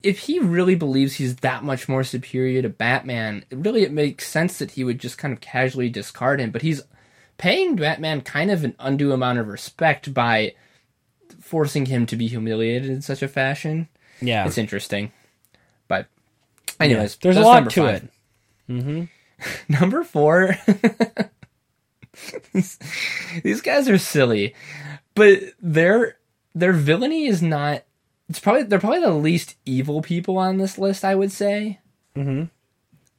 if 0.03 0.19
he 0.19 0.37
really 0.39 0.75
believes 0.75 1.15
he's 1.15 1.37
that 1.37 1.63
much 1.63 1.87
more 1.87 2.03
superior 2.03 2.61
to 2.61 2.69
Batman, 2.69 3.45
really 3.51 3.83
it 3.83 3.91
makes 3.91 4.27
sense 4.27 4.59
that 4.59 4.71
he 4.71 4.83
would 4.83 4.99
just 4.99 5.17
kind 5.17 5.33
of 5.33 5.39
casually 5.41 5.89
discard 5.89 6.39
him. 6.41 6.51
But 6.51 6.61
he's 6.61 6.81
paying 7.37 7.75
Batman 7.77 8.21
kind 8.21 8.51
of 8.51 8.63
an 8.63 8.75
undue 8.79 9.11
amount 9.11 9.39
of 9.39 9.47
respect 9.47 10.13
by 10.13 10.53
forcing 11.39 11.87
him 11.87 12.05
to 12.05 12.15
be 12.15 12.27
humiliated 12.27 12.89
in 12.89 13.01
such 13.01 13.21
a 13.23 13.27
fashion. 13.27 13.87
Yeah, 14.25 14.45
It's 14.47 14.57
interesting. 14.57 15.11
But 15.87 16.07
Yeah. 16.79 16.85
anyways, 16.85 17.17
there's 17.17 17.37
a 17.37 17.41
lot 17.41 17.69
to 17.71 17.81
five. 17.81 18.03
it. 18.03 18.09
Mm-hmm. 18.71 19.03
Number 19.81 20.03
four. 20.03 20.57
These 23.43 23.61
guys 23.61 23.89
are 23.89 23.97
silly, 23.97 24.53
but 25.15 25.39
their 25.61 26.17
their 26.53 26.73
villainy 26.73 27.25
is 27.25 27.41
not. 27.41 27.83
It's 28.29 28.39
probably 28.39 28.63
they're 28.63 28.79
probably 28.79 29.01
the 29.01 29.11
least 29.11 29.55
evil 29.65 30.01
people 30.01 30.37
on 30.37 30.57
this 30.57 30.77
list. 30.77 31.03
I 31.03 31.15
would 31.15 31.31
say, 31.31 31.79
Mm-hmm. 32.15 32.43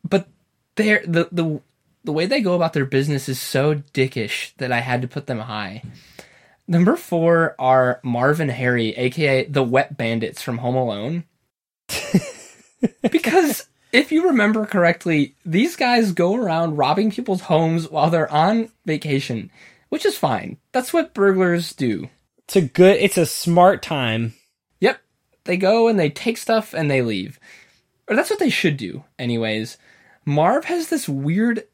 but 0.09 0.29
they're 0.77 1.03
the 1.07 1.29
the 1.33 1.61
the 2.05 2.12
way 2.12 2.27
they 2.27 2.40
go 2.40 2.55
about 2.55 2.73
their 2.73 2.85
business 2.85 3.29
is 3.29 3.40
so 3.40 3.75
dickish 3.93 4.53
that 4.59 4.71
I 4.71 4.81
had 4.81 5.03
to 5.03 5.09
put 5.09 5.27
them 5.27 5.40
high. 5.40 5.83
Number 6.66 6.96
four 6.96 7.55
are 7.59 8.00
Marv 8.03 8.40
and 8.40 8.50
Harry, 8.50 8.90
aka 8.96 9.44
the 9.44 9.62
Wet 9.62 9.96
Bandits 9.96 10.40
from 10.40 10.59
Home 10.59 10.77
Alone. 10.77 11.24
because 13.11 13.66
if 13.92 14.11
you 14.11 14.27
remember 14.27 14.64
correctly, 14.66 15.35
these 15.44 15.77
guys 15.77 16.12
go 16.12 16.35
around 16.35 16.77
robbing 16.77 17.11
people's 17.11 17.42
homes 17.42 17.90
while 17.90 18.11
they're 18.11 18.33
on 18.33 18.70
vacation, 18.87 19.50
which 19.90 20.07
is 20.07 20.16
fine. 20.16 20.56
That's 20.73 20.92
what 20.92 21.15
burglars 21.15 21.73
do. 21.75 22.08
It's 22.44 22.56
a 22.56 22.62
good. 22.62 22.96
It's 22.96 23.19
a 23.19 23.27
smart 23.27 23.83
time. 23.83 24.35
Yep. 24.81 25.00
They 25.44 25.56
go 25.56 25.88
and 25.88 25.98
they 25.98 26.10
take 26.10 26.38
stuff 26.38 26.75
and 26.75 26.90
they 26.90 27.02
leave. 27.02 27.38
Or 28.08 28.17
that's 28.17 28.31
what 28.31 28.38
they 28.38 28.50
should 28.50 28.77
do, 28.77 29.04
anyways. 29.19 29.79
Marv 30.25 30.65
has 30.65 30.88
this 30.88 31.08
weird 31.08 31.65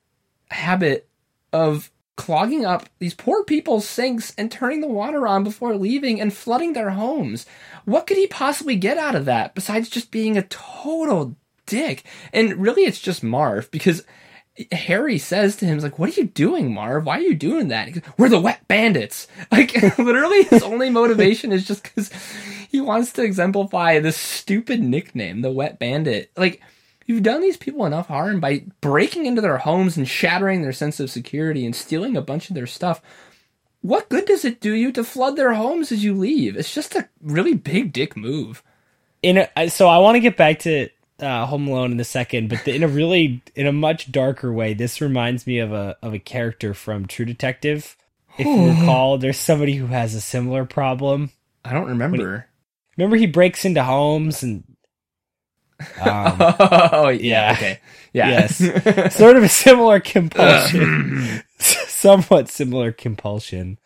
habit 0.50 1.08
of 1.52 1.90
clogging 2.16 2.64
up 2.64 2.88
these 2.98 3.14
poor 3.14 3.44
people's 3.44 3.88
sinks 3.88 4.34
and 4.36 4.50
turning 4.50 4.80
the 4.80 4.86
water 4.86 5.26
on 5.26 5.42
before 5.42 5.74
leaving 5.74 6.20
and 6.20 6.34
flooding 6.34 6.72
their 6.72 6.90
homes. 6.90 7.46
What 7.84 8.06
could 8.06 8.16
he 8.16 8.26
possibly 8.26 8.76
get 8.76 8.98
out 8.98 9.14
of 9.14 9.24
that 9.24 9.54
besides 9.54 9.88
just 9.88 10.10
being 10.10 10.36
a 10.36 10.42
total 10.42 11.36
dick? 11.66 12.04
And 12.32 12.56
really, 12.56 12.82
it's 12.82 13.00
just 13.00 13.22
Marv 13.22 13.70
because 13.70 14.04
Harry 14.72 15.18
says 15.18 15.56
to 15.56 15.66
him, 15.66 15.78
like, 15.78 15.98
what 15.98 16.10
are 16.10 16.20
you 16.20 16.26
doing, 16.26 16.74
Marv? 16.74 17.06
Why 17.06 17.18
are 17.18 17.22
you 17.22 17.34
doing 17.34 17.68
that? 17.68 17.92
Goes, 17.92 18.02
We're 18.18 18.28
the 18.28 18.40
wet 18.40 18.66
bandits. 18.68 19.26
Like, 19.50 19.74
literally, 19.98 20.44
his 20.44 20.62
only 20.62 20.90
motivation 20.90 21.52
is 21.52 21.66
just 21.66 21.82
because 21.82 22.10
he 22.68 22.80
wants 22.80 23.12
to 23.14 23.22
exemplify 23.22 23.98
this 23.98 24.16
stupid 24.16 24.80
nickname, 24.80 25.40
the 25.40 25.50
wet 25.50 25.78
bandit. 25.78 26.30
Like, 26.36 26.60
you've 27.10 27.24
done 27.24 27.40
these 27.40 27.56
people 27.56 27.84
enough 27.86 28.06
harm 28.06 28.38
by 28.38 28.64
breaking 28.80 29.26
into 29.26 29.40
their 29.40 29.58
homes 29.58 29.96
and 29.96 30.06
shattering 30.06 30.62
their 30.62 30.72
sense 30.72 31.00
of 31.00 31.10
security 31.10 31.66
and 31.66 31.74
stealing 31.74 32.16
a 32.16 32.22
bunch 32.22 32.48
of 32.48 32.54
their 32.54 32.68
stuff. 32.68 33.02
What 33.80 34.08
good 34.08 34.26
does 34.26 34.44
it 34.44 34.60
do 34.60 34.72
you 34.72 34.92
to 34.92 35.02
flood 35.02 35.34
their 35.34 35.54
homes 35.54 35.90
as 35.90 36.04
you 36.04 36.14
leave? 36.14 36.56
It's 36.56 36.72
just 36.72 36.94
a 36.94 37.08
really 37.20 37.54
big 37.54 37.92
dick 37.92 38.16
move. 38.16 38.62
In 39.22 39.44
a, 39.56 39.68
so 39.70 39.88
I 39.88 39.98
want 39.98 40.14
to 40.14 40.20
get 40.20 40.36
back 40.36 40.60
to 40.60 40.88
uh, 41.18 41.46
Home 41.46 41.66
Alone 41.66 41.90
in 41.90 41.98
a 41.98 42.04
second, 42.04 42.48
but 42.48 42.64
the, 42.64 42.76
in 42.76 42.84
a 42.84 42.88
really 42.88 43.42
in 43.56 43.66
a 43.66 43.72
much 43.72 44.12
darker 44.12 44.52
way. 44.52 44.72
This 44.72 45.00
reminds 45.00 45.48
me 45.48 45.58
of 45.58 45.72
a 45.72 45.96
of 46.02 46.14
a 46.14 46.18
character 46.20 46.74
from 46.74 47.06
True 47.06 47.26
Detective. 47.26 47.96
If 48.38 48.46
you 48.46 48.70
recall, 48.80 49.18
there's 49.18 49.36
somebody 49.36 49.74
who 49.74 49.86
has 49.86 50.14
a 50.14 50.20
similar 50.20 50.64
problem. 50.64 51.30
I 51.64 51.72
don't 51.72 51.88
remember. 51.88 52.46
Remember, 52.96 53.16
he 53.16 53.26
breaks 53.26 53.64
into 53.64 53.82
homes 53.82 54.42
and 54.42 54.62
um, 56.00 56.36
oh 56.40 57.08
yeah, 57.08 57.18
yeah. 57.20 57.52
okay, 57.52 57.80
yeah, 58.12 58.28
yes, 58.30 59.14
sort 59.16 59.36
of 59.36 59.42
a 59.42 59.48
similar 59.48 60.00
compulsion, 60.00 61.42
somewhat 61.58 62.48
similar 62.48 62.92
compulsion. 62.92 63.78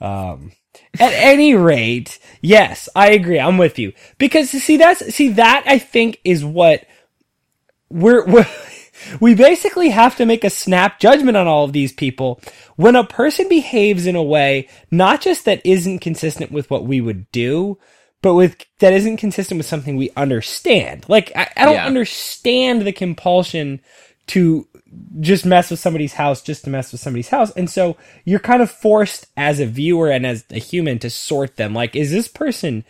Um, 0.00 0.52
at 0.98 1.12
any 1.12 1.54
rate, 1.54 2.18
yes, 2.40 2.88
I 2.94 3.10
agree. 3.10 3.38
I'm 3.38 3.58
with 3.58 3.78
you 3.78 3.92
because 4.18 4.50
see 4.50 4.76
that's 4.76 5.14
see 5.14 5.30
that 5.30 5.64
I 5.66 5.78
think 5.78 6.20
is 6.24 6.44
what 6.44 6.84
we're, 7.88 8.24
we're 8.26 8.46
we 9.20 9.34
basically 9.34 9.90
have 9.90 10.16
to 10.16 10.26
make 10.26 10.44
a 10.44 10.50
snap 10.50 11.00
judgment 11.00 11.36
on 11.36 11.46
all 11.46 11.64
of 11.64 11.72
these 11.72 11.92
people 11.92 12.40
when 12.76 12.96
a 12.96 13.04
person 13.04 13.48
behaves 13.48 14.06
in 14.06 14.16
a 14.16 14.22
way 14.22 14.68
not 14.90 15.20
just 15.20 15.44
that 15.44 15.64
isn't 15.64 15.98
consistent 16.00 16.50
with 16.50 16.70
what 16.70 16.84
we 16.84 17.00
would 17.00 17.30
do 17.32 17.78
but 18.22 18.34
with 18.34 18.56
that 18.80 18.92
isn't 18.94 19.18
consistent 19.18 19.58
with 19.58 19.66
something 19.66 19.96
we 19.96 20.10
understand. 20.16 21.06
Like 21.08 21.32
i, 21.36 21.50
I 21.56 21.66
don't 21.66 21.74
Yeah. 21.76 21.86
understand 21.86 22.82
the 22.82 22.92
compulsion 22.92 23.80
to 24.28 24.68
just 25.20 25.46
mess 25.46 25.70
with 25.70 25.80
somebody's 25.80 26.14
house 26.14 26.42
just 26.42 26.64
to 26.64 26.70
mess 26.70 26.92
with 26.92 27.00
somebody's 27.00 27.28
house. 27.30 27.50
And 27.52 27.68
so 27.70 27.96
you're 28.24 28.40
kind 28.40 28.62
of 28.62 28.70
forced 28.70 29.26
as 29.36 29.60
a 29.60 29.66
viewer 29.66 30.10
and 30.10 30.26
as 30.26 30.44
a 30.50 30.58
human 30.60 30.98
to 31.00 31.10
sort 31.10 31.56
them. 31.56 31.74
Like 31.74 31.96
is 31.96 32.10
this 32.12 32.28
person 32.28 32.84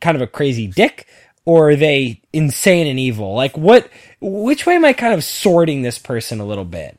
kind 0.00 0.16
of 0.16 0.22
a 0.22 0.26
crazy 0.28 0.66
dick 0.68 1.06
or 1.44 1.70
are 1.70 1.76
they 1.76 2.22
insane 2.32 2.86
and 2.86 2.98
evil? 2.98 3.34
Like 3.34 3.56
what 3.56 3.88
which 4.20 4.66
way 4.66 4.74
am 4.76 4.84
i 4.84 4.92
kind 4.92 5.14
of 5.14 5.24
sorting 5.24 5.82
this 5.82 5.98
person 5.98 6.40
a 6.40 6.46
little 6.46 6.64
bit? 6.66 6.98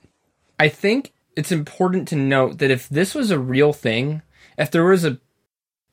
I 0.59 0.69
think 0.69 1.13
it's 1.35 1.51
important 1.51 2.07
to 2.09 2.15
note 2.15 2.59
that 2.59 2.71
if 2.71 2.87
this 2.89 3.15
was 3.15 3.31
a 3.31 3.39
real 3.39 3.73
thing, 3.73 4.21
if 4.57 4.71
there 4.71 4.85
was 4.85 5.03
a 5.05 5.19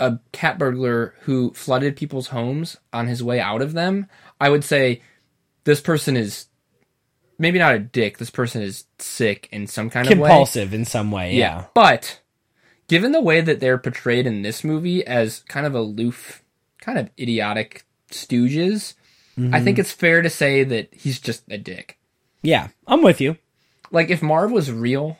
a 0.01 0.19
cat 0.33 0.59
burglar 0.59 1.15
who 1.21 1.53
flooded 1.53 1.97
people's 1.97 2.29
homes 2.29 2.77
on 2.93 3.07
his 3.07 3.23
way 3.23 3.41
out 3.41 3.63
of 3.63 3.73
them, 3.73 4.07
I 4.41 4.51
would 4.51 4.65
say 4.65 5.03
this 5.65 5.81
person 5.81 6.17
is 6.17 6.47
maybe 7.39 7.59
not 7.59 7.75
a 7.75 7.79
dick. 7.79 8.19
This 8.19 8.31
person 8.31 8.63
is 8.63 8.85
sick 8.99 9.49
in 9.53 9.67
some 9.67 9.91
kind 9.91 10.11
of 10.11 10.19
way. 10.19 10.29
compulsive 10.29 10.75
in 10.75 10.85
some 10.85 11.11
way 11.11 11.37
yeah, 11.37 11.67
But 11.75 12.21
given 12.89 13.13
the 13.13 13.21
way 13.21 13.41
that 13.41 13.61
they're 13.61 13.79
portrayed 13.79 14.27
in 14.27 14.43
this 14.43 14.65
movie 14.65 15.07
as 15.07 15.45
kind 15.49 15.67
of 15.67 15.75
aloof, 15.75 16.43
kind 16.81 16.99
of 16.99 17.11
idiotic 17.19 17.85
stooges, 18.11 18.95
I 19.37 19.41
mm-hmm. 19.41 19.65
think 19.65 19.79
it's 19.79 19.93
fair 19.93 20.23
to 20.23 20.31
say 20.31 20.65
that 20.65 20.93
he's 20.93 21.21
just 21.21 21.45
a 21.49 21.57
dick. 21.57 21.99
yeah 22.43 22.69
i'm 22.87 23.03
with 23.03 23.21
you 23.21 23.37
Like 23.91 24.11
if 24.11 24.23
Marv 24.23 24.51
was 24.51 24.71
real, 24.71 25.19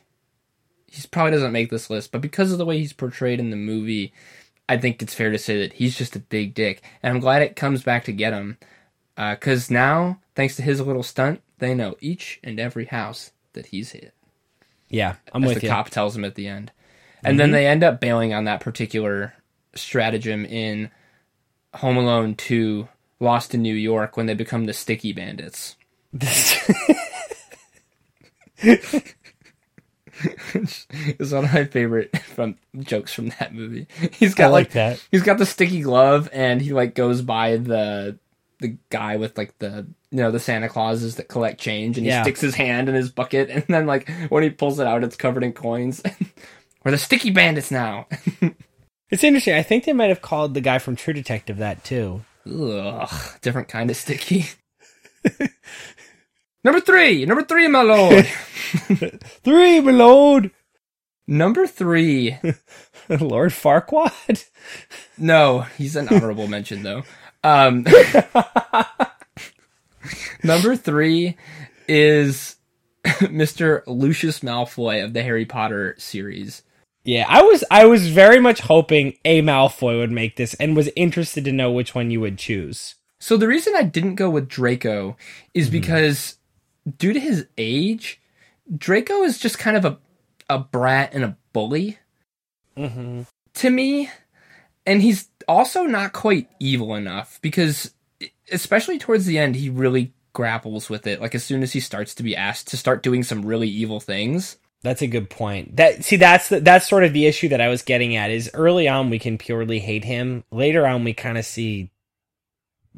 he 0.87 1.03
probably 1.11 1.33
doesn't 1.33 1.53
make 1.53 1.71
this 1.71 1.91
list, 1.91 2.13
but 2.13 2.21
because 2.21 2.53
of 2.53 2.59
the 2.59 2.65
way 2.65 2.79
he's 2.79 2.93
portrayed 2.93 3.41
in 3.41 3.51
the 3.51 3.57
movie, 3.57 4.13
I 4.71 4.79
think 4.79 5.03
it's 5.03 5.15
fair 5.15 5.31
to 5.31 5.39
say 5.39 5.59
that 5.63 5.73
he's 5.73 5.99
just 5.99 6.15
a 6.15 6.21
big 6.21 6.55
dick. 6.55 6.83
And 7.03 7.13
I'm 7.13 7.21
glad 7.21 7.43
it 7.43 7.57
comes 7.57 7.83
back 7.83 8.05
to 8.05 8.13
get 8.13 8.33
him. 8.33 8.57
Uh, 9.17 9.35
because 9.35 9.69
now, 9.69 10.21
thanks 10.37 10.55
to 10.57 10.63
his 10.63 10.81
little 10.81 11.03
stunt, 11.03 11.43
they 11.59 11.75
know 11.75 11.97
each 12.01 12.39
and 12.45 12.61
every 12.61 12.85
house 12.85 13.33
that 13.55 13.67
he's 13.67 13.91
hit. 13.91 14.15
yeah 14.89 15.17
i'm 15.33 15.43
as 15.43 15.49
with 15.49 15.61
the 15.61 15.67
you 15.67 15.73
cop 15.73 15.91
tells 15.91 16.17
him 16.17 16.25
at 16.25 16.37
the 16.37 16.47
end. 16.47 16.71
And 17.25 17.39
then 17.39 17.49
mm-hmm. 17.49 17.55
they 17.55 17.67
end 17.67 17.83
up 17.83 18.01
bailing 18.01 18.33
on 18.33 18.45
that 18.45 18.61
particular 18.61 19.35
stratagem 19.75 20.45
in 20.47 20.91
Home 21.75 21.97
Alone 21.97 22.37
2 22.37 22.89
Lost 23.19 23.55
in 23.55 23.63
New 23.63 23.75
York 23.75 24.17
when 24.17 24.27
they 24.27 24.35
become 24.35 24.67
the 24.67 24.73
Sticky 24.73 25.13
Bandits. 25.13 25.77
It's 30.55 31.33
one 31.33 31.45
of 31.45 31.53
my 31.55 31.65
favorite 31.65 32.17
from 32.35 32.57
jokes 32.81 33.13
from 33.15 33.31
that 33.41 33.55
movie. 33.55 33.87
He's 34.13 34.35
got 34.35 34.47
I 34.47 34.49
like 34.49 34.65
like, 34.67 34.73
that. 34.73 35.07
he's 35.11 35.23
got 35.23 35.39
the 35.39 35.47
sticky 35.47 35.83
glove 35.83 36.29
and 36.33 36.61
he 36.61 36.73
like 36.73 36.95
goes 36.95 37.23
by 37.23 37.57
the 37.57 38.19
the 38.61 38.77
guy 38.91 39.17
with 39.17 39.39
like 39.39 39.59
the 39.59 39.87
you 40.11 40.19
know 40.19 40.31
the 40.31 40.41
Santa 40.41 40.69
Clauses 40.69 41.17
that 41.17 41.29
collect 41.29 41.61
change 41.61 41.97
and 41.97 42.05
he 42.07 42.11
Yeah. 42.11 42.23
sticks 42.23 42.41
his 42.41 42.55
hand 42.55 42.89
in 42.89 42.95
his 42.95 43.11
bucket 43.11 43.49
and 43.51 43.65
then 43.69 43.87
like 43.87 44.09
when 44.29 44.43
he 44.43 44.51
pulls 44.51 44.79
it 44.79 44.87
out 44.87 45.03
it's 45.05 45.17
covered 45.17 45.43
in 45.45 45.53
coins. 45.53 46.03
We're 46.85 46.91
the 46.93 46.99
sticky 46.99 47.31
bandits 47.31 47.71
now. 47.71 48.07
it's 49.11 49.25
interesting 49.25 49.55
i 49.55 49.63
think 49.63 49.85
they 49.85 49.93
might 49.93 50.09
have 50.09 50.23
called 50.23 50.55
the 50.55 50.61
guy 50.61 50.79
from 50.79 50.95
true 50.97 51.13
detective 51.15 51.57
that 51.59 51.83
too 51.85 52.23
Ugh, 52.47 53.11
different 53.43 53.69
kind 53.69 53.91
of 53.91 53.97
sticky. 53.97 54.47
Number 56.65 56.81
three, 56.81 57.25
number 57.25 57.43
three, 57.43 57.69
my 57.69 57.83
lord. 57.83 58.27
three 59.45 59.81
my 59.81 59.91
lord 59.93 60.51
number 61.27 61.67
three. 61.67 62.37
lord 63.09 63.51
farquaad 63.51 64.45
No, 65.17 65.61
he's 65.79 65.97
an 65.97 66.09
honorable 66.09 66.47
mention 66.57 66.83
though. 66.83 67.05
Um, 67.43 67.87
number 70.43 70.77
three 70.77 71.37
is 71.89 72.57
Mr. 73.05 73.83
Lucius 73.87 74.41
Malfoy 74.41 75.03
of 75.03 75.15
the 75.15 75.23
Harry 75.23 75.47
Potter 75.47 75.95
series. 75.99 76.63
Yeah, 77.05 77.25
I 77.29 77.43
was 77.43 77.65
I 77.71 77.87
was 77.87 78.09
very 78.09 78.41
much 78.41 78.61
hoping 78.61 79.15
a 79.25 79.41
Malfoy 79.41 79.99
would 79.99 80.13
make 80.13 80.37
this 80.37 80.55
and 80.55 80.77
was 80.77 80.91
interested 80.97 81.45
to 81.45 81.53
know 81.53 81.73
which 81.73 81.95
one 81.95 82.11
you 82.11 82.21
would 82.21 82.39
choose. 82.39 82.97
So 83.19 83.37
the 83.37 83.49
reason 83.49 83.75
I 83.75 83.83
didn't 83.85 84.17
go 84.17 84.29
with 84.29 84.49
Draco 84.49 85.17
is 85.55 85.71
because 85.71 86.37
due 86.99 87.13
to 87.13 87.21
his 87.21 87.47
age, 87.59 88.21
Draco 88.77 89.23
is 89.23 89.39
just 89.39 89.59
kind 89.59 89.77
of 89.77 89.85
a 89.85 89.99
a 90.49 90.59
brat 90.59 91.15
and 91.15 91.25
a 91.25 91.37
bully 91.53 91.99
Mm-hmm. 92.77 93.23
to 93.55 93.71
me, 93.71 94.11
and 94.87 95.03
he's 95.03 95.29
also 95.47 95.85
not 95.85 96.13
quite 96.13 96.49
evil 96.59 96.95
enough 96.95 97.39
because, 97.43 97.93
especially 98.51 98.99
towards 98.99 99.27
the 99.27 99.39
end, 99.39 99.57
he 99.57 99.69
really 99.69 100.15
grapples 100.33 100.89
with 100.89 101.07
it. 101.07 101.21
Like 101.21 101.35
as 101.35 101.45
soon 101.45 101.63
as 101.63 101.73
he 101.73 101.81
starts 101.81 102.15
to 102.15 102.23
be 102.23 102.37
asked 102.37 102.69
to 102.69 102.77
start 102.77 103.03
doing 103.03 103.23
some 103.23 103.45
really 103.45 103.69
evil 103.69 104.01
things. 104.01 104.57
That's 104.83 105.03
a 105.03 105.07
good 105.07 105.29
point. 105.29 105.77
That 105.77 106.05
see, 106.05 106.17
that's 106.17 106.49
the, 106.49 106.61
that's 106.61 106.89
sort 106.89 107.05
of 107.05 107.13
the 107.13 107.27
issue 107.27 107.49
that 107.49 107.61
I 107.61 107.69
was 107.69 107.83
getting 107.83 108.17
at. 108.17 108.31
Is 108.31 108.51
early 108.55 108.89
on 108.89 109.11
we 109.11 109.19
can 109.19 109.37
purely 109.37 109.79
hate 109.79 110.05
him. 110.05 110.43
Later 110.51 110.87
on 110.87 111.05
we 111.05 111.13
kind 111.13 111.37
of 111.37 111.45
see 111.45 111.91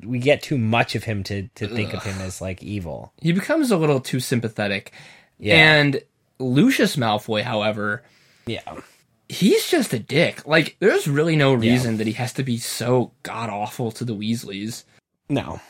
we 0.01 0.19
get 0.19 0.43
too 0.43 0.59
much 0.59 0.95
of 0.95 1.05
him 1.05 1.23
to 1.25 1.49
to 1.57 1.69
think 1.69 1.93
of 1.95 2.03
him 2.03 2.21
as 2.21 2.41
like 2.41 2.63
evil. 2.63 3.13
He 3.21 3.33
becomes 3.33 3.71
a 3.71 3.77
little 3.77 4.01
too 4.01 4.21
sympathetic. 4.21 4.93
Yeah, 5.39 5.57
And 5.57 6.03
Lucius 6.39 6.97
Malfoy, 6.97 7.43
however, 7.43 8.03
yeah, 8.47 8.81
he's 9.29 9.69
just 9.69 9.93
a 9.93 9.99
dick. 9.99 10.47
Like 10.47 10.77
there's 10.79 11.09
really 11.09 11.37
no 11.37 11.53
reason 11.55 11.97
that 11.99 12.07
he 12.07 12.13
has 12.15 12.33
to 12.35 12.43
be 12.43 12.59
so 12.59 13.13
god 13.23 13.51
awful 13.51 13.91
to 13.93 14.05
the 14.05 14.15
Weasleys. 14.15 14.85
no. 15.29 15.61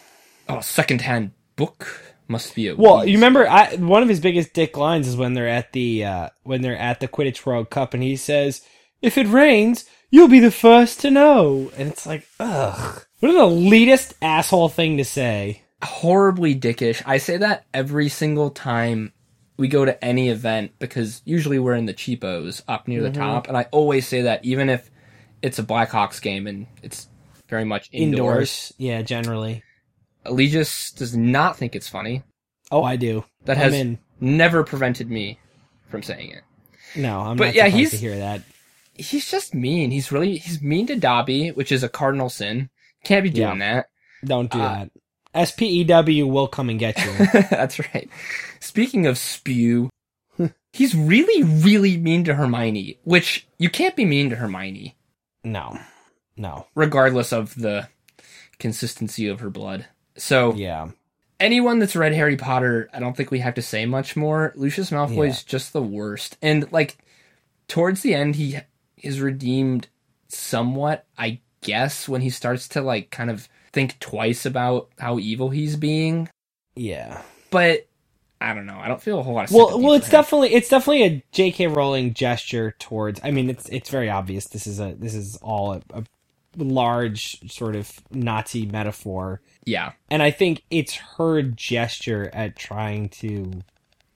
Oh, 0.49 0.61
secondhand 0.61 1.31
book 1.55 2.03
must 2.29 2.55
be 2.55 2.67
a 2.67 2.75
Well, 2.75 3.07
you 3.07 3.15
remember 3.15 3.49
I, 3.49 3.77
one 3.77 4.03
of 4.03 4.09
his 4.09 4.19
biggest 4.21 4.53
dick 4.53 4.77
lines 4.77 5.07
is 5.07 5.17
when 5.17 5.35
they're 5.35 5.49
at 5.49 5.73
the 5.73 6.05
uh, 6.05 6.29
when 6.43 6.63
they're 6.63 6.77
at 6.77 6.99
the 7.01 7.09
Quidditch 7.09 7.47
World 7.47 7.71
Cup, 7.71 7.95
and 7.95 8.03
he 8.03 8.17
says, 8.17 8.63
"If 9.01 9.17
it 9.17 9.29
rains, 9.29 9.85
you'll 10.11 10.29
be 10.29 10.41
the 10.41 10.51
first 10.51 11.01
to 11.01 11.11
know." 11.11 11.71
And 11.77 11.89
it's 11.89 12.05
like, 12.05 12.27
ugh, 12.41 13.07
what 13.23 13.31
an 13.35 13.37
elitist 13.37 14.15
asshole 14.21 14.69
thing 14.69 14.97
to 14.99 15.05
say. 15.05 15.63
horribly 15.83 16.55
dickish. 16.55 17.03
I 17.07 17.19
say 17.19 17.39
that 17.39 17.65
every 17.75 18.09
single 18.09 18.51
time 18.51 19.13
we 19.57 19.69
go 19.69 19.85
to 19.85 20.05
any 20.05 20.29
event 20.29 20.73
because 20.79 21.23
usually 21.25 21.59
we're 21.59 21.75
in 21.75 21.87
the 21.87 21.95
cheapos 21.95 22.63
up 22.69 22.87
near 22.89 23.01
Mm-hmm. 23.03 23.13
the 23.13 23.19
top, 23.19 23.49
and 23.49 23.57
I 23.57 23.67
always 23.73 24.07
say 24.07 24.23
that 24.23 24.45
even 24.45 24.69
if 24.69 24.91
it's 25.43 25.59
a 25.59 25.63
Blackhawks 25.65 26.21
game 26.23 26.47
and 26.47 26.67
it's 26.83 27.09
very 27.49 27.65
much 27.65 27.89
indoors. 27.93 28.13
Indoors, 28.13 28.73
yeah, 28.79 29.03
generally. 29.03 29.63
Legis 30.29 30.93
does 30.93 31.17
not 31.17 31.57
think 31.57 31.75
it's 31.75 31.89
funny. 31.89 32.23
Oh, 32.71 32.83
I 32.85 32.97
do. 32.97 33.25
That 33.45 33.57
I'm 33.57 33.63
has 33.65 33.75
in. 33.75 33.99
never 34.21 34.63
prevented 34.65 35.11
me 35.11 35.39
from 35.91 36.03
saying 36.03 36.31
it. 36.31 36.43
No, 36.97 37.21
I'm 37.21 37.37
But 37.37 37.47
not 37.47 37.55
yeah, 37.55 37.67
he's- 37.69 37.91
to 37.91 37.97
hear 37.97 38.17
that. 38.17 38.43
He's 38.95 39.31
just 39.31 39.55
mean. 39.55 39.91
He's 39.91 40.13
really 40.13 40.37
he's 40.37 40.61
mean 40.63 40.87
to 40.89 40.97
Dobby, 40.97 41.49
which 41.51 41.73
is 41.73 41.83
a 41.83 41.89
cardinal 41.89 42.29
sin. 42.29 42.69
Can't 43.05 43.23
be 43.25 43.31
doing 43.31 43.59
that. 43.59 43.87
Don't 44.25 44.51
do 44.51 44.61
Uh, 44.61 44.87
that. 45.35 45.49
SPEW 45.49 46.27
will 46.27 46.47
come 46.47 46.69
and 46.69 46.79
get 46.79 46.97
you. 47.05 47.13
That's 47.51 47.79
right. 47.95 48.09
Speaking 48.61 49.07
of 49.07 49.17
spew, 49.19 49.89
he's 50.73 50.95
really, 50.95 51.43
really 51.43 51.97
mean 51.97 52.25
to 52.25 52.35
Hermione, 52.35 52.99
which 53.05 53.47
you 53.59 53.71
can't 53.71 53.97
be 53.97 54.05
mean 54.05 54.31
to 54.31 54.37
Hermione, 54.37 54.95
no, 55.43 55.79
no. 56.37 56.67
regardless 56.75 57.33
of 57.33 57.55
the 57.55 57.89
consistency 58.59 59.27
of 59.29 59.41
her 59.41 59.51
blood. 59.51 59.87
So, 60.17 60.53
Yeah. 60.55 60.91
anyone 61.41 61.79
that's 61.79 61.97
read 61.97 62.13
Harry 62.13 62.37
Potter, 62.37 62.89
I 62.93 63.01
don't 63.01 63.17
think 63.17 63.31
we 63.31 63.41
have 63.41 63.55
to 63.55 63.63
say 63.63 63.87
much 63.87 64.15
more. 64.17 64.53
Lucius 64.55 64.91
Malfoy's 64.91 65.39
Yeah. 65.39 65.49
just 65.49 65.73
the 65.73 65.83
worst. 65.83 66.37
And 66.43 66.71
like 66.73 66.99
towards 67.69 68.03
the 68.03 68.15
end 68.15 68.37
he 68.37 68.59
is 69.03 69.21
redeemed 69.21 69.89
somewhat, 70.29 71.07
I 71.19 71.41
guess, 71.63 72.09
when 72.09 72.21
he 72.21 72.31
starts 72.31 72.69
to 72.69 72.83
like 72.83 73.11
kind 73.11 73.31
of 73.31 73.49
think 73.73 73.99
twice 73.99 74.45
about 74.45 74.89
how 74.99 75.19
evil 75.19 75.51
he's 75.51 75.77
being. 75.77 76.29
Yeah. 76.77 77.23
But 77.51 77.87
I 78.41 78.55
don't 78.55 78.67
know. 78.67 78.79
I 78.79 78.89
don't 78.89 79.01
feel 79.01 79.19
a 79.19 79.23
whole 79.23 79.35
lot 79.35 79.49
of 79.49 79.55
Well, 79.55 79.81
well, 79.81 79.93
it's 79.95 80.11
definitely 80.11 80.53
it's 80.55 80.69
definitely 80.69 81.05
a 81.05 81.25
J.K. 81.33 81.69
Rowling 81.69 82.13
gesture 82.13 82.75
towards. 82.79 83.21
I 83.23 83.31
mean, 83.31 83.49
it's 83.49 83.69
it's 83.69 83.89
very 83.89 84.11
obvious. 84.11 84.47
This 84.47 84.67
is 84.67 84.81
a 84.81 84.95
this 84.99 85.15
is 85.15 85.37
all 85.37 85.75
a, 85.75 85.83
a 85.95 86.05
large 86.57 87.51
sort 87.51 87.77
of 87.77 87.91
Nazi 88.11 88.67
metaphor, 88.67 89.41
Yeah. 89.65 89.93
and 90.11 90.23
I 90.23 90.31
think 90.31 90.63
it's 90.71 90.95
her 91.17 91.41
gesture 91.43 92.31
at 92.35 92.57
trying 92.57 93.09
to 93.11 93.63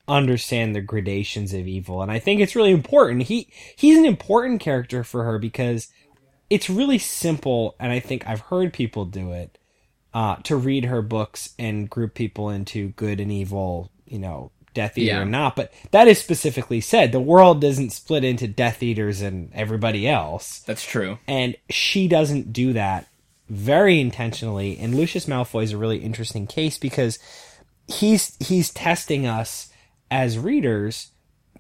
understand 0.09 0.75
the 0.75 0.81
gradations 0.81 1.53
of 1.55 1.67
evil, 1.67 2.03
and 2.03 2.11
I 2.11 2.19
think 2.19 2.41
it's 2.41 2.57
really 2.57 2.73
important. 2.73 3.23
He 3.23 3.49
he's 3.77 3.97
an 3.99 4.05
important 4.05 4.61
character 4.61 5.03
for 5.05 5.25
her 5.25 5.39
because 5.39 5.89
it's 6.51 6.71
really 6.71 6.99
simple, 6.99 7.75
and 7.81 7.93
I 7.93 8.01
think 8.01 8.27
I've 8.27 8.41
heard 8.41 8.73
people 8.73 9.05
do 9.05 9.33
it 9.33 9.59
uh, 10.15 10.37
to 10.45 10.57
read 10.57 10.85
her 10.87 11.03
books 11.03 11.55
and 11.59 11.91
group 11.91 12.15
people 12.15 12.51
into 12.51 12.89
good 12.91 13.21
and 13.21 13.31
evil, 13.33 13.91
you 14.07 14.19
know, 14.19 14.51
Death 14.75 14.97
Eater 14.99 15.07
Yeah. 15.15 15.21
or 15.23 15.25
not. 15.25 15.57
But 15.57 15.73
that 15.91 16.07
is 16.09 16.19
specifically 16.19 16.81
said. 16.81 17.13
The 17.13 17.21
world 17.21 17.61
doesn't 17.61 17.91
split 17.91 18.25
into 18.25 18.47
Death 18.47 18.83
Eaters 18.83 19.23
and 19.23 19.51
everybody 19.55 20.07
else. 20.09 20.61
That's 20.61 20.85
true. 20.85 21.19
And 21.27 21.57
she 21.71 22.09
doesn't 22.09 22.53
do 22.53 22.73
that 22.75 23.07
very 23.49 24.01
intentionally. 24.01 24.79
And 24.79 24.95
Lucius 24.95 25.27
Malfoy 25.27 25.65
is 25.65 25.73
a 25.73 25.79
really 25.79 25.99
interesting 25.99 26.47
case 26.47 26.79
because 26.79 27.19
he's 27.89 28.37
he's 28.47 28.71
testing 28.71 29.27
us 29.27 29.71
as 30.11 30.39
readers 30.39 31.11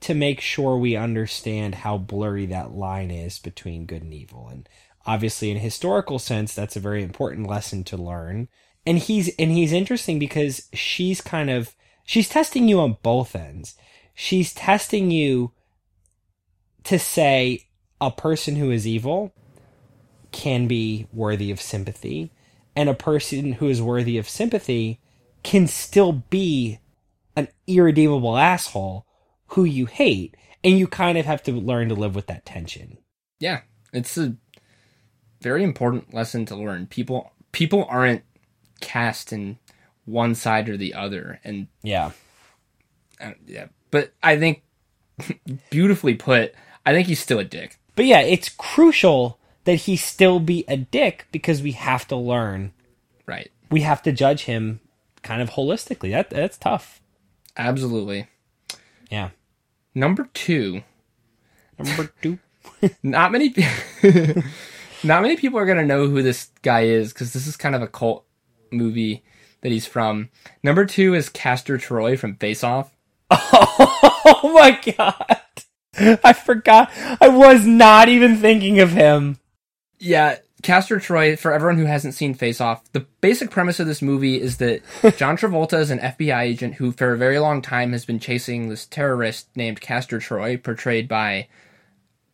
to 0.00 0.14
make 0.14 0.40
sure 0.40 0.76
we 0.76 0.96
understand 0.96 1.76
how 1.76 1.98
blurry 1.98 2.46
that 2.46 2.72
line 2.72 3.10
is 3.10 3.38
between 3.38 3.86
good 3.86 4.02
and 4.02 4.14
evil. 4.14 4.48
And 4.48 4.68
obviously 5.06 5.50
in 5.50 5.56
a 5.56 5.60
historical 5.60 6.18
sense 6.18 6.54
that's 6.54 6.76
a 6.76 6.80
very 6.80 7.02
important 7.02 7.46
lesson 7.46 7.84
to 7.84 7.96
learn. 7.96 8.48
And 8.84 8.98
he's 8.98 9.34
and 9.36 9.50
he's 9.50 9.72
interesting 9.72 10.18
because 10.18 10.68
she's 10.72 11.20
kind 11.20 11.50
of 11.50 11.74
she's 12.04 12.28
testing 12.28 12.68
you 12.68 12.80
on 12.80 12.98
both 13.02 13.34
ends. 13.34 13.76
She's 14.14 14.54
testing 14.54 15.10
you 15.10 15.52
to 16.84 16.98
say 16.98 17.66
a 18.00 18.10
person 18.10 18.56
who 18.56 18.70
is 18.70 18.86
evil 18.86 19.32
can 20.30 20.66
be 20.66 21.06
worthy 21.12 21.50
of 21.50 21.60
sympathy 21.60 22.30
and 22.74 22.88
a 22.88 22.94
person 22.94 23.54
who 23.54 23.68
is 23.68 23.80
worthy 23.80 24.18
of 24.18 24.28
sympathy 24.28 25.00
can 25.42 25.66
still 25.66 26.12
be 26.12 26.78
an 27.34 27.48
irredeemable 27.66 28.36
asshole 28.36 29.06
who 29.48 29.64
you 29.64 29.86
hate 29.86 30.36
and 30.64 30.78
you 30.78 30.86
kind 30.86 31.16
of 31.18 31.26
have 31.26 31.42
to 31.42 31.52
learn 31.52 31.88
to 31.88 31.94
live 31.94 32.14
with 32.14 32.26
that 32.26 32.44
tension 32.46 32.98
Yeah. 33.40 33.60
It's 33.92 34.18
a 34.18 34.36
very 35.40 35.62
important 35.64 36.12
lesson 36.12 36.44
to 36.46 36.56
learn. 36.56 36.86
People 36.86 37.32
people 37.52 37.86
aren't 37.88 38.22
cast 38.80 39.32
in 39.32 39.58
one 40.04 40.34
side 40.34 40.68
or 40.68 40.76
the 40.76 40.92
other 40.94 41.40
and 41.44 41.68
yeah 41.82 42.10
uh, 43.20 43.32
yeah. 43.46 43.66
But 43.90 44.12
I 44.22 44.36
think 44.38 44.62
beautifully 45.70 46.14
put, 46.14 46.54
I 46.84 46.92
think 46.92 47.06
he's 47.08 47.20
still 47.20 47.38
a 47.38 47.44
dick. 47.44 47.78
but 47.94 48.04
yeah 48.04 48.20
it's 48.20 48.48
crucial 48.50 49.38
that 49.64 49.76
he 49.76 49.96
still 49.96 50.38
be 50.40 50.64
a 50.68 50.76
dick 50.76 51.26
because 51.32 51.62
we 51.62 51.72
have 51.72 52.06
to 52.08 52.16
learn 52.16 52.72
Right. 53.26 53.50
we 53.70 53.80
have 53.80 54.02
to 54.02 54.12
judge 54.12 54.42
him 54.44 54.80
kind 55.22 55.40
of 55.42 55.50
holistically 55.50 56.10
that 56.10 56.30
that's 56.30 56.58
tough 56.58 57.00
Absolutely. 57.56 58.28
Yeah. 59.10 59.30
Number 59.94 60.28
2, 60.34 60.82
number 61.78 62.12
two. 62.20 62.38
Not 63.02 63.32
many 63.32 63.54
not 65.04 65.22
many 65.22 65.36
people 65.36 65.58
are 65.58 65.66
going 65.66 65.78
to 65.78 65.84
know 65.84 66.08
who 66.08 66.22
this 66.22 66.50
guy 66.62 66.82
is 66.82 67.12
cuz 67.12 67.32
this 67.32 67.46
is 67.46 67.56
kind 67.56 67.74
of 67.74 67.82
a 67.82 67.86
cult 67.86 68.26
movie 68.70 69.24
that 69.62 69.72
he's 69.72 69.86
from. 69.86 70.30
Number 70.62 70.84
2 70.84 71.14
is 71.14 71.28
Castor 71.28 71.78
Troy 71.78 72.16
from 72.16 72.36
Face 72.36 72.62
Off. 72.62 72.96
oh 73.30 74.52
my 74.54 74.78
god. 74.96 76.20
I 76.22 76.32
forgot. 76.32 76.90
I 77.20 77.28
was 77.28 77.66
not 77.66 78.08
even 78.08 78.36
thinking 78.36 78.80
of 78.80 78.92
him. 78.92 79.38
Yeah, 79.98 80.38
Castor 80.62 80.98
Troy, 80.98 81.36
for 81.36 81.52
everyone 81.52 81.76
who 81.76 81.84
hasn't 81.84 82.14
seen 82.14 82.34
Face 82.34 82.60
Off, 82.60 82.90
the 82.92 83.06
basic 83.20 83.50
premise 83.50 83.78
of 83.78 83.86
this 83.86 84.00
movie 84.00 84.40
is 84.40 84.56
that 84.56 84.82
John 85.16 85.36
Travolta 85.36 85.78
is 85.78 85.90
an 85.90 85.98
FBI 85.98 86.40
agent 86.40 86.74
who, 86.74 86.92
for 86.92 87.12
a 87.12 87.18
very 87.18 87.38
long 87.38 87.60
time, 87.60 87.92
has 87.92 88.04
been 88.04 88.18
chasing 88.18 88.68
this 88.68 88.86
terrorist 88.86 89.48
named 89.54 89.80
Castor 89.80 90.18
Troy, 90.18 90.56
portrayed 90.56 91.08
by 91.08 91.48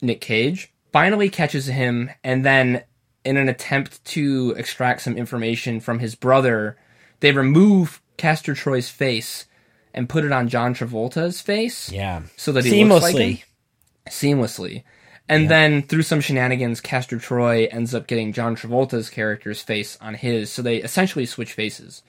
Nick 0.01 0.21
Cage. 0.21 0.73
Finally 0.93 1.31
catches 1.31 1.67
him, 1.67 2.11
and 2.23 2.45
then, 2.45 2.85
in 3.25 3.37
an 3.37 3.49
attempt 3.49 4.05
to 4.05 4.55
extract 4.57 5.03
some 5.03 5.17
information 5.17 5.81
from 5.81 5.99
his 5.99 6.15
brother, 6.15 6.79
they 7.21 7.33
remove 7.33 8.01
Castor 8.17 8.55
Troy's 8.55 8.89
face 8.89 9.47
and 9.93 10.09
put 10.09 10.25
it 10.25 10.33
on 10.33 10.49
John 10.49 10.75
Travolta's 10.75 11.41
face 11.41 11.91
yeah. 11.91 12.23
so 12.37 12.53
that 12.53 12.65
he 12.65 12.85
looks 12.85 13.03
like 13.03 13.17
him. 13.17 13.39
Seamlessly 14.09 14.85
And 15.29 15.49
then 15.49 15.83
through 15.83 16.03
some 16.03 16.21
shenanigans, 16.21 16.81
Castor 16.81 17.19
Troy 17.19 17.67
ends 17.71 17.95
up 17.95 18.07
getting 18.07 18.33
John 18.33 18.55
Travolta's 18.55 19.09
character's 19.09 19.63
face 19.63 19.97
on 20.01 20.15
his, 20.15 20.53
so 20.53 20.63
they 20.63 20.79
essentially 20.79 21.27
switch 21.27 21.53
faces 21.53 22.03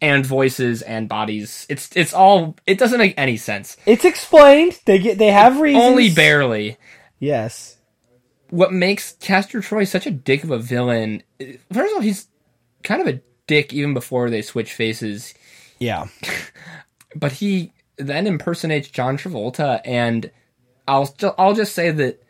and 0.00 0.24
voices 0.24 0.82
and 0.82 1.08
bodies. 1.08 1.66
It's 1.68 1.90
it's 1.94 2.14
all 2.14 2.56
it 2.66 2.78
doesn't 2.78 2.98
make 2.98 3.14
any 3.16 3.36
sense. 3.36 3.76
It's 3.86 4.04
explained. 4.04 4.80
They 4.86 4.98
get 4.98 5.18
they 5.18 5.28
have 5.28 5.60
reasons. 5.60 5.84
Only 5.84 6.10
barely. 6.10 6.78
Yes. 7.18 7.76
What 8.48 8.72
makes 8.72 9.12
Castor 9.12 9.60
Troy 9.60 9.84
such 9.84 10.06
a 10.06 10.10
dick 10.10 10.42
of 10.42 10.50
a 10.50 10.58
villain? 10.58 11.22
First 11.38 11.92
of 11.92 11.96
all, 11.96 12.00
he's 12.00 12.28
kind 12.82 13.00
of 13.00 13.06
a 13.06 13.20
dick 13.46 13.72
even 13.72 13.94
before 13.94 14.30
they 14.30 14.42
switch 14.42 14.72
faces. 14.72 15.34
Yeah. 15.78 16.06
but 17.14 17.32
he 17.32 17.72
then 17.96 18.26
impersonates 18.26 18.88
John 18.88 19.18
Travolta, 19.18 19.80
and 19.84 20.30
I'll 20.88 21.14
I'll 21.38 21.54
just 21.54 21.74
say 21.74 21.90
that 21.90 22.22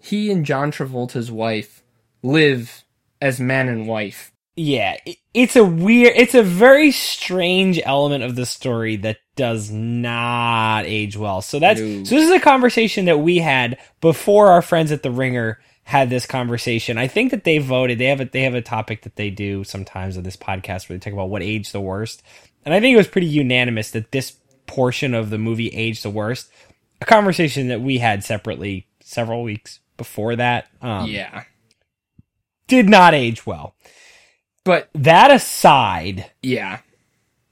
he 0.00 0.30
and 0.30 0.44
John 0.44 0.72
Travolta's 0.72 1.30
wife 1.30 1.82
live 2.22 2.84
as 3.20 3.40
man 3.40 3.68
and 3.68 3.86
wife. 3.86 4.32
Yeah. 4.56 4.96
It's 5.32 5.56
a 5.56 5.64
weird. 5.64 6.14
It's 6.16 6.34
a 6.34 6.42
very 6.42 6.90
strange 6.90 7.80
element 7.84 8.24
of 8.24 8.34
the 8.34 8.44
story 8.46 8.96
that 8.96 9.18
does 9.36 9.70
not 9.70 10.84
age 10.86 11.16
well. 11.16 11.40
So 11.40 11.58
that's 11.58 11.80
No. 11.80 12.04
so. 12.04 12.14
This 12.14 12.24
is 12.24 12.30
a 12.30 12.40
conversation 12.40 13.04
that 13.06 13.18
we 13.20 13.38
had 13.38 13.78
before 14.00 14.48
our 14.48 14.60
friends 14.62 14.92
at 14.92 15.02
the 15.02 15.10
Ringer 15.10 15.60
had 15.82 16.10
this 16.10 16.26
conversation. 16.26 16.98
I 16.98 17.06
think 17.06 17.30
that 17.30 17.44
they 17.44 17.58
voted. 17.58 17.98
They 17.98 18.06
have 18.06 18.20
a 18.20 18.24
they 18.26 18.42
have 18.42 18.54
a 18.54 18.60
topic 18.62 19.02
that 19.02 19.16
they 19.16 19.30
do 19.30 19.64
sometimes 19.64 20.16
on 20.16 20.24
this 20.24 20.36
podcast 20.36 20.88
where 20.88 20.98
they 20.98 21.02
talk 21.02 21.12
about 21.14 21.30
what 21.30 21.42
aged 21.42 21.72
the 21.72 21.80
worst, 21.80 22.22
and 22.64 22.74
I 22.74 22.80
think 22.80 22.94
it 22.94 22.98
was 22.98 23.08
pretty 23.08 23.28
unanimous 23.28 23.92
that 23.92 24.12
this 24.12 24.36
portion 24.66 25.14
of 25.14 25.30
the 25.30 25.38
movie 25.38 25.68
aged 25.68 26.02
the 26.04 26.10
worst. 26.10 26.50
A 27.00 27.06
conversation 27.06 27.68
that 27.68 27.80
we 27.80 27.98
had 27.98 28.22
separately 28.24 28.86
several 29.02 29.42
weeks 29.42 29.80
before 30.00 30.34
that. 30.36 30.66
Um, 30.80 31.06
yeah, 31.10 31.44
did 32.68 32.88
not 32.88 33.12
age 33.12 33.44
well. 33.44 33.74
but 34.64 34.88
That 34.94 35.30
aside, 35.30 36.30
yeah, 36.42 36.78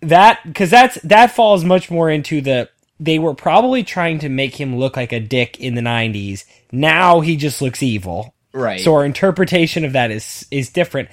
that 0.00 0.40
because 0.46 0.70
that's 0.70 0.98
that 1.02 1.30
falls 1.32 1.62
much 1.62 1.90
more 1.90 2.08
into 2.08 2.40
the 2.40 2.70
they 2.98 3.18
were 3.18 3.34
probably 3.34 3.84
trying 3.84 4.18
to 4.20 4.28
make 4.30 4.58
him 4.58 4.76
look 4.76 4.96
like 4.96 5.12
a 5.12 5.20
dick 5.20 5.60
in 5.60 5.74
the 5.74 5.80
90s. 5.80 6.44
Now 6.72 7.20
he 7.20 7.36
just 7.36 7.62
looks 7.62 7.82
evil. 7.82 8.34
right. 8.52 8.80
So 8.80 8.94
our 8.94 9.04
interpretation 9.04 9.84
of 9.84 9.92
that 9.92 10.10
is 10.10 10.46
is 10.50 10.70
different. 10.70 11.10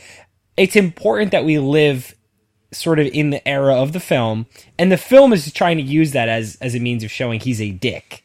It's 0.57 0.75
important 0.75 1.31
that 1.31 1.45
we 1.45 1.59
live 1.59 2.15
sort 2.71 2.99
of 2.99 3.07
in 3.07 3.29
the 3.29 3.45
era 3.47 3.75
of 3.75 3.93
the 3.93 3.99
film, 3.99 4.45
and 4.77 4.91
the 4.91 4.97
film 4.97 5.33
is 5.33 5.51
trying 5.51 5.77
to 5.77 5.83
use 5.83 6.11
that 6.11 6.29
as 6.29 6.57
as 6.61 6.75
a 6.75 6.79
means 6.79 7.03
of 7.03 7.11
showing 7.11 7.39
he's 7.39 7.61
a 7.61 7.71
dick, 7.71 8.23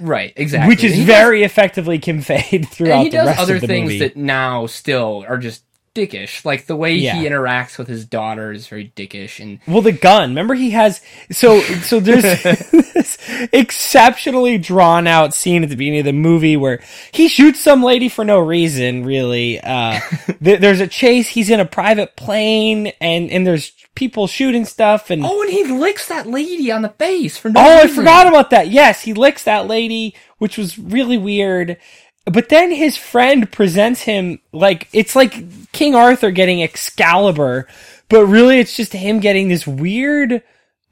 right, 0.00 0.32
exactly. 0.36 0.68
which 0.74 0.84
is 0.84 0.98
very 0.98 1.42
effectively 1.42 1.98
conveyed 1.98 2.62
does, 2.62 2.70
throughout 2.70 2.92
and 2.96 3.02
he 3.04 3.10
the 3.10 3.16
does 3.16 3.38
other 3.38 3.58
things 3.58 3.84
movie. 3.92 3.98
that 4.00 4.16
now 4.16 4.66
still 4.66 5.24
are 5.28 5.38
just 5.38 5.62
dickish. 5.96 6.44
Like 6.44 6.66
the 6.66 6.76
way 6.76 6.94
Yeah. 6.94 7.16
he 7.16 7.26
interacts 7.26 7.78
with 7.78 7.88
his 7.88 8.04
daughter 8.04 8.52
is 8.52 8.66
very 8.68 8.92
dickish, 8.94 9.40
and 9.40 9.58
Well, 9.66 9.82
the 9.82 9.92
gun. 9.92 10.30
Remember, 10.30 10.54
he 10.54 10.70
has 10.70 11.00
so 11.30 11.60
so. 11.60 11.98
There's 12.00 12.22
this 12.42 13.18
exceptionally 13.52 14.58
drawn 14.58 15.06
out 15.06 15.34
scene 15.34 15.62
at 15.62 15.70
the 15.70 15.76
beginning 15.76 16.00
of 16.00 16.04
the 16.06 16.12
movie 16.12 16.56
where 16.56 16.80
he 17.12 17.28
shoots 17.28 17.60
some 17.60 17.82
lady 17.82 18.08
for 18.08 18.24
no 18.24 18.38
reason. 18.38 19.04
Really, 19.04 19.60
uh, 19.60 20.00
th- 20.44 20.60
there's 20.60 20.80
a 20.80 20.86
chase. 20.86 21.28
He's 21.28 21.50
in 21.50 21.60
a 21.60 21.64
private 21.66 22.16
plane, 22.16 22.88
and 23.00 23.30
and 23.30 23.46
there's 23.46 23.72
people 23.94 24.26
shooting 24.26 24.64
stuff. 24.64 25.10
And 25.10 25.24
oh, 25.24 25.28
oh, 25.30 25.42
and 25.42 25.50
he 25.50 25.64
licks 25.64 26.08
that 26.08 26.26
lady 26.26 26.70
on 26.70 26.82
the 26.82 26.90
face 26.90 27.36
for 27.38 27.48
no 27.50 27.60
I 27.60 27.82
reason. 27.82 27.96
forgot 27.96 28.26
about 28.26 28.50
that. 28.50 28.68
Yes, 28.68 29.02
he 29.02 29.14
licks 29.14 29.44
that 29.44 29.66
lady, 29.66 30.14
which 30.38 30.58
was 30.58 30.78
really 30.78 31.18
weird. 31.18 31.78
But 32.26 32.48
then 32.48 32.72
his 32.72 32.96
friend 32.96 33.50
presents 33.50 34.02
him 34.02 34.40
like 34.52 34.88
it's 34.92 35.14
like 35.14 35.70
King 35.72 35.94
Arthur 35.94 36.32
getting 36.32 36.62
Excalibur, 36.62 37.68
but 38.08 38.26
really 38.26 38.58
it's 38.58 38.76
just 38.76 38.92
him 38.92 39.20
getting 39.20 39.48
this 39.48 39.66
weird 39.66 40.42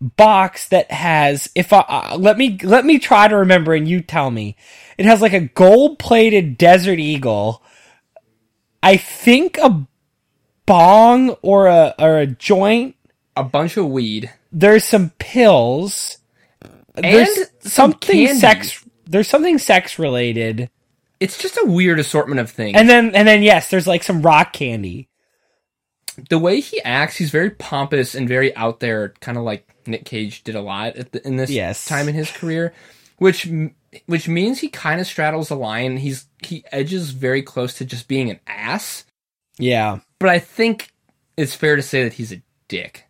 box 0.01 0.69
that 0.69 0.91
has 0.91 1.49
if 1.55 1.73
I 1.73 1.81
uh, 1.81 2.17
let 2.19 2.39
me 2.39 2.59
let 2.63 2.85
me 2.85 2.99
try 3.01 3.27
to 3.27 3.37
remember 3.37 3.75
and 3.75 3.89
you 3.89 4.01
tell 4.01 4.31
me. 4.31 4.57
It 4.97 5.07
has 5.07 5.21
like 5.21 5.33
a 5.33 5.41
gold-plated 5.41 6.57
desert 6.57 7.01
eagle. 7.01 7.63
I 8.81 8.97
think 8.97 9.59
a 9.59 9.89
bong 10.67 11.31
or 11.43 11.67
a 11.67 11.95
or 11.99 12.19
a 12.19 12.27
joint. 12.27 12.95
A 13.37 13.43
bunch 13.43 13.77
of 13.77 13.89
weed. 13.89 14.31
There's 14.53 14.85
some 14.85 15.11
pills. 15.19 16.19
And 16.95 17.05
There's 17.05 17.49
some 17.59 17.93
something 17.93 18.35
sex 18.37 18.85
there's 19.05 19.27
something 19.27 19.59
sex 19.59 19.99
related. 19.99 20.71
It's 21.21 21.39
just 21.39 21.57
a 21.57 21.67
weird 21.67 21.99
assortment 21.99 22.41
of 22.41 22.51
things. 22.51 22.77
And 22.79 22.89
then 22.89 23.15
and 23.15 23.27
then 23.27 23.43
yes, 23.43 23.71
there's 23.71 23.87
like 23.87 24.03
some 24.03 24.23
rock 24.23 24.53
candy. 24.53 25.09
the 26.31 26.39
way 26.39 26.61
he 26.61 26.81
acts, 26.83 27.17
he's 27.17 27.31
very 27.31 27.51
pompous 27.51 28.15
and 28.15 28.29
very 28.29 28.55
out 28.57 28.81
there, 28.81 29.11
kind 29.21 29.37
of 29.39 29.45
like 29.45 29.67
Nick 29.87 30.05
Cage 30.05 30.45
did 30.45 30.55
a 30.55 30.61
lot 30.63 30.97
at 30.97 31.13
the, 31.13 31.27
in 31.27 31.37
this 31.37 31.51
Yes. 31.51 31.85
time 31.87 32.09
in 32.09 32.15
his 32.15 32.31
career, 32.31 32.73
which 33.19 33.49
which 34.07 34.29
means 34.29 34.61
he 34.61 34.69
kind 34.69 35.01
of 35.01 35.07
straddles 35.07 35.49
the 35.49 35.57
line. 35.57 35.97
He's 35.99 36.27
he 36.43 36.65
edges 36.73 37.11
very 37.11 37.43
close 37.43 37.75
to 37.79 37.85
just 37.85 38.09
being 38.09 38.29
an 38.31 38.41
ass, 38.47 39.05
Yeah. 39.59 40.01
but 40.19 40.29
I 40.31 40.39
think 40.41 40.91
it's 41.37 41.55
fair 41.55 41.77
to 41.77 41.83
say 41.83 42.03
that 42.05 42.15
he's 42.15 42.33
a 42.33 42.43
dick. 42.69 43.05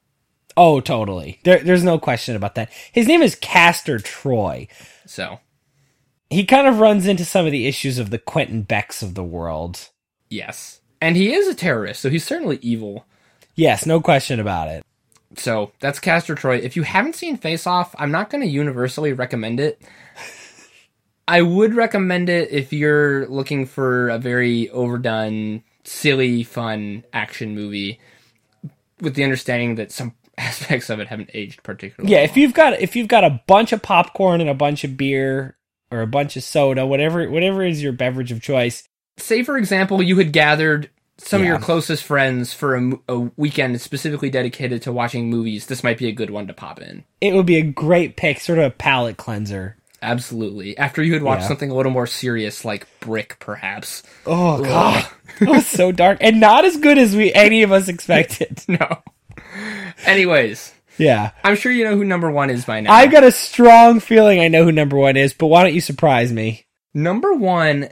Oh, 0.56 0.80
totally. 0.80 1.40
There, 1.42 1.58
there's 1.58 1.82
no 1.82 1.98
question 1.98 2.36
about 2.36 2.54
that. 2.54 2.70
His 2.92 3.08
name 3.08 3.22
is 3.22 3.34
Castor 3.34 3.98
Troy. 3.98 4.68
So 5.04 5.40
He 6.34 6.44
kind 6.44 6.66
of 6.66 6.80
runs 6.80 7.06
into 7.06 7.24
some 7.24 7.46
of 7.46 7.52
the 7.52 7.66
issues 7.66 7.98
of 7.98 8.10
the 8.10 8.18
Quentin 8.18 8.62
Becks 8.62 9.02
of 9.02 9.14
the 9.14 9.22
world. 9.22 9.90
yes, 10.28 10.80
and 11.00 11.16
he 11.16 11.32
is 11.32 11.46
a 11.46 11.54
terrorist, 11.54 12.00
so 12.00 12.10
he's 12.10 12.24
certainly 12.24 12.58
evil. 12.62 13.06
Yes, 13.54 13.86
no 13.86 14.00
question 14.00 14.40
about 14.40 14.68
it. 14.68 14.84
So 15.36 15.72
that's 15.80 16.00
Castor 16.00 16.34
Troy. 16.34 16.56
If 16.56 16.76
you 16.76 16.82
haven't 16.82 17.14
seen 17.14 17.36
Face 17.36 17.66
Off, 17.66 17.94
I'm 17.98 18.10
not 18.10 18.30
going 18.30 18.42
to 18.42 18.48
universally 18.48 19.12
recommend 19.12 19.60
it. 19.60 19.80
I 21.28 21.42
would 21.42 21.74
recommend 21.74 22.28
it 22.28 22.50
if 22.50 22.72
you're 22.72 23.26
looking 23.28 23.66
for 23.66 24.08
a 24.08 24.18
very 24.18 24.68
overdone, 24.70 25.62
silly, 25.84 26.42
fun 26.42 27.04
action 27.12 27.54
movie 27.54 28.00
with 29.00 29.14
the 29.14 29.24
understanding 29.24 29.76
that 29.76 29.92
some 29.92 30.14
aspects 30.38 30.90
of 30.90 31.00
it 31.00 31.08
haven't 31.08 31.30
aged 31.32 31.62
particularly. 31.62 32.12
Yeah, 32.12 32.18
well. 32.18 32.24
if 32.24 32.36
you've 32.36 32.54
got 32.54 32.80
if 32.80 32.96
you've 32.96 33.08
got 33.08 33.24
a 33.24 33.42
bunch 33.46 33.72
of 33.72 33.82
popcorn 33.82 34.40
and 34.40 34.50
a 34.50 34.54
bunch 34.54 34.84
of 34.84 34.96
beer 34.96 35.56
or 35.94 36.02
a 36.02 36.06
bunch 36.06 36.36
of 36.36 36.42
soda, 36.42 36.84
whatever 36.86 37.28
whatever 37.30 37.62
is 37.64 37.82
your 37.82 37.92
beverage 37.92 38.32
of 38.32 38.42
choice, 38.42 38.88
say 39.16 39.42
for 39.44 39.56
example 39.56 40.02
you 40.02 40.16
had 40.18 40.32
gathered 40.32 40.90
some 41.18 41.42
of 41.42 41.46
your 41.46 41.60
closest 41.60 42.02
friends 42.02 42.52
for 42.52 42.74
a, 42.76 42.92
a 43.08 43.18
weekend 43.36 43.80
specifically 43.80 44.28
dedicated 44.30 44.82
to 44.82 44.92
watching 44.92 45.30
movies, 45.30 45.66
this 45.66 45.84
might 45.84 45.96
be 45.96 46.08
a 46.08 46.12
good 46.12 46.30
one 46.30 46.48
to 46.48 46.52
pop 46.52 46.80
in. 46.82 47.04
it 47.20 47.32
would 47.34 47.46
be 47.46 47.56
a 47.56 47.62
great 47.62 48.16
pick, 48.16 48.40
sort 48.40 48.58
of 48.58 48.64
a 48.64 48.70
palate 48.70 49.16
cleanser. 49.16 49.76
Absolutely. 50.02 50.76
After 50.76 51.02
you 51.02 51.14
had 51.14 51.22
watched 51.22 51.42
Yeah. 51.42 51.48
something 51.48 51.70
a 51.70 51.74
little 51.74 51.92
more 51.92 52.06
serious 52.08 52.64
like 52.64 52.86
Brick, 53.00 53.36
perhaps. 53.38 54.02
Oh 54.26 54.62
god, 54.62 55.06
it 55.40 55.48
was 55.48 55.66
so 55.66 55.92
dark 55.92 56.18
and 56.20 56.40
not 56.40 56.64
as 56.64 56.76
good 56.78 56.98
as 56.98 57.14
we 57.16 57.32
any 57.32 57.62
of 57.62 57.70
us 57.72 57.86
expected. 57.88 58.60
No. 58.68 59.02
Anyways, 60.04 60.72
Yeah, 60.98 61.30
I'm 61.42 61.56
sure 61.56 61.72
you 61.72 61.84
know 61.84 61.96
who 61.96 62.04
number 62.04 62.30
one 62.30 62.50
is 62.50 62.64
by 62.64 62.80
now. 62.80 62.92
I 62.92 63.06
got 63.06 63.24
a 63.24 63.32
strong 63.32 64.00
feeling 64.00 64.40
I 64.40 64.48
know 64.48 64.64
who 64.64 64.72
number 64.72 64.96
one 64.96 65.16
is, 65.16 65.32
but 65.34 65.46
why 65.46 65.62
don't 65.64 65.74
you 65.74 65.80
surprise 65.80 66.32
me? 66.32 66.66
number 66.96 67.34
one, 67.34 67.88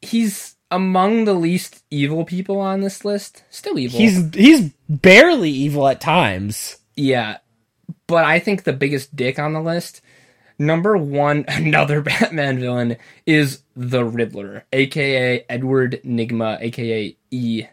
he's 0.00 0.54
among 0.70 1.24
the 1.26 1.34
least 1.34 1.84
evil 1.90 2.24
people 2.24 2.58
on 2.58 2.80
this 2.80 3.04
list. 3.04 3.44
Still 3.50 3.78
evil. 3.78 3.98
He's 3.98 4.32
he's 4.34 4.70
barely 4.88 5.50
evil 5.50 5.86
at 5.88 6.00
times. 6.00 6.78
yeah, 6.96 7.38
but 8.06 8.24
I 8.24 8.38
think 8.38 8.64
the 8.64 8.72
biggest 8.72 9.14
dick 9.14 9.38
on 9.38 9.52
the 9.52 9.60
list. 9.60 10.00
Number 10.58 10.96
one, 10.96 11.44
another 11.48 12.00
Batman 12.02 12.58
villain 12.60 12.96
is 13.26 13.62
the 13.76 14.04
Riddler, 14.04 14.64
aka 14.72 15.44
Edward 15.48 16.00
Nygma, 16.04 16.60
aka 16.60 17.16
E 17.30 17.64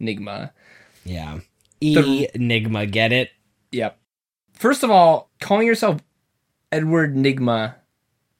Nygma. 0.00 0.50
Yeah, 1.04 1.40
E 1.80 2.26
Enigma, 2.34 2.86
get 2.86 3.12
it? 3.12 3.30
Yep. 3.74 3.98
First 4.52 4.84
of 4.84 4.90
all, 4.90 5.30
calling 5.40 5.66
yourself 5.66 6.00
Edward 6.70 7.16
Nygma 7.16 7.74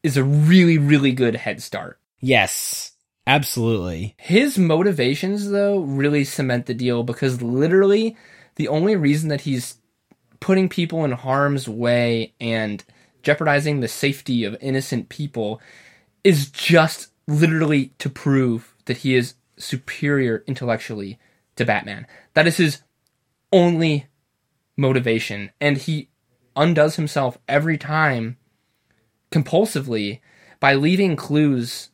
is 0.03 0.16
a 0.16 0.22
really, 0.22 0.78
really 0.78 1.12
good 1.12 1.35
head 1.35 1.61
start. 1.61 1.99
Yes, 2.20 2.93
absolutely. 3.26 4.14
His 4.16 4.59
motivations, 4.59 5.51
though, 5.51 5.80
really 5.80 6.24
cement 6.24 6.66
the 6.66 6.74
deal 6.74 7.03
because 7.03 7.43
literally 7.43 8.16
the 8.55 8.68
only 8.68 8.95
reason 8.95 9.28
that 9.30 9.41
he's 9.41 9.78
putting 10.39 10.68
people 10.68 11.05
in 11.05 11.12
harm's 11.12 11.68
way 11.68 12.32
and 12.41 12.85
jeopardizing 13.22 13.80
the 13.80 13.89
safety 13.89 14.45
of 14.45 14.57
innocent 14.61 15.09
people 15.09 15.61
is 16.22 16.49
just 16.49 17.09
literally 17.26 17.87
to 17.99 18.09
prove 18.09 18.74
that 18.85 18.99
he 18.99 19.16
is 19.16 19.35
superior 19.57 20.45
intellectually 20.47 21.18
to 21.57 21.64
Batman. 21.64 22.07
That 22.35 22.47
is 22.47 22.59
his 22.59 22.82
only 23.53 24.07
motivation. 24.77 25.51
And 25.61 25.77
he 25.77 26.09
undoes 26.57 26.97
himself 26.97 27.39
every 27.49 27.79
time 27.79 28.37
compulsively 29.31 30.20
by 30.61 30.75
leaving 30.75 31.16
clues 31.16 31.91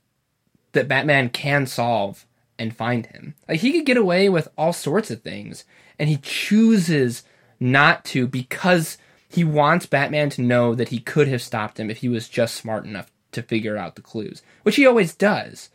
that 0.72 0.88
Batman 0.88 1.30
can 1.30 1.66
solve 1.66 2.26
and 2.58 2.76
find 2.76 3.06
him. 3.06 3.34
Like 3.48 3.60
he 3.60 3.72
could 3.72 3.86
get 3.86 3.96
away 3.96 4.28
with 4.28 4.48
all 4.56 4.72
sorts 4.72 5.10
of 5.10 5.22
things, 5.22 5.64
and 5.98 6.08
he 6.08 6.18
chooses 6.18 7.22
not 7.58 8.04
to 8.06 8.26
because 8.26 8.98
he 9.28 9.44
wants 9.44 9.86
Batman 9.86 10.28
to 10.30 10.42
know 10.42 10.74
that 10.74 10.88
he 10.88 10.98
could 10.98 11.28
have 11.28 11.42
stopped 11.42 11.80
him 11.80 11.90
if 11.90 11.98
he 11.98 12.08
was 12.08 12.28
just 12.28 12.54
smart 12.54 12.84
enough 12.84 13.10
to 13.32 13.42
figure 13.42 13.76
out 13.76 13.94
the 13.94 14.02
clues, 14.02 14.42
which 14.62 14.76
he 14.76 14.86
always 14.86 15.14
does. 15.14 15.70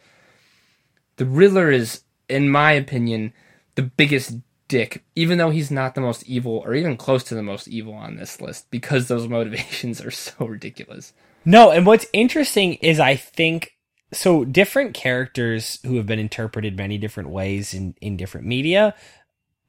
The 1.17 1.25
Riddler 1.25 1.71
is, 1.71 2.03
in 2.27 2.49
my 2.49 2.73
opinion, 2.73 3.33
the 3.75 3.83
biggest 3.83 4.37
dick, 4.67 5.03
even 5.15 5.37
though 5.37 5.49
he's 5.49 5.71
not 5.71 5.95
the 5.95 6.01
most 6.01 6.23
evil 6.23 6.61
or 6.65 6.73
even 6.73 6.97
close 6.97 7.23
to 7.25 7.35
the 7.35 7.43
most 7.43 7.67
evil 7.67 7.93
on 7.93 8.15
this 8.15 8.41
list, 8.41 8.69
because 8.71 9.07
those 9.07 9.27
motivations 9.29 10.01
are 10.01 10.11
so 10.11 10.45
ridiculous. 10.45 11.13
No, 11.45 11.71
and 11.71 11.85
what's 11.85 12.07
interesting 12.13 12.75
is 12.75 12.99
I 12.99 13.15
think 13.15 13.73
so 14.11 14.45
different 14.45 14.93
characters 14.93 15.79
who 15.85 15.97
have 15.97 16.05
been 16.05 16.19
interpreted 16.19 16.77
many 16.77 16.97
different 16.97 17.29
ways 17.29 17.73
in, 17.73 17.95
in 18.01 18.17
different 18.17 18.47
media, 18.47 18.95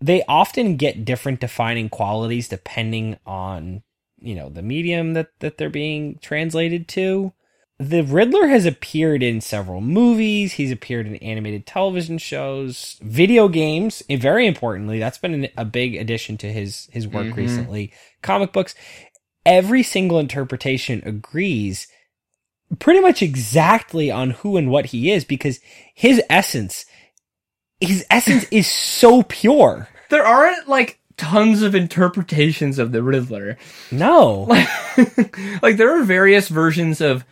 they 0.01 0.23
often 0.25 0.77
get 0.77 1.05
different 1.05 1.41
defining 1.41 1.89
qualities 1.89 2.49
depending 2.49 3.19
on, 3.27 3.83
you 4.19 4.35
know, 4.35 4.49
the 4.49 4.63
medium 4.63 5.15
that, 5.15 5.29
that 5.41 5.59
they're 5.59 5.71
being 5.71 6.19
translated 6.21 6.87
to. 6.89 7.33
The 7.79 8.03
Riddler 8.03 8.47
has 8.49 8.65
appeared 8.65 9.23
in 9.23 9.43
several 9.43 9.83
movies. 9.83 10.55
He's 10.55 10.73
appeared 10.73 11.07
in 11.07 11.17
animated 11.17 11.67
television 11.67 12.17
shows, 12.17 12.97
video 13.03 13.49
games, 13.49 14.03
and 14.09 14.21
very 14.21 14.47
importantly, 14.47 14.99
that's 14.99 15.19
been 15.19 15.35
an, 15.35 15.49
a 15.59 15.65
big 15.67 15.95
addition 15.95 16.39
to 16.39 16.51
his 16.53 16.89
his 16.91 17.07
work 17.07 17.27
Mhm. 17.27 17.37
recently. 17.37 17.93
Comic 18.23 18.53
books. 18.53 18.75
Every 19.45 19.83
single 19.83 20.19
interpretation 20.19 21.03
agrees 21.05 21.87
pretty 22.79 23.01
much 23.01 23.21
exactly 23.23 24.11
on 24.11 24.31
who 24.31 24.57
and 24.57 24.71
what 24.71 24.87
he 24.87 25.13
is 25.13 25.25
because 25.25 25.61
his 25.95 26.21
essence 26.31 26.87
his 27.79 28.07
essence 28.11 28.45
is 28.51 28.67
so 28.67 29.23
pure. 29.23 29.87
There 30.09 30.25
aren't 30.27 30.67
like 30.67 30.99
tons 31.19 31.61
of 31.63 31.75
interpretations 31.75 32.79
of 32.79 32.93
the 32.93 33.03
Riddler. 33.03 33.59
No. 33.93 34.47
Like, 34.49 34.69
like 35.63 35.77
there 35.77 35.95
are 36.01 36.03
various 36.05 36.49
versions 36.49 37.03
of 37.03 37.25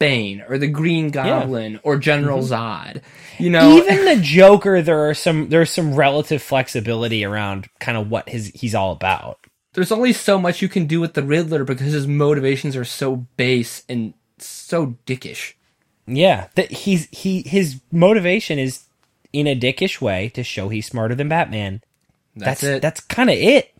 Bane 0.00 0.42
or 0.48 0.58
the 0.58 0.66
Green 0.66 1.10
Goblin 1.10 1.78
or 1.84 1.96
General 1.96 2.40
mm-hmm. 2.40 2.52
Zod. 2.52 3.02
You 3.38 3.50
know, 3.50 3.76
Even 3.76 4.04
the 4.04 4.20
Joker 4.20 4.82
there 4.82 5.08
are 5.08 5.14
some 5.14 5.48
there's 5.48 5.70
some 5.70 5.94
relative 5.94 6.42
flexibility 6.42 7.24
around 7.24 7.68
kind 7.78 7.96
of 7.96 8.10
what 8.10 8.28
his 8.28 8.48
he's 8.48 8.74
all 8.74 8.90
about. 8.90 9.38
there's 9.74 9.92
only 9.92 10.12
so 10.12 10.38
much 10.38 10.60
you 10.60 10.68
can 10.68 10.86
do 10.86 11.00
with 11.00 11.14
the 11.14 11.22
Riddler 11.22 11.62
because 11.62 11.92
his 11.92 12.08
motivations 12.08 12.74
are 12.74 12.84
so 12.84 13.16
base 13.36 13.84
and 13.88 14.14
so 14.38 14.96
dickish. 15.06 15.54
Yeah, 16.06 16.48
that 16.56 16.72
he's 16.72 17.08
he 17.12 17.42
his 17.42 17.80
motivation 17.92 18.58
is 18.58 18.84
in 19.32 19.46
a 19.46 19.58
dickish 19.58 20.00
way 20.00 20.28
to 20.30 20.42
show 20.42 20.68
he's 20.68 20.86
smarter 20.86 21.14
than 21.14 21.28
Batman. 21.28 21.82
That's, 22.34 22.62
That's. 22.62 22.82
That's 22.82 23.00
kind 23.00 23.30
of 23.30 23.36
it. 23.36 23.72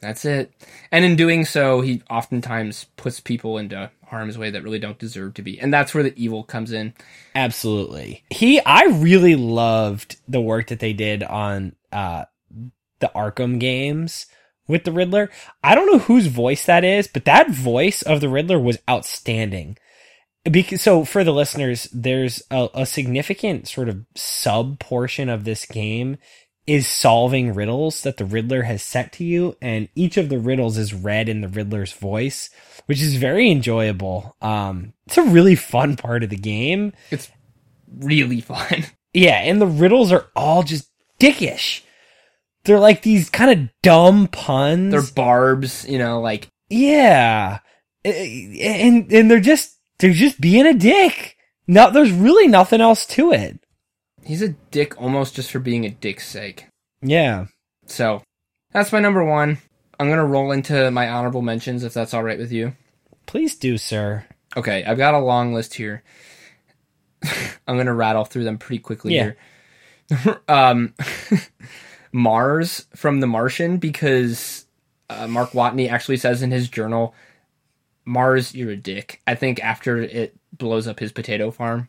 That's 0.00 0.24
it. 0.24 0.52
And 0.92 1.04
in 1.04 1.16
doing 1.16 1.44
so, 1.44 1.80
he 1.80 2.02
oftentimes 2.08 2.86
puts 2.96 3.20
people 3.20 3.58
into 3.58 3.90
harm's 4.06 4.38
way 4.38 4.50
that 4.50 4.62
really 4.62 4.78
don't 4.78 4.98
deserve 4.98 5.34
to 5.34 5.42
be. 5.42 5.58
And 5.60 5.74
that's 5.74 5.92
where 5.92 6.04
the 6.04 6.14
evil 6.16 6.44
comes 6.44 6.72
in. 6.72 6.94
Absolutely. 7.34 8.24
He 8.30 8.60
I 8.60 8.84
really 8.84 9.36
loved 9.36 10.16
the 10.28 10.40
work 10.40 10.68
that 10.68 10.80
they 10.80 10.92
did 10.92 11.22
on 11.22 11.74
uh 11.92 12.24
the 13.00 13.10
Arkham 13.14 13.58
games 13.60 14.26
with 14.66 14.84
the 14.84 14.92
Riddler. 14.92 15.30
I 15.62 15.74
don't 15.74 15.90
know 15.90 15.98
whose 15.98 16.26
voice 16.26 16.64
that 16.66 16.84
is, 16.84 17.06
but 17.08 17.24
that 17.24 17.50
voice 17.50 18.02
of 18.02 18.20
the 18.20 18.28
Riddler 18.28 18.58
was 18.58 18.78
outstanding. 18.88 19.78
because 20.50 20.82
so 20.82 21.04
for 21.04 21.24
the 21.24 21.32
listeners, 21.32 21.88
there's 21.92 22.42
a, 22.50 22.68
a 22.74 22.86
significant 22.86 23.68
sort 23.68 23.88
of 23.88 24.04
sub 24.14 24.78
portion 24.78 25.28
of 25.28 25.44
this 25.44 25.66
game 25.66 26.18
is 26.68 26.86
solving 26.86 27.54
riddles 27.54 28.02
that 28.02 28.18
the 28.18 28.26
Riddler 28.26 28.62
has 28.62 28.82
set 28.82 29.10
to 29.14 29.24
you, 29.24 29.56
and 29.62 29.88
each 29.94 30.18
of 30.18 30.28
the 30.28 30.38
riddles 30.38 30.76
is 30.76 30.92
read 30.92 31.26
in 31.26 31.40
the 31.40 31.48
Riddler's 31.48 31.94
voice, 31.94 32.50
which 32.84 33.00
is 33.00 33.16
very 33.16 33.50
enjoyable. 33.50 34.36
Um, 34.42 34.92
it's 35.06 35.16
a 35.16 35.22
really 35.22 35.54
fun 35.54 35.96
part 35.96 36.22
of 36.22 36.28
the 36.28 36.36
game. 36.36 36.92
It's 37.10 37.30
really 37.98 38.40
fun. 38.40 38.84
Yeah, 39.14 39.38
and 39.38 39.58
the 39.58 39.66
riddles 39.66 40.12
are 40.12 40.26
all 40.36 40.62
just 40.62 40.90
dickish. 41.18 41.80
They're 42.64 42.78
like 42.78 43.00
these 43.00 43.30
kind 43.30 43.50
of 43.50 43.70
dumb 43.82 44.28
puns. 44.28 44.92
They're 44.92 45.14
barbs, 45.14 45.88
you 45.88 45.98
know, 45.98 46.20
like 46.20 46.46
yeah, 46.68 47.60
and 48.04 49.10
and 49.10 49.30
they're 49.30 49.40
just 49.40 49.78
they're 49.98 50.12
just 50.12 50.40
being 50.40 50.66
a 50.66 50.74
dick. 50.74 51.36
No, 51.66 51.90
there's 51.90 52.12
really 52.12 52.48
nothing 52.48 52.82
else 52.82 53.06
to 53.06 53.32
it. 53.32 53.58
He's 54.28 54.42
a 54.42 54.50
dick 54.50 55.00
almost 55.00 55.34
just 55.36 55.50
for 55.50 55.58
being 55.58 55.86
a 55.86 55.90
dick's 55.90 56.28
sake. 56.28 56.66
Yeah. 57.00 57.46
So 57.86 58.22
that's 58.72 58.92
my 58.92 59.00
number 59.00 59.24
one. 59.24 59.56
I'm 59.98 60.10
gonna 60.10 60.26
roll 60.26 60.52
into 60.52 60.90
my 60.90 61.08
honorable 61.08 61.40
mentions 61.40 61.82
if 61.82 61.94
that's 61.94 62.12
all 62.12 62.22
right 62.22 62.38
with 62.38 62.52
you. 62.52 62.74
Please 63.24 63.56
do, 63.56 63.78
sir. 63.78 64.26
Okay, 64.54 64.84
I've 64.84 64.98
got 64.98 65.14
a 65.14 65.18
long 65.18 65.54
list 65.54 65.72
here. 65.74 66.02
I'm 67.66 67.78
gonna 67.78 67.94
rattle 67.94 68.26
through 68.26 68.44
them 68.44 68.58
pretty 68.58 68.80
quickly 68.80 69.14
Yeah. 69.14 69.32
here. 70.10 70.40
um, 70.48 70.92
Mars 72.12 72.86
from 72.94 73.20
The 73.20 73.26
Martian 73.26 73.78
because 73.78 74.66
uh, 75.08 75.26
Mark 75.26 75.52
Watney 75.52 75.90
actually 75.90 76.18
says 76.18 76.42
in 76.42 76.50
his 76.50 76.68
journal, 76.68 77.14
"Mars, 78.04 78.54
you're 78.54 78.72
a 78.72 78.76
dick." 78.76 79.22
I 79.26 79.34
think 79.34 79.58
after 79.64 79.98
it 79.98 80.36
blows 80.52 80.86
up 80.86 81.00
his 81.00 81.12
potato 81.12 81.50
farm, 81.50 81.88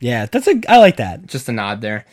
Yeah, 0.00 0.26
that's 0.26 0.46
a 0.46 0.60
I 0.68 0.78
like 0.78 0.96
that. 0.96 1.26
just 1.26 1.48
a 1.48 1.52
nod 1.52 1.80
there. 1.80 2.04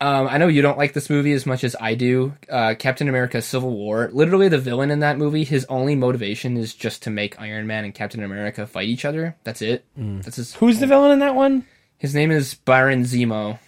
Um, 0.00 0.26
I 0.26 0.38
know 0.38 0.48
you 0.48 0.62
don't 0.62 0.78
like 0.78 0.94
this 0.94 1.08
movie 1.08 1.32
as 1.32 1.46
much 1.46 1.62
as 1.62 1.76
I 1.80 1.94
do. 1.94 2.34
Uh, 2.50 2.74
Captain 2.76 3.08
America: 3.08 3.40
Civil 3.40 3.70
War. 3.70 4.10
Literally, 4.12 4.48
the 4.48 4.58
villain 4.58 4.90
in 4.90 4.98
that 5.00 5.16
movie, 5.16 5.44
his 5.44 5.64
only 5.66 5.94
motivation 5.94 6.56
is 6.56 6.74
just 6.74 7.04
to 7.04 7.10
make 7.10 7.40
Iron 7.40 7.68
Man 7.68 7.84
and 7.84 7.94
Captain 7.94 8.22
America 8.24 8.66
fight 8.66 8.88
each 8.88 9.04
other. 9.04 9.36
That's 9.44 9.62
it. 9.62 9.84
That's 9.96 10.36
his. 10.36 10.54
Who's 10.54 10.80
the 10.80 10.88
villain 10.88 11.12
in 11.12 11.18
that 11.20 11.36
one? 11.36 11.66
His 11.98 12.16
name 12.16 12.32
is 12.32 12.54
Baron 12.54 13.04
Zemo. 13.04 13.60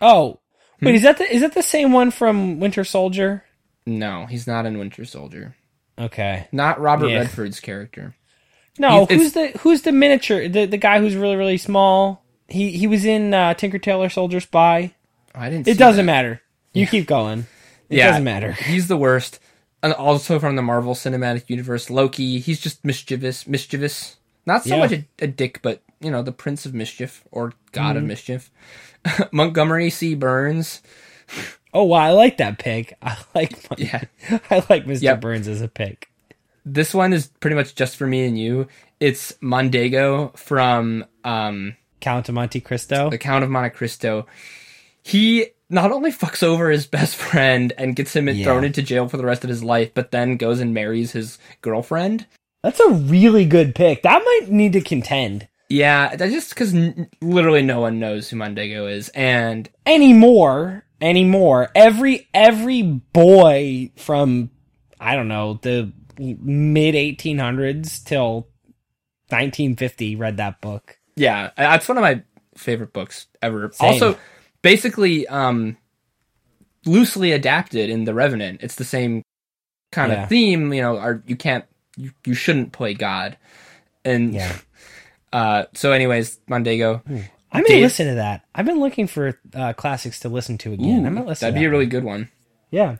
Oh, 0.00 0.40
wait, 0.82 0.90
Hmm? 0.90 0.96
is 0.96 1.02
that 1.02 1.18
the 1.18 1.32
is 1.32 1.42
that 1.42 1.54
the 1.54 1.62
same 1.62 1.92
one 1.92 2.10
from 2.10 2.58
Winter 2.58 2.82
Soldier? 2.82 3.44
No, 3.86 4.26
he's 4.26 4.48
not 4.48 4.66
in 4.66 4.78
Winter 4.78 5.04
Soldier. 5.04 5.54
Okay. 5.96 6.48
Not 6.50 6.80
Robert 6.80 7.06
Yeah. 7.08 7.18
Redford's 7.20 7.60
character. 7.60 8.16
No, 8.76 9.06
He's- 9.06 9.20
who's 9.20 9.32
the 9.34 9.46
who's 9.60 9.82
the 9.82 9.92
miniature? 9.92 10.48
The 10.48 10.66
the 10.66 10.76
guy 10.76 10.98
who's 10.98 11.14
really 11.14 11.36
really 11.36 11.58
small. 11.58 12.24
He 12.48 12.70
he 12.72 12.86
was 12.86 13.04
in 13.04 13.34
uh, 13.34 13.54
Tinker 13.54 13.78
Tailor 13.78 14.08
Soldier 14.08 14.40
Spy. 14.40 14.94
Oh, 15.34 15.40
I 15.40 15.50
didn't. 15.50 15.68
It 15.68 15.78
doesn't 15.78 16.06
that. 16.06 16.12
matter. 16.12 16.42
You 16.72 16.86
keep 16.86 17.06
going. 17.06 17.46
It 17.88 17.98
Yeah. 17.98 18.08
doesn't 18.08 18.24
matter. 18.24 18.52
He's 18.52 18.88
the 18.88 18.96
worst. 18.96 19.40
And 19.82 19.92
also 19.92 20.38
from 20.38 20.56
the 20.56 20.62
Marvel 20.62 20.94
Cinematic 20.94 21.44
Universe, 21.48 21.90
Loki. 21.90 22.38
He's 22.40 22.60
just 22.60 22.84
mischievous. 22.84 23.46
Mischievous. 23.46 24.16
Not 24.46 24.64
so 24.64 24.74
Yeah. 24.74 24.80
much 24.80 24.92
a, 24.92 25.04
a 25.20 25.26
dick, 25.26 25.60
but 25.62 25.82
you 26.00 26.10
know 26.10 26.22
the 26.22 26.32
Prince 26.32 26.66
of 26.66 26.74
Mischief 26.74 27.24
or 27.30 27.52
God 27.72 27.96
of 27.96 28.00
Mm-hmm. 28.02 28.08
Mischief. 28.08 28.50
Montgomery 29.32 29.90
C. 29.90 30.14
Burns. 30.14 30.82
Oh 31.74 31.84
wow, 31.84 31.98
I 31.98 32.10
like 32.12 32.36
that 32.38 32.58
pick. 32.58 32.96
I 33.02 33.16
like 33.34 33.70
my, 33.70 33.76
Yeah. 33.78 34.02
I 34.50 34.64
like 34.70 34.86
Mr. 34.86 35.02
Yep. 35.02 35.20
Burns 35.20 35.48
as 35.48 35.60
a 35.62 35.68
pick. 35.68 36.08
This 36.64 36.92
one 36.94 37.12
is 37.12 37.28
pretty 37.40 37.54
much 37.56 37.74
just 37.74 37.96
for 37.96 38.06
me 38.06 38.26
and 38.26 38.38
you. 38.38 38.66
It's 38.98 39.32
Mondego 39.42 40.36
from 40.36 41.04
um, 41.22 41.76
Count 42.00 42.28
of 42.28 42.34
Monte 42.34 42.60
Cristo. 42.60 43.10
The 43.10 43.18
Count 43.18 43.44
of 43.44 43.50
Monte 43.50 43.70
Cristo. 43.76 44.26
He 45.02 45.46
not 45.70 45.92
only 45.92 46.12
fucks 46.12 46.42
over 46.42 46.70
his 46.70 46.86
best 46.86 47.16
friend 47.16 47.72
and 47.78 47.96
gets 47.96 48.14
him 48.14 48.28
Yeah. 48.28 48.44
thrown 48.44 48.64
into 48.64 48.82
jail 48.82 49.08
for 49.08 49.16
the 49.16 49.24
rest 49.24 49.44
of 49.44 49.50
his 49.50 49.62
life, 49.64 49.92
but 49.94 50.10
then 50.10 50.36
goes 50.36 50.60
and 50.60 50.74
marries 50.74 51.12
his 51.12 51.38
girlfriend. 51.62 52.26
That's 52.62 52.80
a 52.80 52.90
really 52.90 53.44
good 53.44 53.74
pick. 53.74 54.02
That 54.02 54.22
might 54.24 54.50
need 54.50 54.72
to 54.74 54.80
contend 54.80 55.46
Yeah, 55.68 56.14
that's 56.16 56.32
just 56.32 56.50
because 56.50 56.74
n- 56.74 57.08
literally 57.20 57.62
no 57.62 57.80
one 57.80 57.98
knows 57.98 58.28
who 58.28 58.36
Mondego 58.36 58.90
is, 58.92 59.08
and 59.10 59.68
anymore. 59.84 60.84
Anymore. 61.00 61.70
Every 61.74 62.26
every 62.32 62.82
boy 62.82 63.90
from 63.96 64.50
I 65.00 65.14
don't 65.16 65.28
know 65.28 65.58
the 65.62 65.92
mid 66.18 66.94
1800s 66.94 68.02
till 68.04 68.48
1950 69.28 70.16
read 70.16 70.36
that 70.38 70.60
book. 70.60 70.98
Yeah, 71.16 71.50
that's 71.56 71.88
one 71.88 71.98
of 71.98 72.02
my 72.02 72.22
favorite 72.56 72.92
books 72.92 73.26
ever. 73.42 73.70
Same. 73.72 73.92
Also, 73.92 74.18
basically, 74.62 75.26
um, 75.28 75.76
loosely 76.84 77.32
adapted 77.32 77.90
in 77.90 78.04
The 78.04 78.14
Revenant. 78.14 78.60
It's 78.62 78.76
the 78.76 78.84
same 78.84 79.22
kind 79.92 80.12
Yeah. 80.12 80.22
of 80.24 80.28
theme. 80.28 80.72
You 80.72 80.82
know, 80.82 80.98
are 80.98 81.22
you 81.26 81.36
can't 81.36 81.64
you, 81.96 82.10
you 82.24 82.34
shouldn't 82.34 82.72
play 82.72 82.94
God, 82.94 83.36
and 84.04 84.32
Yeah. 84.34 84.56
Uh, 85.32 85.64
so, 85.74 85.92
anyways, 85.92 86.38
Mondego. 86.48 87.02
I 87.52 87.60
may 87.60 87.82
listen 87.82 88.06
to 88.06 88.14
that. 88.14 88.46
I've 88.54 88.64
been 88.64 88.80
looking 88.80 89.06
for 89.06 89.38
uh, 89.54 89.74
classics 89.74 90.20
to 90.20 90.30
listen 90.30 90.56
to 90.58 90.72
again. 90.72 91.04
I 91.04 91.10
might 91.10 91.26
listen. 91.26 91.26
To 91.26 91.28
listen. 91.28 91.46
that'd 91.46 91.54
be 91.56 91.60
that 91.60 91.66
a 91.66 91.70
really 91.70 91.84
one. 91.84 91.90
good 91.90 92.04
one. 92.04 92.28
yeah. 92.70 92.96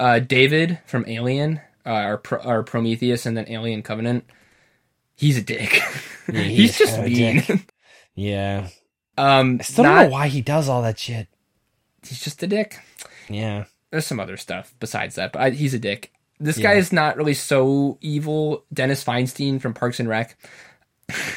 Uh, 0.00 0.18
David 0.18 0.80
from 0.86 1.04
Alien, 1.06 1.60
uh, 1.86 1.92
or, 2.06 2.16
Pro- 2.16 2.40
or 2.42 2.62
Prometheus, 2.64 3.24
and 3.26 3.36
then 3.36 3.44
Alien 3.48 3.82
Covenant. 3.82 4.24
He's 5.14 5.36
a 5.38 5.42
dick. 5.42 5.80
he 6.32 6.54
He's 6.54 6.70
is 6.72 6.78
just 6.78 7.00
mean. 7.00 7.64
Yeah. 8.16 8.68
um, 9.18 9.58
I 9.60 9.62
still 9.64 9.84
not- 9.84 9.94
don't 10.02 10.04
know 10.10 10.12
why 10.12 10.28
he 10.28 10.40
does 10.40 10.68
all 10.68 10.82
that 10.82 10.98
shit. 10.98 11.26
he's 12.06 12.20
just 12.22 12.42
a 12.42 12.46
dick. 12.46 12.78
Yeah. 13.28 13.64
There's 13.90 14.06
some 14.06 14.20
other 14.20 14.36
stuff 14.36 14.72
besides 14.80 15.16
that, 15.16 15.32
but 15.32 15.42
I, 15.42 15.50
he's 15.50 15.74
a 15.74 15.78
dick. 15.78 16.12
This 16.40 16.58
Yeah. 16.58 16.72
guy 16.74 16.78
is 16.78 16.92
not 16.92 17.16
really 17.16 17.34
so 17.34 17.98
evil. 18.00 18.64
Dennis 18.72 19.02
Feinstein 19.04 19.60
from 19.60 19.74
Parks 19.74 19.98
and 20.00 20.08
Rec. 20.08 20.36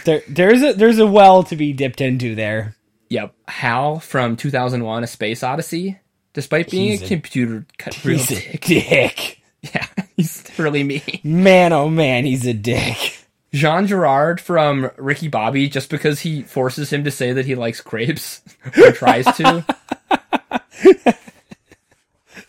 There 0.06 0.22
there's 0.28 0.62
a 0.64 0.74
there's 0.74 0.98
a 1.00 1.06
well 1.08 1.44
to 1.44 1.56
be 1.56 1.74
dipped 1.74 2.02
into 2.02 2.36
there. 2.36 2.76
Yep. 3.10 3.34
Hal 3.48 4.00
from 4.00 4.36
2001: 4.38 5.04
A 5.04 5.08
Space 5.08 5.44
Odyssey. 5.44 6.00
Despite 6.34 6.70
being 6.72 6.92
He's 6.92 7.02
a, 7.04 7.08
computer 7.08 7.66
cut 7.78 8.04
real 8.06 8.18
He's 8.20 8.32
a 8.32 8.36
dick, 8.52 8.62
dick. 8.62 9.42
yeah, 9.62 9.88
he's 10.16 10.44
really 10.58 10.84
mean. 10.84 11.02
Man, 11.24 11.74
oh 11.74 11.90
man, 11.90 12.26
he's 12.26 12.46
a 12.46 12.54
dick. 12.54 13.17
Jean 13.54 13.88
Girard 13.88 14.40
from 14.42 14.92
Ricky 14.98 15.28
Bobby, 15.30 15.70
just 15.70 15.90
because 15.90 16.20
he 16.22 16.44
forces 16.44 16.92
him 16.92 17.04
to 17.06 17.12
say 17.12 17.32
that 17.34 17.46
he 17.46 17.56
likes 17.56 17.82
crepes 17.82 18.42
or 18.78 18.92
tries 18.92 19.26
to. 19.38 19.66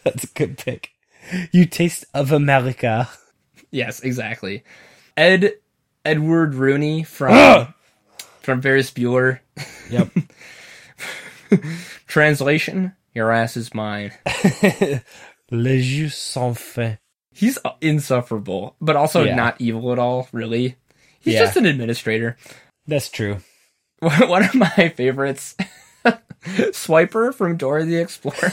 That's 0.04 0.24
a 0.24 0.28
good 0.34 0.58
pick. 0.58 0.90
You 1.52 1.66
taste 1.66 2.04
of 2.14 2.32
America. 2.32 3.08
yes, 3.70 4.00
exactly. 4.00 4.64
Ed 5.16 5.54
Edward 6.04 6.54
Rooney 6.54 7.02
from 7.04 7.74
from 8.40 8.62
Ferris 8.62 8.90
Bueller. 8.90 9.40
Yep. 9.90 10.10
Translation: 12.06 12.94
Your 13.14 13.30
ass 13.30 13.56
is 13.56 13.74
mine. 13.74 14.12
Le 15.50 15.78
jus 15.80 16.14
sans 16.16 16.58
fin. 16.58 16.98
He's 17.34 17.58
insufferable, 17.80 18.74
but 18.80 18.96
also 18.96 19.24
Yeah. 19.24 19.34
not 19.34 19.60
evil 19.60 19.92
at 19.92 19.98
all, 19.98 20.28
really. 20.32 20.76
He's 21.20 21.34
Yeah. 21.34 21.40
just 21.44 21.56
an 21.56 21.66
administrator. 21.66 22.36
That's 22.86 23.10
true. 23.10 23.38
One 24.00 24.44
of 24.44 24.54
my 24.54 24.92
favorites, 24.96 25.56
Swiper 26.44 27.34
from 27.34 27.56
Dora 27.56 27.84
the 27.84 27.96
Explorer. 27.96 28.52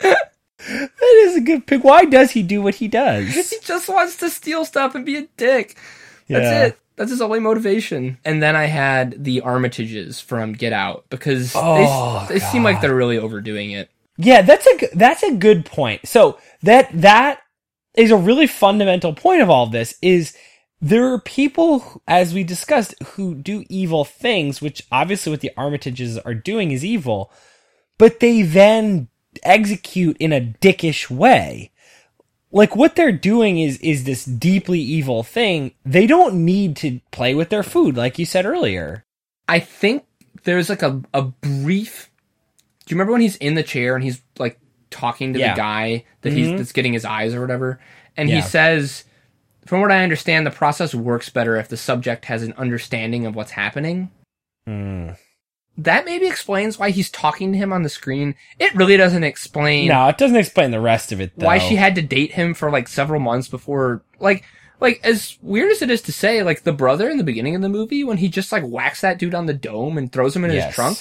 That 0.00 1.14
is 1.24 1.36
a 1.36 1.40
good 1.40 1.66
pick. 1.66 1.82
Why 1.82 2.04
does 2.04 2.32
he 2.32 2.42
do 2.42 2.60
what 2.60 2.74
he 2.74 2.88
does? 2.88 3.28
he 3.28 3.56
just 3.62 3.88
wants 3.88 4.16
to 4.18 4.28
steal 4.28 4.64
stuff 4.64 4.94
and 4.94 5.04
be 5.06 5.16
a 5.16 5.22
dick. 5.36 5.76
That's 6.28 6.42
Yeah. 6.44 6.64
it. 6.66 6.78
That's 6.96 7.10
his 7.10 7.22
only 7.22 7.38
motivation. 7.38 8.18
And 8.24 8.42
then 8.42 8.54
I 8.56 8.64
had 8.64 9.22
the 9.24 9.40
Armitages 9.42 10.20
from 10.22 10.52
Get 10.52 10.72
Out 10.72 11.04
because 11.10 11.52
Oh, 11.54 12.26
they, 12.28 12.34
they 12.34 12.40
seem 12.40 12.64
like 12.64 12.80
they're 12.80 12.94
really 12.94 13.18
overdoing 13.18 13.70
it. 13.70 13.88
Yeah, 14.16 14.42
that's 14.42 14.66
a 14.66 14.88
that's 14.94 15.22
a 15.22 15.32
good 15.34 15.64
point. 15.64 16.06
So 16.08 16.38
that 16.64 16.90
that 16.92 17.40
is 17.94 18.10
a 18.10 18.16
really 18.16 18.46
fundamental 18.46 19.12
point 19.12 19.42
of 19.42 19.50
all 19.50 19.64
of 19.64 19.72
this 19.72 19.94
is 20.02 20.36
there 20.80 21.12
are 21.12 21.20
people 21.20 22.02
as 22.06 22.32
we 22.32 22.44
discussed 22.44 22.94
who 23.02 23.34
do 23.34 23.64
evil 23.68 24.04
things 24.04 24.60
which 24.60 24.86
obviously 24.92 25.30
what 25.30 25.40
the 25.40 25.50
Armitages 25.56 26.18
are 26.24 26.34
doing 26.34 26.70
is 26.70 26.84
evil 26.84 27.32
but 27.98 28.20
they 28.20 28.42
then 28.42 29.08
execute 29.42 30.16
in 30.18 30.32
a 30.32 30.40
dickish 30.40 31.10
way. 31.10 31.70
Like 32.50 32.74
what 32.74 32.96
they're 32.96 33.12
doing 33.12 33.58
is 33.58 33.78
is 33.78 34.04
this 34.04 34.24
deeply 34.24 34.80
evil 34.80 35.22
thing. 35.22 35.72
They 35.84 36.06
don't 36.06 36.44
need 36.44 36.76
to 36.78 37.00
play 37.10 37.34
with 37.34 37.50
their 37.50 37.62
food 37.62 37.96
like 37.96 38.18
you 38.18 38.24
said 38.24 38.46
earlier. 38.46 39.04
I 39.48 39.60
think 39.60 40.04
there's 40.44 40.70
like 40.70 40.82
a, 40.82 41.02
a 41.12 41.22
brief. 41.22 42.10
Do 42.86 42.94
you 42.94 42.96
remember 42.96 43.12
when 43.12 43.20
he's 43.20 43.36
in 43.36 43.54
the 43.54 43.62
chair 43.62 43.94
and 43.94 44.02
he's 44.02 44.22
like 44.38 44.58
talking 44.90 45.32
to 45.34 45.38
Yeah. 45.38 45.54
the 45.54 45.58
guy 45.58 46.04
that 46.22 46.32
he's 46.32 46.56
that's 46.56 46.72
getting 46.72 46.92
his 46.92 47.04
eyes 47.04 47.34
or 47.34 47.40
whatever, 47.40 47.80
and 48.16 48.28
Yeah. 48.28 48.36
he 48.36 48.42
says, 48.42 49.04
from 49.66 49.80
what 49.80 49.92
I 49.92 50.02
understand, 50.02 50.46
the 50.46 50.50
process 50.50 50.94
works 50.94 51.28
better 51.28 51.56
if 51.56 51.68
the 51.68 51.76
subject 51.76 52.24
has 52.26 52.42
an 52.42 52.54
understanding 52.56 53.26
of 53.26 53.34
what's 53.34 53.52
happening. 53.52 54.10
Hmm. 54.66 55.10
That 55.76 56.04
maybe 56.04 56.26
explains 56.26 56.76
why 56.78 56.90
he's 56.90 57.08
talking 57.10 57.52
to 57.52 57.58
him 57.58 57.72
on 57.72 57.82
the 57.84 57.88
screen. 57.88 58.34
It 58.58 58.74
really 58.74 58.96
doesn't 58.96 59.22
explain 59.22 59.86
No, 59.88 60.08
it 60.08 60.18
doesn't 60.18 60.36
explain 60.36 60.72
the 60.72 60.80
rest 60.80 61.12
of 61.12 61.20
it. 61.20 61.32
Though. 61.36 61.46
why 61.46 61.58
she 61.58 61.76
had 61.76 61.94
to 61.94 62.02
date 62.02 62.32
him 62.32 62.52
for 62.54 62.70
like 62.70 62.88
several 62.88 63.20
months 63.20 63.46
before 63.46 64.02
like 64.18 64.42
like 64.80 65.00
as 65.04 65.38
weird 65.42 65.70
as 65.70 65.80
it 65.82 65.90
is 65.90 66.02
to 66.02 66.12
say 66.12 66.42
like 66.42 66.62
the 66.64 66.72
brother 66.72 67.08
in 67.08 67.16
the 67.16 67.24
beginning 67.24 67.54
of 67.54 67.62
the 67.62 67.68
movie 67.68 68.02
when 68.04 68.16
he 68.16 68.28
just 68.28 68.50
like 68.50 68.64
whacks 68.64 69.02
that 69.02 69.18
dude 69.18 69.34
on 69.34 69.46
the 69.46 69.54
dome 69.54 69.96
and 69.98 70.10
throws 70.12 70.34
him 70.34 70.44
in 70.44 70.50
Yes. 70.52 70.66
his 70.66 70.74
trunk 70.74 70.98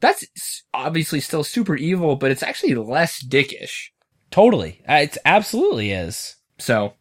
that's 0.00 0.64
obviously 0.74 1.20
still 1.20 1.44
super 1.44 1.76
evil 1.76 2.16
but 2.16 2.30
it's 2.30 2.42
actually 2.42 2.74
less 2.74 3.24
dickish 3.24 3.88
Totally, 4.30 4.82
Uh, 4.88 4.94
it 5.02 5.18
absolutely 5.24 5.92
is. 5.92 6.36
so 6.58 6.94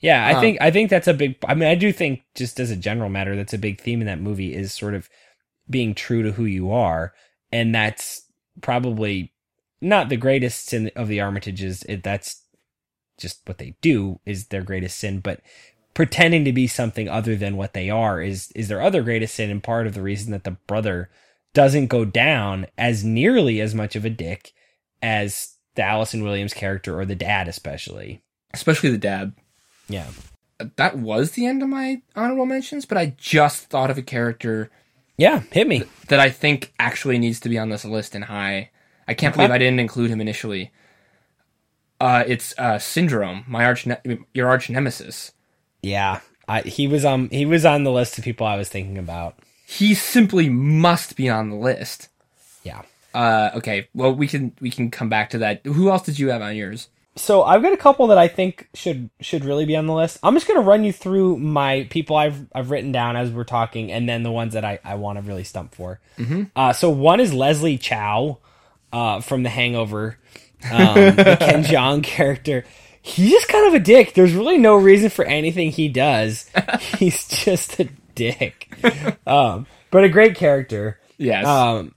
Yeah, 0.00 0.26
I 0.26 0.34
Um, 0.34 0.36
think 0.36 0.58
I 0.60 0.70
think 0.70 0.90
that's 0.90 1.08
a 1.08 1.14
big. 1.14 1.36
I 1.46 1.54
mean, 1.54 1.68
I 1.68 1.74
do 1.74 1.92
think 1.92 2.22
just 2.34 2.60
as 2.60 2.70
a 2.70 2.76
general 2.76 3.08
matter, 3.10 3.34
that's 3.36 3.54
a 3.54 3.58
big 3.58 3.80
theme 3.80 4.00
in 4.00 4.06
that 4.06 4.20
movie 4.20 4.54
is 4.54 4.72
sort 4.72 4.94
of 4.94 5.08
being 5.70 5.94
true 5.94 6.22
to 6.24 6.32
who 6.32 6.44
you 6.46 6.72
are, 6.72 7.14
and 7.52 7.74
that's 7.74 8.22
probably 8.62 9.32
not 9.80 10.08
the 10.10 10.16
greatest 10.18 10.66
sin 10.68 10.90
of 10.96 11.08
the 11.08 11.18
Armitages. 11.18 11.84
It, 11.88 12.02
that's 12.04 12.44
just 13.18 13.42
what 13.46 13.58
they 13.58 13.76
do 13.82 14.20
is 14.26 14.48
their 14.48 14.62
greatest 14.62 14.98
sin, 14.98 15.20
but 15.20 15.40
pretending 15.94 16.44
to 16.46 16.52
be 16.52 16.66
something 16.68 17.08
other 17.08 17.36
than 17.36 17.56
what 17.56 17.74
they 17.74 17.90
are 17.90 18.22
is 18.22 18.52
is 18.56 18.68
their 18.68 18.82
other 18.82 19.02
greatest 19.02 19.34
sin, 19.36 19.50
and 19.50 19.62
part 19.62 19.86
of 19.86 19.94
the 19.94 20.02
reason 20.02 20.32
that 20.32 20.44
the 20.44 20.52
brother 20.68 21.10
doesn't 21.56 21.86
go 21.88 22.04
down 22.04 22.66
as 22.78 23.02
nearly 23.02 23.60
as 23.60 23.74
much 23.74 23.96
of 23.96 24.04
a 24.04 24.10
dick 24.10 24.52
as 25.02 25.56
the 25.74 25.82
Allison 25.82 26.22
Williams 26.22 26.54
character 26.54 26.98
or 26.98 27.04
the 27.04 27.14
dad, 27.16 27.48
especially. 27.48 28.22
especially 28.54 28.90
the 28.90 28.98
dad 28.98 29.32
Yeah. 29.88 30.06
that 30.76 30.96
was 30.98 31.32
the 31.32 31.46
end 31.46 31.62
of 31.62 31.68
my 31.68 32.00
honorable 32.14 32.46
mentions 32.46 32.86
but 32.86 32.96
i 32.96 33.14
just 33.18 33.64
thought 33.66 33.90
of 33.90 33.98
a 33.98 34.02
character 34.02 34.70
Yeah, 35.18 35.42
hit 35.52 35.66
me. 35.68 35.82
that 36.08 36.20
i 36.20 36.30
think 36.30 36.72
actually 36.78 37.18
needs 37.18 37.40
to 37.40 37.48
be 37.50 37.58
on 37.58 37.68
this 37.68 37.84
list 37.84 38.14
and 38.14 38.24
high 38.24 38.70
i 39.06 39.12
can't 39.14 39.34
Okay. 39.34 39.42
believe 39.42 39.54
i 39.54 39.58
didn't 39.58 39.80
include 39.80 40.10
him 40.10 40.20
initially 40.22 40.70
uh 42.00 42.24
it's 42.26 42.54
uh 42.58 42.78
syndrome 42.78 43.44
my 43.46 43.64
arch 43.66 43.84
ne- 43.86 44.18
your 44.34 44.48
arch 44.48 44.70
nemesis 44.70 45.32
Yeah, 45.82 46.20
I, 46.48 46.62
he 46.62 46.88
was 46.88 47.04
um 47.04 47.28
he 47.30 47.44
was 47.44 47.64
on 47.66 47.84
the 47.84 47.92
list 47.92 48.16
of 48.18 48.24
people 48.24 48.46
I 48.46 48.56
was 48.56 48.68
thinking 48.68 48.98
about. 48.98 49.38
He 49.68 49.94
simply 49.94 50.48
must 50.48 51.16
be 51.16 51.28
on 51.28 51.50
the 51.50 51.56
list. 51.56 52.08
Yeah. 52.62 52.82
Uh, 53.12 53.50
okay, 53.56 53.88
well 53.94 54.14
we 54.14 54.28
can 54.28 54.52
we 54.60 54.70
can 54.70 54.90
come 54.90 55.08
back 55.08 55.30
to 55.30 55.38
that. 55.38 55.60
Who 55.66 55.90
else 55.90 56.02
did 56.02 56.18
you 56.18 56.28
have 56.28 56.40
on 56.40 56.54
yours? 56.54 56.88
So 57.16 57.42
I've 57.42 57.62
got 57.62 57.72
a 57.72 57.76
couple 57.76 58.06
that 58.08 58.18
I 58.18 58.28
think 58.28 58.68
should 58.74 59.10
should 59.20 59.44
really 59.44 59.64
be 59.64 59.74
on 59.74 59.86
the 59.86 59.94
list. 59.94 60.18
I'm 60.22 60.34
just 60.34 60.46
gonna 60.46 60.60
run 60.60 60.84
you 60.84 60.92
through 60.92 61.38
my 61.38 61.86
people 61.90 62.14
I've 62.14 62.46
I've 62.54 62.70
written 62.70 62.92
down 62.92 63.16
as 63.16 63.32
we're 63.32 63.44
talking, 63.44 63.90
and 63.90 64.08
then 64.08 64.22
the 64.22 64.30
ones 64.30 64.52
that 64.52 64.64
I 64.64 64.78
I 64.84 64.94
want 64.94 65.18
to 65.18 65.22
really 65.22 65.44
stump 65.44 65.74
for. 65.74 65.98
Mm-hmm. 66.16 66.44
Uh, 66.54 66.72
so 66.72 66.88
one 66.90 67.18
is 67.18 67.34
Leslie 67.34 67.78
Chow, 67.78 68.38
uh, 68.92 69.20
from 69.20 69.42
The 69.42 69.48
Hangover, 69.48 70.18
um, 70.70 70.94
the 70.94 71.36
Ken 71.40 71.64
Jeong 71.64 72.04
character. 72.04 72.64
He's 73.02 73.30
just 73.30 73.48
kind 73.48 73.66
of 73.66 73.74
a 73.74 73.80
dick. 73.80 74.14
There's 74.14 74.34
really 74.34 74.58
no 74.58 74.76
reason 74.76 75.10
for 75.10 75.24
anything 75.24 75.70
he 75.70 75.88
does. 75.88 76.50
He's 76.98 77.26
just 77.28 77.80
a 77.80 77.88
dick. 78.16 78.68
Um, 79.26 79.66
but 79.90 80.02
a 80.04 80.08
great 80.08 80.36
character. 80.36 80.98
Yes. 81.18 81.46
um, 81.46 81.94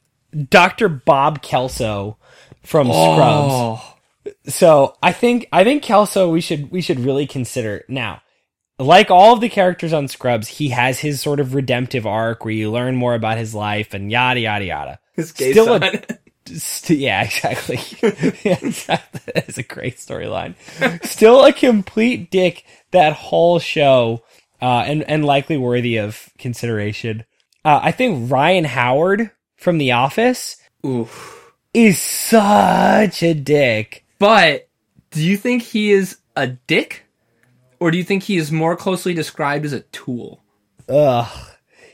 Dr. 0.49 0.89
Bob 0.89 1.41
Kelso 1.41 2.17
from 2.63 2.87
Scrubs. 2.87 3.53
oh, 3.53 3.95
So 4.47 4.95
I 5.03 5.11
think 5.11 5.47
I 5.51 5.63
think 5.63 5.83
Kelso 5.83 6.29
we 6.31 6.41
should 6.41 6.71
we 6.71 6.81
should 6.81 6.99
really 6.99 7.27
consider 7.27 7.83
now. 7.87 8.21
Like 8.79 9.11
all 9.11 9.33
of 9.33 9.41
the 9.41 9.49
characters 9.49 9.91
on 9.93 10.07
Scrubs, 10.07 10.47
he 10.47 10.69
has 10.69 10.99
his 10.99 11.19
sort 11.21 11.39
of 11.39 11.53
redemptive 11.53 12.07
arc 12.07 12.45
where 12.45 12.53
you 12.53 12.71
learn 12.71 12.95
more 12.95 13.13
about 13.13 13.37
his 13.37 13.53
life 13.53 13.93
and 13.93 14.09
yada 14.11 14.39
yada 14.39 14.65
yada. 14.65 14.99
his 15.13 15.31
gay 15.33 15.51
Still 15.51 15.75
a- 15.75 16.01
St- 16.51 16.97
yeah, 16.99 17.23
exactly. 17.25 17.77
yeah, 18.01 18.57
exactly. 18.63 19.19
That's 19.35 19.57
a 19.59 19.63
great 19.63 19.97
storyline. 19.97 20.55
Still 21.05 21.45
a 21.45 21.53
complete 21.53 22.31
dick 22.31 22.63
that 22.91 23.13
whole 23.13 23.59
show, 23.59 24.23
uh, 24.61 24.83
and 24.85 25.03
and 25.03 25.25
likely 25.25 25.57
worthy 25.57 25.97
of 25.97 26.29
consideration. 26.37 27.25
Uh, 27.63 27.79
I 27.83 27.91
think 27.91 28.31
Ryan 28.31 28.65
Howard 28.65 29.31
from 29.57 29.77
The 29.77 29.91
Office 29.91 30.57
Oof. 30.85 31.53
is 31.73 31.99
such 31.99 33.23
a 33.23 33.33
dick. 33.33 34.05
But 34.17 34.69
do 35.11 35.23
you 35.23 35.37
think 35.37 35.63
he 35.63 35.91
is 35.91 36.17
a 36.35 36.47
dick, 36.47 37.05
or 37.79 37.91
do 37.91 37.97
you 37.97 38.03
think 38.03 38.23
he 38.23 38.37
is 38.37 38.51
more 38.51 38.75
closely 38.75 39.13
described 39.13 39.65
as 39.65 39.73
a 39.73 39.81
tool? 39.81 40.43
Ugh, 40.87 41.27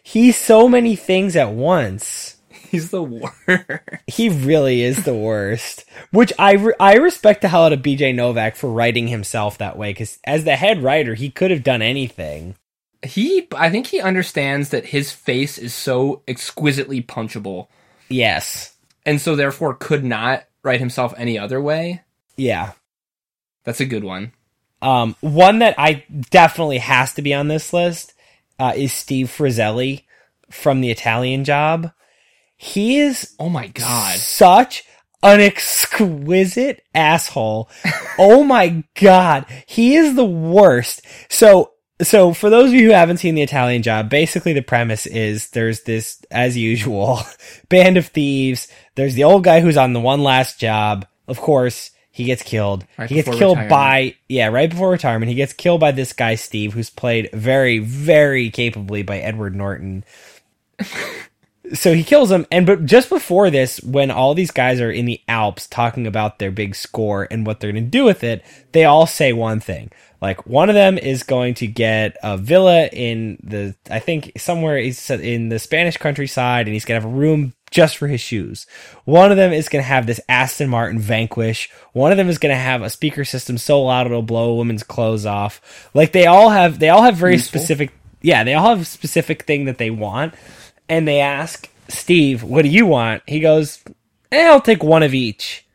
he's 0.03 0.37
so 0.37 0.69
many 0.69 0.95
things 0.95 1.35
at 1.35 1.51
once. 1.51 2.34
He's 2.71 2.89
the 2.91 3.03
worst. 3.03 3.33
He 4.07 4.29
really 4.29 4.81
is 4.83 5.03
the 5.05 5.13
worst. 5.13 5.85
Which 6.11 6.31
I 6.39 6.53
re- 6.53 6.73
I 6.79 6.95
respect 6.95 7.41
the 7.41 7.47
hell 7.47 7.65
out 7.65 7.73
of 7.73 7.81
BJ 7.81 8.13
Novak 8.13 8.55
for 8.55 8.69
writing 8.71 9.07
himself 9.07 9.57
that 9.57 9.77
way 9.77 9.91
because 9.91 10.19
as 10.25 10.43
the 10.43 10.55
head 10.55 10.81
writer, 10.83 11.13
he 11.15 11.29
could 11.29 11.51
have 11.51 11.63
done 11.63 11.81
anything. 11.81 12.55
he, 13.03 13.47
I 13.55 13.69
think 13.69 13.87
he 13.87 13.99
understands 14.01 14.69
that 14.69 14.87
his 14.87 15.11
face 15.11 15.57
is 15.57 15.73
so 15.73 16.21
exquisitely 16.27 17.01
punchable, 17.03 17.67
Yes. 18.09 18.75
and 19.05 19.21
so 19.21 19.35
therefore 19.35 19.75
could 19.75 20.03
not 20.03 20.45
write 20.63 20.79
himself 20.79 21.13
any 21.17 21.37
other 21.37 21.61
way. 21.61 22.01
Yeah. 22.35 22.71
That's 23.63 23.79
a 23.79 23.85
good 23.85 24.03
one. 24.03 24.31
Um, 24.81 25.15
one 25.21 25.59
that 25.59 25.75
I 25.77 26.03
definitely 26.29 26.79
has 26.79 27.13
to 27.15 27.21
be 27.21 27.33
on 27.33 27.47
this 27.47 27.73
list 27.73 28.13
uh, 28.59 28.73
is 28.75 28.93
Steve 28.93 29.27
Frazelli 29.27 30.03
from 30.51 30.81
The 30.81 30.91
Italian 30.91 31.43
Job. 31.43 31.91
He 32.57 32.99
is 32.99 33.35
Oh 33.39 33.49
my 33.49 33.67
god. 33.67 34.17
such 34.17 34.83
an 35.23 35.39
exquisite 35.41 36.83
asshole. 36.93 37.69
oh 38.17 38.43
my 38.43 38.83
god, 38.99 39.45
he 39.65 39.95
is 39.95 40.15
the 40.15 40.25
worst. 40.25 41.01
So, 41.29 41.71
so 42.01 42.33
for 42.33 42.49
those 42.49 42.67
of 42.69 42.73
you 42.75 42.87
who 42.87 42.91
haven't 42.93 43.17
seen 43.17 43.35
the 43.35 43.41
Italian 43.41 43.81
Job, 43.81 44.09
basically 44.09 44.53
the 44.53 44.61
premise 44.61 45.05
is 45.05 45.49
there's 45.51 45.81
this, 45.83 46.23
as 46.31 46.55
usual, 46.57 47.19
band 47.69 47.97
of 47.97 48.07
thieves. 48.07 48.67
There's 48.95 49.15
the 49.15 49.23
old 49.23 49.43
guy 49.43 49.61
who's 49.61 49.77
on 49.77 49.93
the 49.93 49.99
one 49.99 50.21
last 50.23 50.59
job. 50.59 51.05
Of 51.27 51.39
course, 51.41 51.91
he 52.11 52.25
gets 52.25 52.43
killed. 52.43 52.85
Right 52.97 53.09
he 53.09 53.15
gets 53.15 53.27
killed 53.29 53.57
retirement. 53.57 53.69
by 53.69 54.15
yeah, 54.29 54.47
right 54.47 54.69
before 54.69 54.91
retirement. 54.91 55.29
He 55.29 55.35
gets 55.35 55.53
killed 55.53 55.79
by 55.81 55.91
this 55.91 56.13
guy 56.13 56.35
Steve, 56.35 56.73
who's 56.73 56.89
played 56.89 57.29
very, 57.33 57.79
very 57.79 58.49
capably 58.51 59.01
by 59.03 59.17
Edward 59.19 59.55
Norton 59.55 60.05
so 61.73 61.93
he 61.93 62.03
kills 62.03 62.31
him 62.31 62.45
and 62.51 62.65
but 62.65 62.85
just 62.85 63.09
before 63.09 63.49
this 63.49 63.81
when 63.81 64.11
all 64.11 64.33
these 64.33 64.51
guys 64.51 64.79
are 64.81 64.91
in 64.91 65.05
the 65.05 65.21
alps 65.27 65.67
talking 65.67 66.05
about 66.05 66.39
their 66.39 66.51
big 66.51 66.75
score 66.75 67.27
and 67.31 67.45
what 67.45 67.59
they're 67.59 67.71
going 67.71 67.83
to 67.83 67.89
do 67.89 68.03
with 68.03 68.23
it 68.23 68.43
they 68.71 68.83
all 68.85 69.07
say 69.07 69.31
one 69.33 69.59
thing. 69.59 69.89
Like 70.21 70.45
one 70.47 70.69
of 70.69 70.75
them 70.75 70.97
is 70.97 71.23
going 71.23 71.53
to 71.55 71.67
get 71.67 72.17
a 72.23 72.37
villa 72.37 72.87
in 72.91 73.37
the 73.43 73.75
i 73.89 73.99
think 73.99 74.31
somewhere 74.37 74.77
he's 74.77 75.09
in 75.09 75.49
the 75.49 75.59
spanish 75.59 75.97
countryside 75.97 76.67
and 76.67 76.73
he's 76.73 76.85
going 76.85 76.99
to 76.99 77.05
have 77.05 77.13
a 77.13 77.17
room 77.17 77.53
just 77.71 77.97
for 77.97 78.07
his 78.07 78.21
shoes. 78.21 78.65
One 79.03 79.31
of 79.31 79.37
them 79.37 79.51
is 79.51 79.69
going 79.69 79.83
to 79.83 79.87
have 79.87 80.07
this 80.07 80.21
aston 80.29 80.69
martin 80.69 80.99
vanquish. 80.99 81.69
One 81.93 82.11
of 82.11 82.17
them 82.17 82.29
is 82.29 82.37
going 82.37 82.53
to 82.55 82.61
have 82.61 82.81
a 82.81 82.89
speaker 82.89 83.25
system 83.25 83.57
so 83.57 83.81
loud 83.83 84.05
it'll 84.05 84.21
blow 84.21 84.51
a 84.51 84.55
woman's 84.55 84.83
clothes 84.83 85.25
off. 85.25 85.89
Like 85.93 86.11
they 86.11 86.25
all 86.25 86.49
have 86.49 86.79
they 86.79 86.89
all 86.89 87.03
have 87.03 87.15
very 87.15 87.33
Useful. 87.33 87.59
specific 87.59 87.91
yeah 88.21 88.43
they 88.43 88.53
all 88.53 88.69
have 88.69 88.81
a 88.81 88.85
specific 88.85 89.43
thing 89.43 89.65
that 89.65 89.77
they 89.77 89.89
want 89.91 90.33
and 90.89 91.07
they 91.07 91.19
ask 91.19 91.69
Steve, 91.87 92.43
"What 92.43 92.63
do 92.63 92.69
you 92.69 92.85
want?" 92.85 93.23
He 93.27 93.39
goes, 93.39 93.79
eh, 94.31 94.47
"I'll 94.47 94.61
take 94.61 94.83
one 94.83 95.03
of 95.03 95.13
each." 95.13 95.65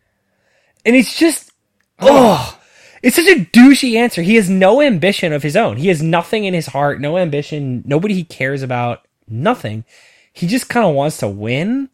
And 0.84 0.96
it's 0.96 1.18
just, 1.18 1.52
oh, 1.98 2.58
it's 3.02 3.16
such 3.16 3.28
a 3.28 3.44
douchey 3.44 3.96
answer. 3.96 4.22
He 4.22 4.36
has 4.36 4.48
no 4.48 4.80
ambition 4.80 5.32
of 5.32 5.42
his 5.42 5.56
own. 5.56 5.76
He 5.76 5.88
has 5.88 6.02
nothing 6.02 6.44
in 6.44 6.54
his 6.54 6.66
heart, 6.66 7.00
no 7.00 7.18
ambition, 7.18 7.82
nobody 7.86 8.14
he 8.14 8.24
cares 8.24 8.62
about, 8.62 9.06
nothing. 9.28 9.84
He 10.32 10.46
just 10.46 10.68
kind 10.68 10.86
of 10.86 10.94
wants 10.94 11.18
to 11.18 11.28
win, 11.28 11.90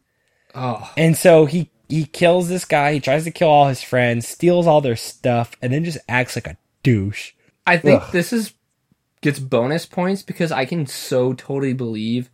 Oh, 0.55 0.91
and 0.97 1.15
so 1.17 1.45
he 1.45 1.69
he 1.89 2.05
kills 2.05 2.49
this 2.49 2.65
guy. 2.65 2.93
He 2.93 2.99
tries 2.99 3.23
to 3.25 3.31
kill 3.31 3.49
all 3.49 3.67
his 3.67 3.81
friends, 3.81 4.27
steals 4.27 4.67
all 4.67 4.81
their 4.81 4.95
stuff, 4.95 5.51
and 5.61 5.71
then 5.71 5.83
just 5.83 5.99
acts 6.09 6.35
like 6.35 6.47
a 6.47 6.57
douche. 6.83 7.33
I 7.65 7.77
think 7.77 8.01
Ugh. 8.01 8.11
this 8.11 8.33
is 8.33 8.53
gets 9.21 9.39
bonus 9.39 9.85
points 9.85 10.23
because 10.23 10.51
I 10.51 10.65
can 10.65 10.85
so 10.87 11.33
totally 11.33 11.73
believe 11.73 12.29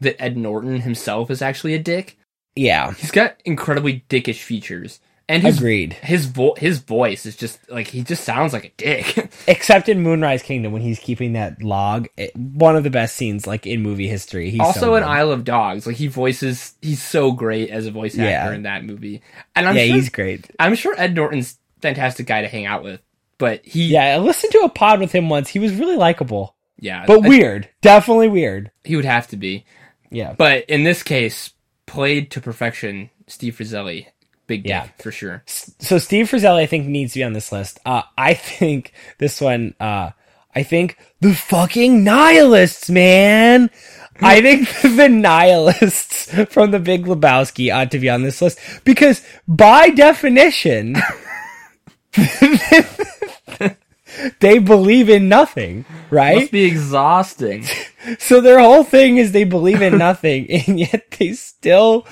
that 0.00 0.20
Ed 0.20 0.36
Norton 0.36 0.80
himself 0.80 1.30
is 1.30 1.42
actually 1.42 1.74
a 1.74 1.78
dick. 1.78 2.16
Yeah, 2.56 2.92
He's 2.92 3.10
got 3.12 3.36
incredibly 3.44 4.04
dickish 4.08 4.42
features, 4.42 4.98
and 5.28 5.42
his 5.44 5.58
agreed. 5.58 5.92
his 5.94 6.26
vo- 6.26 6.56
his 6.56 6.80
voice 6.80 7.24
is 7.24 7.36
just 7.36 7.70
like 7.70 7.86
he 7.86 8.02
just 8.02 8.24
sounds 8.24 8.52
like 8.52 8.64
a 8.64 8.72
dick. 8.76 9.30
Except 9.46 9.88
in 9.88 10.02
Moonrise 10.02 10.42
Kingdom 10.42 10.72
when 10.72 10.82
he's 10.82 10.98
keeping 10.98 11.34
that 11.34 11.62
log, 11.62 12.08
it, 12.16 12.34
one 12.36 12.74
of 12.74 12.82
the 12.82 12.90
best 12.90 13.14
scenes 13.14 13.46
like 13.46 13.66
in 13.68 13.82
movie 13.82 14.08
history. 14.08 14.50
He's 14.50 14.60
also 14.60 14.80
so 14.80 14.94
in. 14.96 15.04
Isle 15.04 15.30
of 15.30 15.44
Dogs, 15.44 15.86
like 15.86 15.94
he 15.96 16.08
voices, 16.08 16.74
he's 16.82 17.00
so 17.00 17.30
great 17.30 17.70
as 17.70 17.86
a 17.86 17.92
voice 17.92 18.14
actor 18.14 18.24
Yeah. 18.24 18.52
in 18.52 18.64
that 18.64 18.84
movie. 18.84 19.22
And 19.54 19.68
I'm 19.68 19.76
yeah, 19.76 19.86
sure, 19.86 19.94
he's 19.94 20.08
great. 20.08 20.50
I'm 20.58 20.74
sure 20.74 20.94
Ed 20.98 21.14
Norton's 21.14 21.56
fantastic 21.80 22.26
guy 22.26 22.42
to 22.42 22.48
hang 22.48 22.66
out 22.66 22.82
with. 22.82 23.00
but 23.38 23.64
he 23.64 23.84
Yeah, 23.84 24.16
I 24.16 24.18
listened 24.18 24.52
to 24.52 24.62
a 24.64 24.68
pod 24.68 24.98
with 24.98 25.12
him 25.12 25.28
once. 25.30 25.48
He 25.48 25.60
was 25.60 25.72
really 25.76 25.96
likable, 25.96 26.56
yeah, 26.80 27.04
but 27.06 27.24
I- 27.24 27.28
weird. 27.28 27.68
Definitely 27.80 28.28
weird. 28.28 28.72
he 28.82 28.96
would 28.96 29.04
have 29.04 29.28
to 29.28 29.36
be. 29.36 29.64
Yeah. 30.10 30.34
But 30.36 30.64
in 30.68 30.84
this 30.84 31.02
case, 31.02 31.50
played 31.86 32.30
to 32.32 32.40
perfection, 32.40 33.10
Steve 33.26 33.56
Frazelli, 33.56 34.06
big 34.46 34.66
Yeah. 34.66 34.88
for 34.98 35.12
sure. 35.12 35.42
So 35.46 35.98
Steve 35.98 36.28
Frazelli, 36.30 36.62
I 36.62 36.66
think, 36.66 36.86
needs 36.86 37.12
to 37.14 37.20
be 37.20 37.24
on 37.24 37.32
this 37.32 37.52
list. 37.52 37.78
Uh, 37.86 38.02
I 38.18 38.34
think 38.58 38.92
this 39.18 39.40
one, 39.40 39.74
uh, 39.80 40.10
I 40.54 40.62
think 40.64 40.96
the 41.20 41.32
fucking 41.34 42.02
nihilists, 42.04 42.90
man. 42.90 43.70
I 44.22 44.40
think 44.42 44.68
the 44.96 45.08
nihilists 45.08 46.30
from 46.52 46.72
the 46.72 46.78
Big 46.80 47.04
Lebowski 47.06 47.74
ought 47.74 47.90
to 47.92 47.98
be 47.98 48.10
on 48.10 48.22
this 48.22 48.42
list 48.42 48.58
because 48.84 49.22
by 49.48 49.90
definition, 49.90 50.96
they 54.40 54.58
believe 54.58 55.08
in 55.08 55.28
nothing, 55.28 55.84
right? 56.10 56.38
Must 56.40 56.52
be 56.52 56.64
exhausting. 56.64 57.64
So 58.18 58.40
their 58.40 58.58
whole 58.58 58.84
thing 58.84 59.18
is 59.18 59.32
they 59.32 59.44
believe 59.44 59.82
in 59.82 59.98
nothing, 59.98 60.50
and 60.50 60.78
yet 60.80 61.10
they 61.18 61.32
still 61.32 62.06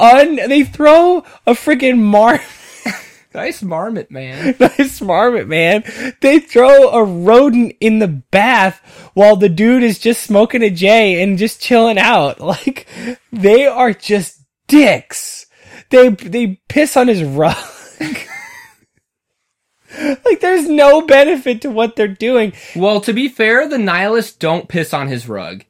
un 0.00 0.36
they 0.36 0.64
throw 0.64 1.18
a 1.46 1.52
freaking 1.52 1.98
mar 1.98 2.40
nice 3.34 3.62
marmot, 3.62 4.10
man. 4.10 4.54
nice 4.60 5.00
marmot, 5.00 5.48
man. 5.48 5.84
They 6.20 6.38
throw 6.38 6.90
a 6.90 7.04
rodent 7.04 7.76
in 7.80 7.98
the 7.98 8.08
bath 8.08 8.80
while 9.14 9.36
the 9.36 9.48
dude 9.48 9.82
is 9.82 9.98
just 9.98 10.22
smoking 10.22 10.62
a 10.62 10.70
J 10.70 11.22
and 11.22 11.38
just 11.38 11.60
chilling 11.60 11.98
out. 11.98 12.40
Like 12.40 12.86
they 13.32 13.66
are 13.66 13.92
just 13.92 14.40
dicks. 14.68 15.46
They 15.90 16.10
they 16.10 16.60
piss 16.68 16.96
on 16.96 17.08
his 17.08 17.22
rug. 17.22 17.56
like 20.24 20.40
there's 20.40 20.68
no 20.68 21.02
benefit 21.02 21.62
to 21.62 21.70
what 21.70 21.96
they're 21.96 22.08
doing. 22.08 22.52
Well, 22.74 23.00
to 23.02 23.12
be 23.12 23.28
fair, 23.28 23.68
the 23.68 23.78
nihilists 23.78 24.36
don't 24.36 24.68
piss 24.68 24.92
on 24.94 25.08
his 25.08 25.28
rug. 25.28 25.64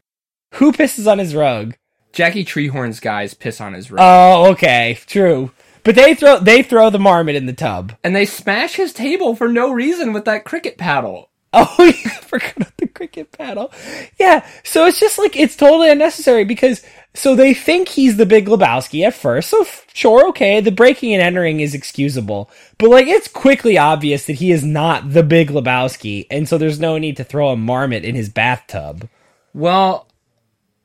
Who 0.54 0.72
pisses 0.72 1.10
on 1.10 1.18
his 1.18 1.34
rug? 1.34 1.76
Jackie 2.12 2.44
Treehorn's 2.44 3.00
guys 3.00 3.34
piss 3.34 3.60
on 3.60 3.72
his 3.74 3.90
rug. 3.90 4.00
Oh, 4.02 4.50
okay, 4.52 4.98
true. 5.06 5.50
But 5.82 5.96
they 5.96 6.14
throw 6.14 6.38
they 6.38 6.62
throw 6.62 6.88
the 6.90 6.98
marmot 6.98 7.34
in 7.34 7.46
the 7.46 7.52
tub. 7.52 7.92
and 8.02 8.14
they 8.16 8.24
smash 8.24 8.76
his 8.76 8.92
table 8.92 9.34
for 9.36 9.48
no 9.48 9.70
reason 9.72 10.12
with 10.12 10.24
that 10.24 10.44
cricket 10.44 10.78
paddle. 10.78 11.30
Oh, 11.78 11.84
yeah, 11.84 12.10
I 12.10 12.20
forgot 12.20 12.56
about 12.56 12.76
the 12.78 12.88
cricket 12.88 13.30
paddle. 13.30 13.72
Yeah, 14.18 14.44
so 14.64 14.86
it's 14.86 14.98
just 14.98 15.18
like 15.18 15.36
it's 15.36 15.54
totally 15.54 15.90
unnecessary 15.90 16.44
because 16.44 16.82
so 17.14 17.36
they 17.36 17.54
think 17.54 17.88
he's 17.88 18.16
the 18.16 18.26
Big 18.26 18.46
Lebowski 18.46 19.06
at 19.06 19.14
first. 19.14 19.50
So 19.50 19.60
f- 19.60 19.86
sure, 19.92 20.28
okay, 20.30 20.60
the 20.60 20.72
breaking 20.72 21.14
and 21.14 21.22
entering 21.22 21.60
is 21.60 21.72
excusable, 21.72 22.50
but 22.78 22.90
like 22.90 23.06
it's 23.06 23.28
quickly 23.28 23.78
obvious 23.78 24.26
that 24.26 24.34
he 24.34 24.50
is 24.50 24.64
not 24.64 25.12
the 25.12 25.22
Big 25.22 25.50
Lebowski, 25.50 26.26
and 26.28 26.48
so 26.48 26.58
there's 26.58 26.80
no 26.80 26.98
need 26.98 27.16
to 27.18 27.24
throw 27.24 27.50
a 27.50 27.56
marmot 27.56 28.04
in 28.04 28.16
his 28.16 28.28
bathtub. 28.28 29.08
Well, 29.52 30.08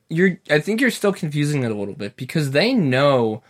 you're 0.08 0.40
I 0.52 0.60
think 0.60 0.82
you're 0.82 0.92
still 0.92 1.14
confusing 1.14 1.64
it 1.64 1.72
a 1.72 1.76
little 1.76 1.96
bit 1.96 2.16
because 2.16 2.52
they 2.52 2.74
know 2.74 3.42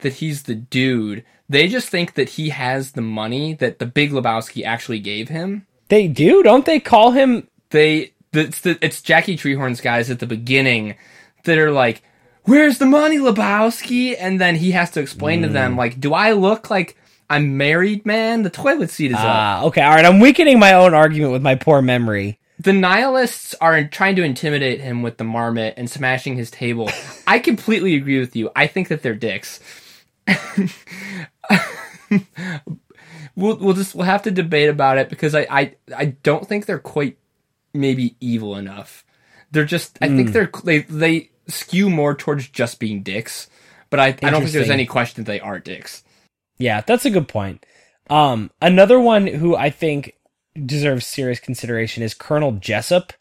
that 0.00 0.14
he's 0.14 0.42
the 0.42 0.54
dude. 0.54 1.24
They 1.48 1.66
just 1.66 1.88
think 1.88 2.12
that 2.14 2.30
he 2.30 2.50
has 2.50 2.92
the 2.92 3.00
money 3.00 3.54
that 3.54 3.78
the 3.78 3.86
Big 3.86 4.10
Lebowski 4.10 4.64
actually 4.64 5.00
gave 5.00 5.30
him. 5.30 5.66
They 5.88 6.08
do, 6.08 6.42
don't 6.42 6.64
they? 6.66 6.80
Call 6.80 7.12
him 7.12 7.48
They 7.70 8.12
it's 8.32 8.60
the 8.60 8.78
it's 8.82 9.02
Jackie 9.02 9.36
Treehorn's 9.36 9.80
guys 9.80 10.10
at 10.10 10.18
the 10.18 10.26
beginning 10.26 10.96
that 11.44 11.58
are 11.58 11.70
like, 11.70 12.02
"Where's 12.44 12.78
the 12.78 12.86
money, 12.86 13.18
Lebowski?" 13.18 14.14
And 14.18 14.40
then 14.40 14.56
he 14.56 14.72
has 14.72 14.90
to 14.92 15.00
explain 15.00 15.42
to 15.42 15.48
them 15.48 15.76
like, 15.76 16.00
"Do 16.00 16.12
I 16.14 16.32
look 16.32 16.70
like 16.70 16.96
I'm 17.30 17.56
married, 17.56 18.04
man? 18.04 18.42
The 18.42 18.50
toilet 18.50 18.90
seat 18.90 19.12
is 19.12 19.16
up." 19.16 19.24
Ah, 19.24 19.64
okay, 19.64 19.82
all 19.82 19.94
right. 19.94 20.04
I'm 20.04 20.20
weakening 20.20 20.58
my 20.58 20.74
own 20.74 20.94
argument 20.94 21.32
with 21.32 21.42
my 21.42 21.54
poor 21.54 21.80
memory. 21.80 22.38
The 22.60 22.72
nihilists 22.72 23.54
are 23.60 23.84
trying 23.84 24.16
to 24.16 24.24
intimidate 24.24 24.80
him 24.80 25.02
with 25.02 25.16
the 25.16 25.24
marmot 25.24 25.74
and 25.76 25.88
smashing 25.88 26.36
his 26.36 26.50
table. 26.50 26.90
I 27.26 27.38
completely 27.38 27.94
agree 27.94 28.18
with 28.18 28.34
you. 28.34 28.50
I 28.56 28.66
think 28.66 28.88
that 28.88 29.02
they're 29.02 29.14
dicks. 29.14 29.60
we'll 33.38 33.56
we'll 33.56 33.74
just 33.74 33.94
we'll 33.94 34.04
have 34.04 34.22
to 34.22 34.30
debate 34.30 34.68
about 34.68 34.98
it 34.98 35.08
because 35.08 35.34
I 35.34 35.46
I, 35.50 35.74
I 35.96 36.04
don't 36.22 36.46
think 36.46 36.66
they're 36.66 36.78
quite 36.78 37.16
maybe 37.72 38.16
evil 38.20 38.56
enough. 38.56 39.04
They're 39.50 39.64
just 39.64 39.96
I 40.02 40.08
think 40.08 40.32
they're 40.32 40.50
they 40.64 40.80
they 40.80 41.30
skew 41.46 41.88
more 41.88 42.14
towards 42.14 42.48
just 42.48 42.78
being 42.78 43.02
dicks. 43.02 43.48
But 43.90 44.00
I, 44.00 44.06
I 44.22 44.30
don't 44.30 44.42
think 44.42 44.52
there's 44.52 44.68
any 44.68 44.84
question 44.84 45.24
that 45.24 45.30
they 45.30 45.40
are 45.40 45.58
dicks. 45.58 46.04
Yeah, 46.58 46.82
that's 46.82 47.06
a 47.06 47.10
good 47.10 47.28
point. 47.28 47.64
Um, 48.10 48.50
another 48.60 49.00
one 49.00 49.26
who 49.26 49.56
I 49.56 49.70
think 49.70 50.14
deserves 50.66 51.06
serious 51.06 51.40
consideration 51.40 52.02
is 52.02 52.12
Colonel 52.12 52.52
Jessep 52.52 53.12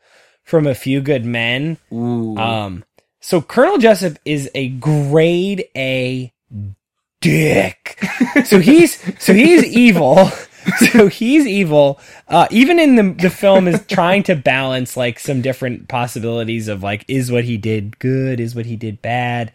from 0.43 0.67
A 0.67 0.75
Few 0.75 0.99
Good 0.99 1.23
Men. 1.23 1.77
Ooh. 1.93 2.35
Um, 2.37 2.83
so 3.21 3.41
Colonel 3.41 3.77
Jessep 3.77 4.17
is 4.25 4.49
a 4.55 4.69
grade 4.69 5.65
A 5.75 6.33
dick. 7.21 8.03
so 8.45 8.59
he's 8.59 8.99
so 9.23 9.33
he's 9.33 9.63
evil. 9.65 10.29
So 10.91 11.07
he's 11.07 11.47
evil. 11.47 11.97
Uh, 12.27 12.45
even 12.51 12.77
in 12.77 12.97
the 12.97 13.13
the 13.13 13.29
film 13.29 13.69
is 13.69 13.85
trying 13.87 14.23
to 14.23 14.35
balance 14.35 14.97
like 14.97 15.17
some 15.17 15.41
different 15.41 15.87
possibilities 15.87 16.67
of 16.67 16.83
like 16.83 17.05
is 17.07 17.31
what 17.31 17.45
he 17.45 17.55
did 17.55 17.97
good, 17.99 18.41
is 18.41 18.53
what 18.53 18.65
he 18.65 18.75
did 18.75 19.01
bad. 19.01 19.53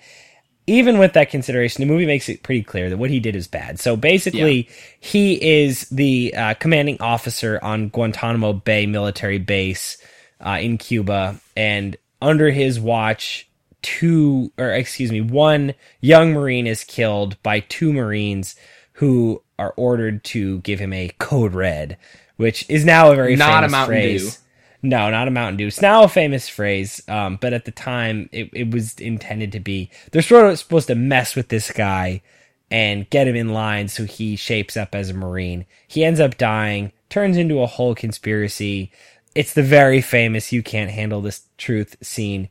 Even 0.67 0.97
with 0.97 1.13
that 1.13 1.29
consideration, 1.29 1.83
the 1.83 1.93
movie 1.93 2.07
makes 2.07 2.31
it 2.31 2.43
pretty 2.43 2.63
clear 2.63 2.89
that 2.89 2.97
what 2.97 3.11
he 3.11 3.21
did 3.21 3.37
is 3.37 3.47
bad. 3.47 3.79
So 3.79 3.95
basically, 3.95 4.71
he 5.01 5.35
is 5.63 5.87
the 5.91 6.33
uh, 6.35 6.55
commanding 6.55 6.97
officer 7.01 7.59
on 7.63 7.91
Guantanamo 7.91 8.55
Bay 8.55 8.87
military 8.87 9.39
base 9.39 9.99
uh, 10.41 10.61
in 10.63 10.79
Cuba, 10.79 11.39
and 11.55 11.95
under 12.23 12.49
his 12.51 12.81
watch, 12.81 13.47
two 13.83 14.53
or 14.59 14.71
excuse 14.71 15.13
me, 15.13 15.21
one 15.21 15.75
young 16.01 16.33
marine 16.33 16.67
is 16.67 16.85
killed 16.85 17.41
by 17.43 17.61
two 17.61 17.93
marines 17.93 18.55
who 18.95 19.43
are 19.59 19.75
ordered 19.77 20.25
to 20.25 20.59
give 20.61 20.79
him 20.81 20.93
a 20.93 21.11
code 21.19 21.55
red, 21.55 21.97
which 22.37 22.69
is 22.69 22.85
now 22.85 23.13
a 23.13 23.17
very 23.17 23.37
Not 23.37 23.51
a 23.51 23.69
famous 23.69 23.73
Mountain 23.73 23.87
phrase. 23.87 24.39
No, 24.83 25.11
not 25.11 25.29
a 25.29 25.31
Mountain 25.31 25.59
Dew. 25.59 25.69
It's 25.69 25.81
now 25.81 26.03
a 26.03 26.09
famous 26.09 26.49
phrase, 26.49 27.01
um, 27.09 27.39
but 27.41 27.53
at 27.53 27.65
the 27.65 27.71
time 27.71 28.29
it, 28.33 28.51
it 28.53 28.71
was 28.73 28.99
intended 28.99 29.53
to 29.53 29.61
be. 29.61 29.91
They're 30.11 30.23
sort 30.23 30.47
of 30.47 30.59
supposed 30.59 30.89
to 30.89 30.97
mess 30.97 31.37
with 31.37 31.49
this 31.49 31.71
guy 31.71 32.23
and 32.69 33.09
get 33.11 33.29
him 33.29 33.37
in 33.37 33.51
line 33.51 33.87
so 33.87 34.05
he 34.05 34.35
shapes 34.35 34.77
up 34.77 34.95
as 34.95 35.11
a 35.11 35.15
Marine. 35.15 35.67
He 35.87 36.05
ends 36.05 36.19
up 36.19 36.37
dying, 36.37 36.91
turns 37.11 37.37
into 37.37 37.61
a 37.61 37.67
whole 37.67 37.95
conspiracy. 37.95 38.91
It's 39.35 39.55
the 39.55 39.63
very 39.63 40.01
famous 40.01 40.53
"You 40.53 40.63
can't 40.63 40.91
handle 40.91 41.21
this 41.21 41.43
truth" 41.59 41.97
scene. 42.03 42.49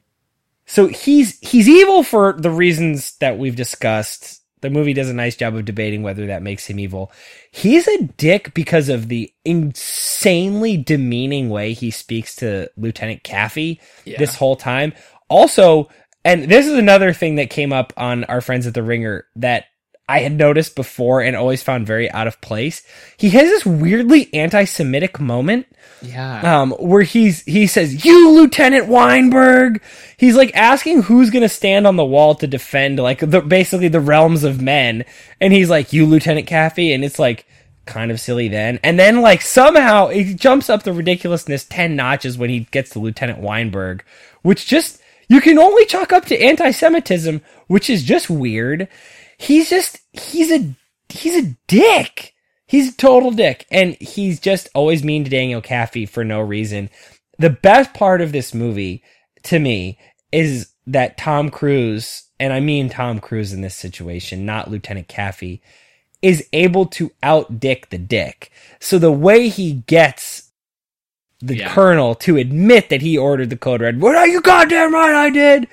So 0.72 0.88
he's 0.88 1.38
he's 1.40 1.68
evil 1.68 2.02
for 2.02 2.32
the 2.40 2.50
reasons 2.50 3.18
that 3.20 3.38
we've 3.38 3.58
discussed. 3.58 4.42
The 4.62 4.70
movie 4.70 4.94
does 4.94 5.10
a 5.10 5.14
nice 5.14 5.36
job 5.36 5.54
of 5.54 5.66
debating 5.66 6.02
whether 6.02 6.28
that 6.28 6.44
makes 6.44 6.66
him 6.66 6.80
evil. 6.80 7.12
He's 7.52 7.90
a 7.90 8.04
dick 8.16 8.54
because 8.54 8.88
of 8.88 9.10
the 9.10 9.34
insanely 9.44 10.78
demeaning 10.78 11.50
way 11.50 11.74
he 11.74 11.92
speaks 11.92 12.38
to 12.38 12.70
Lieutenant 12.78 13.24
Kaffee 13.24 13.82
Yeah. 14.06 14.18
this 14.18 14.36
whole 14.36 14.56
time. 14.56 14.94
Also, 15.28 15.90
and 16.24 16.44
this 16.44 16.68
is 16.68 16.78
another 16.78 17.12
thing 17.12 17.36
that 17.36 17.50
came 17.50 17.74
up 17.74 17.92
on 17.98 18.24
our 18.26 18.40
friends 18.40 18.66
at 18.66 18.74
the 18.74 18.84
Ringer 18.84 19.26
that 19.36 19.66
I 20.12 20.20
had 20.20 20.34
noticed 20.34 20.76
before 20.76 21.22
and 21.22 21.38
always 21.38 21.64
found 21.64 21.88
very 21.88 22.12
out 22.12 22.28
of 22.28 22.42
place. 22.42 22.84
He 23.16 23.30
has 23.30 23.48
this 23.48 23.66
weirdly 23.66 24.32
anti-Semitic 24.34 25.22
moment 25.22 25.68
yeah. 26.02 26.62
um, 26.62 26.72
where 26.72 27.04
he's 27.04 27.44
he 27.44 27.66
says, 27.66 28.04
"You, 28.04 28.32
Lieutenant 28.32 28.88
Weinberg." 28.88 29.82
He's 30.18 30.36
like 30.36 30.52
asking 30.54 31.04
who's 31.04 31.30
gonna 31.30 31.48
stand 31.48 31.88
on 31.88 31.96
the 31.96 32.04
wall 32.04 32.36
to 32.36 32.48
defend 32.48 33.00
like 33.00 33.20
the 33.20 33.42
basically 33.42 33.88
the 33.88 34.02
realms 34.02 34.44
of 34.44 34.62
men, 34.62 35.06
and 35.40 35.54
he's 35.54 35.70
like, 35.70 35.94
"You, 35.94 36.06
Lieutenant 36.06 36.46
Kaffee," 36.46 36.94
and 36.94 37.06
it's 37.06 37.20
like 37.20 37.46
kind 37.86 38.12
of 38.12 38.20
silly 38.20 38.50
then, 38.50 38.80
and 38.84 39.00
then 39.00 39.22
like 39.22 39.42
somehow 39.42 40.08
it 40.08 40.36
jumps 40.36 40.70
up 40.70 40.84
the 40.84 40.94
ridiculousness 40.94 41.64
ten 41.64 41.96
notches 41.96 42.38
when 42.38 42.50
he 42.50 42.68
gets 42.72 42.90
to 42.92 43.00
Lieutenant 43.00 43.40
Weinberg, 43.40 44.04
which 44.42 44.68
just 44.68 45.02
you 45.30 45.40
can 45.40 45.58
only 45.58 45.86
chalk 45.86 46.12
up 46.12 46.26
to 46.26 46.42
anti-Semitism, 46.42 47.42
which 47.68 47.90
is 47.90 48.04
just 48.04 48.30
weird. 48.30 48.90
He's 49.42 49.70
just 49.70 50.00
he's 50.14 50.52
a 50.52 50.76
he's 51.10 51.36
a 51.46 51.56
dick. 51.68 52.34
He's 52.68 52.94
a 52.94 52.98
total 52.98 53.32
dick, 53.32 53.66
and 53.72 53.96
he's 54.00 54.40
just 54.40 54.70
always 54.76 55.04
mean 55.04 55.24
to 55.26 55.30
Daniel 55.30 55.62
Kaffee 55.62 56.08
for 56.08 56.24
no 56.24 56.40
reason. 56.40 56.90
The 57.40 57.50
best 57.50 57.94
part 57.94 58.22
of 58.22 58.32
this 58.32 58.54
movie, 58.54 59.04
to 59.44 59.60
me, 59.60 59.98
is 60.32 60.72
that 60.88 61.18
Tom 61.18 61.50
Cruise, 61.50 62.24
and 62.40 62.54
I 62.54 62.62
mean 62.62 62.88
Tom 62.88 63.20
Cruise 63.20 63.52
in 63.52 63.62
this 63.62 63.76
situation, 63.76 64.46
not 64.46 64.72
Lieutenant 64.72 65.10
Kaffee, 65.10 65.62
is 66.22 66.48
able 66.54 66.86
to 66.86 67.12
out 67.24 67.60
dick 67.60 67.90
the 67.90 67.98
dick. 67.98 68.52
So 68.80 69.00
the 69.00 69.12
way 69.12 69.50
he 69.50 69.74
gets 69.88 70.52
the 71.42 71.58
Yeah. 71.58 71.74
colonel 71.74 72.16
to 72.16 72.38
admit 72.38 72.90
that 72.90 73.02
he 73.02 73.18
ordered 73.18 73.50
the 73.50 73.58
code 73.58 73.82
red, 73.82 74.00
what 74.02 74.16
are 74.16 74.28
you 74.28 74.42
goddamn 74.42 74.94
right 74.94 75.16
I 75.16 75.30
did? 75.32 75.68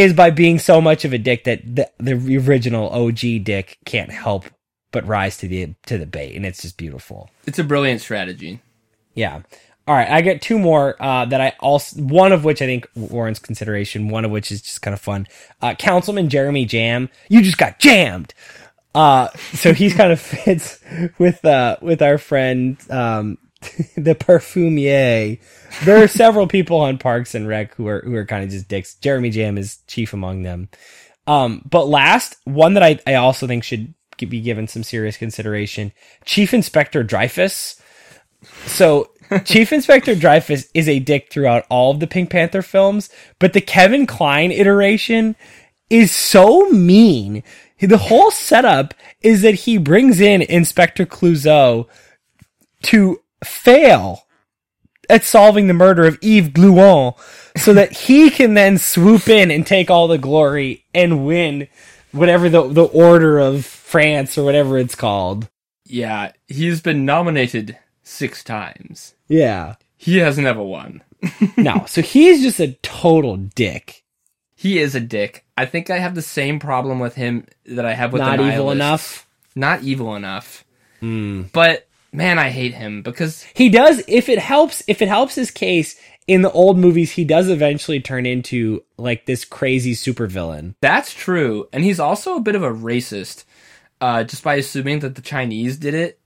Is 0.00 0.14
by 0.14 0.30
being 0.30 0.58
so 0.58 0.80
much 0.80 1.04
of 1.04 1.12
a 1.12 1.18
dick 1.18 1.44
that 1.44 1.60
the, 1.62 1.90
the 1.98 2.38
original 2.38 2.88
OG 2.88 3.44
dick 3.44 3.76
can't 3.84 4.10
help 4.10 4.46
but 4.92 5.06
rise 5.06 5.36
to 5.38 5.46
the 5.46 5.74
to 5.86 5.98
the 5.98 6.06
bait, 6.06 6.34
and 6.34 6.46
it's 6.46 6.62
just 6.62 6.78
beautiful. 6.78 7.28
It's 7.46 7.58
a 7.58 7.64
brilliant 7.64 8.00
strategy. 8.00 8.60
Yeah. 9.14 9.42
All 9.86 9.94
right, 9.94 10.08
I 10.08 10.22
get 10.22 10.40
two 10.40 10.58
more 10.58 10.96
uh, 11.02 11.26
that 11.26 11.42
I 11.42 11.52
also 11.60 12.00
one 12.00 12.32
of 12.32 12.44
which 12.44 12.62
I 12.62 12.66
think 12.66 12.88
warrants 12.94 13.40
consideration. 13.40 14.08
One 14.08 14.24
of 14.24 14.30
which 14.30 14.50
is 14.50 14.62
just 14.62 14.80
kind 14.80 14.94
of 14.94 15.00
fun. 15.02 15.26
Uh, 15.60 15.74
Councilman 15.74 16.30
Jeremy 16.30 16.64
Jam, 16.64 17.10
you 17.28 17.42
just 17.42 17.58
got 17.58 17.78
jammed. 17.78 18.32
Uh, 18.94 19.28
so 19.52 19.74
he's 19.74 19.94
kind 20.00 20.12
of 20.12 20.20
fits 20.20 20.80
with 21.18 21.44
uh 21.44 21.76
with 21.82 22.00
our 22.00 22.16
friend 22.16 22.78
um 22.88 23.36
the 23.96 24.14
perfumier. 24.14 25.38
There 25.84 26.02
are 26.02 26.08
several 26.08 26.46
people 26.46 26.78
on 26.78 26.98
Parks 26.98 27.34
and 27.34 27.46
Rec 27.46 27.74
who 27.74 27.86
are 27.88 28.00
who 28.00 28.14
are 28.14 28.24
kind 28.24 28.44
of 28.44 28.50
just 28.50 28.68
dicks. 28.68 28.94
Jeremy 28.94 29.30
Jam 29.30 29.58
is 29.58 29.78
chief 29.86 30.12
among 30.12 30.42
them. 30.42 30.68
Um, 31.26 31.62
but 31.68 31.86
last 31.88 32.36
one 32.44 32.74
that 32.74 32.82
I 32.82 32.98
I 33.06 33.14
also 33.14 33.46
think 33.46 33.64
should 33.64 33.94
be 34.18 34.40
given 34.40 34.68
some 34.68 34.82
serious 34.82 35.16
consideration. 35.16 35.92
Chief 36.24 36.52
Inspector 36.52 37.02
Dreyfus. 37.04 37.80
So 38.66 39.10
Chief 39.44 39.72
Inspector 39.72 40.14
Dreyfus 40.16 40.68
is 40.74 40.88
a 40.88 40.98
dick 40.98 41.30
throughout 41.30 41.66
all 41.68 41.90
of 41.90 42.00
the 42.00 42.06
Pink 42.06 42.30
Panther 42.30 42.62
films, 42.62 43.10
but 43.38 43.52
the 43.52 43.60
Kevin 43.60 44.06
Kline 44.06 44.52
iteration 44.52 45.36
is 45.88 46.14
so 46.14 46.68
mean. 46.70 47.42
The 47.78 47.98
whole 47.98 48.30
setup 48.30 48.94
is 49.22 49.42
that 49.42 49.54
he 49.54 49.78
brings 49.78 50.20
in 50.20 50.42
Inspector 50.42 51.04
Clouseau 51.06 51.86
to 52.82 53.20
fail 53.44 54.26
at 55.08 55.24
solving 55.24 55.66
the 55.66 55.74
murder 55.74 56.06
of 56.06 56.18
Yves 56.22 56.50
Gluant 56.50 57.18
so 57.56 57.74
that 57.74 57.92
he 57.92 58.30
can 58.30 58.54
then 58.54 58.78
swoop 58.78 59.28
in 59.28 59.50
and 59.50 59.66
take 59.66 59.90
all 59.90 60.08
the 60.08 60.18
glory 60.18 60.84
and 60.94 61.26
win 61.26 61.68
whatever 62.12 62.48
the, 62.48 62.66
the 62.68 62.84
order 62.84 63.38
of 63.38 63.64
France 63.64 64.38
or 64.38 64.44
whatever 64.44 64.78
it's 64.78 64.94
called. 64.94 65.48
Yeah, 65.84 66.32
he's 66.46 66.80
been 66.80 67.04
nominated 67.04 67.76
six 68.02 68.44
times. 68.44 69.14
Yeah. 69.28 69.76
He 69.96 70.18
has 70.18 70.38
never 70.38 70.62
won. 70.62 71.02
no, 71.56 71.84
so 71.86 72.00
he's 72.00 72.42
just 72.42 72.60
a 72.60 72.72
total 72.82 73.36
dick. 73.36 74.04
He 74.54 74.78
is 74.78 74.94
a 74.94 75.00
dick. 75.00 75.44
I 75.56 75.66
think 75.66 75.90
I 75.90 75.98
have 75.98 76.14
the 76.14 76.22
same 76.22 76.58
problem 76.58 77.00
with 77.00 77.14
him 77.14 77.46
that 77.66 77.84
I 77.84 77.94
have 77.94 78.12
with 78.12 78.20
Not 78.20 78.38
the 78.38 78.52
evil 78.52 78.70
enough. 78.70 79.26
Not 79.54 79.82
evil 79.82 80.14
enough. 80.14 80.64
Hmm. 81.00 81.42
But 81.52 81.88
man, 82.12 82.38
I 82.38 82.50
hate 82.50 82.74
him 82.74 83.02
because 83.02 83.42
He 83.54 83.68
does 83.68 84.02
if 84.08 84.28
it 84.28 84.38
helps 84.38 84.82
if 84.86 85.02
it 85.02 85.08
helps 85.08 85.34
his 85.34 85.50
case 85.50 86.00
in 86.26 86.42
the 86.42 86.52
old 86.52 86.78
movies 86.78 87.12
he 87.12 87.24
does 87.24 87.48
eventually 87.48 88.00
turn 88.00 88.26
into 88.26 88.84
like 88.96 89.26
this 89.26 89.44
crazy 89.44 89.94
supervillain. 89.94 90.74
that's 90.80 91.12
true, 91.12 91.68
and 91.72 91.84
he's 91.84 92.00
also 92.00 92.36
a 92.36 92.40
bit 92.40 92.54
of 92.54 92.62
a 92.62 92.70
racist. 92.70 93.44
Uh, 94.00 94.24
just 94.24 94.42
by 94.42 94.54
assuming 94.54 95.00
that 95.00 95.14
the 95.14 95.20
Chinese 95.20 95.76
did 95.76 95.92
it. 95.92 96.18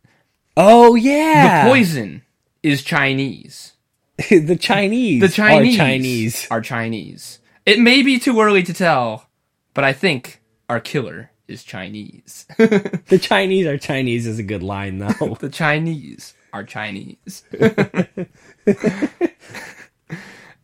Oh 0.56 0.94
yeah. 0.94 1.64
The 1.64 1.70
poison 1.70 2.22
is 2.62 2.84
Chinese. 2.84 3.72
the 4.30 4.56
Chinese. 4.56 5.20
The 5.20 5.28
Chinese 5.28 5.74
are 5.74 5.76
Chinese. 5.76 6.48
are 6.52 6.60
Chinese. 6.60 7.38
It 7.66 7.80
may 7.80 8.02
be 8.02 8.20
too 8.20 8.40
early 8.40 8.62
to 8.62 8.72
tell, 8.72 9.28
but 9.72 9.82
I 9.82 9.92
think 9.92 10.40
our 10.68 10.78
killer 10.78 11.30
is 11.48 11.64
Chinese. 11.64 12.46
The 12.58 13.18
Chinese 13.20 13.66
are 13.66 13.78
Chinese 13.78 14.26
is 14.26 14.38
a 14.38 14.42
good 14.42 14.62
line 14.62 14.98
though. 14.98 15.36
the 15.40 15.50
Chinese 15.50 16.34
are 16.52 16.64
Chinese. 16.64 17.44
it's 17.52 18.28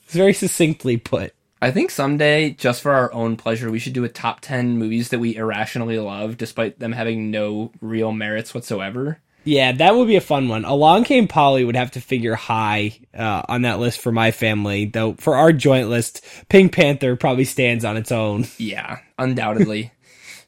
very 0.08 0.32
succinctly 0.32 0.96
put. 0.96 1.34
I 1.62 1.70
think 1.70 1.90
someday, 1.90 2.50
just 2.52 2.80
for 2.80 2.92
our 2.92 3.12
own 3.12 3.36
pleasure, 3.36 3.70
we 3.70 3.78
should 3.78 3.92
do 3.92 4.04
a 4.04 4.08
top 4.08 4.40
10 4.40 4.78
movies 4.78 5.10
that 5.10 5.18
we 5.18 5.36
irrationally 5.36 5.98
love, 5.98 6.38
despite 6.38 6.78
them 6.78 6.92
having 6.92 7.30
no 7.30 7.70
real 7.82 8.12
merits 8.12 8.54
whatsoever. 8.54 9.20
Yeah, 9.44 9.72
that 9.72 9.94
would 9.94 10.06
be 10.08 10.16
a 10.16 10.22
fun 10.22 10.48
one. 10.48 10.64
Along 10.64 11.04
Came 11.04 11.28
Polly 11.28 11.64
would 11.64 11.76
have 11.76 11.92
to 11.92 12.00
figure 12.00 12.34
high 12.34 12.98
uh, 13.14 13.42
on 13.48 13.62
that 13.62 13.78
list 13.78 14.00
for 14.00 14.12
my 14.12 14.30
family, 14.30 14.86
though 14.86 15.14
for 15.14 15.36
our 15.36 15.52
joint 15.52 15.88
list, 15.88 16.24
Pink 16.48 16.72
Panther 16.72 17.16
probably 17.16 17.44
stands 17.44 17.84
on 17.84 17.96
its 17.96 18.12
own. 18.12 18.46
Yeah, 18.58 18.98
undoubtedly. 19.18 19.92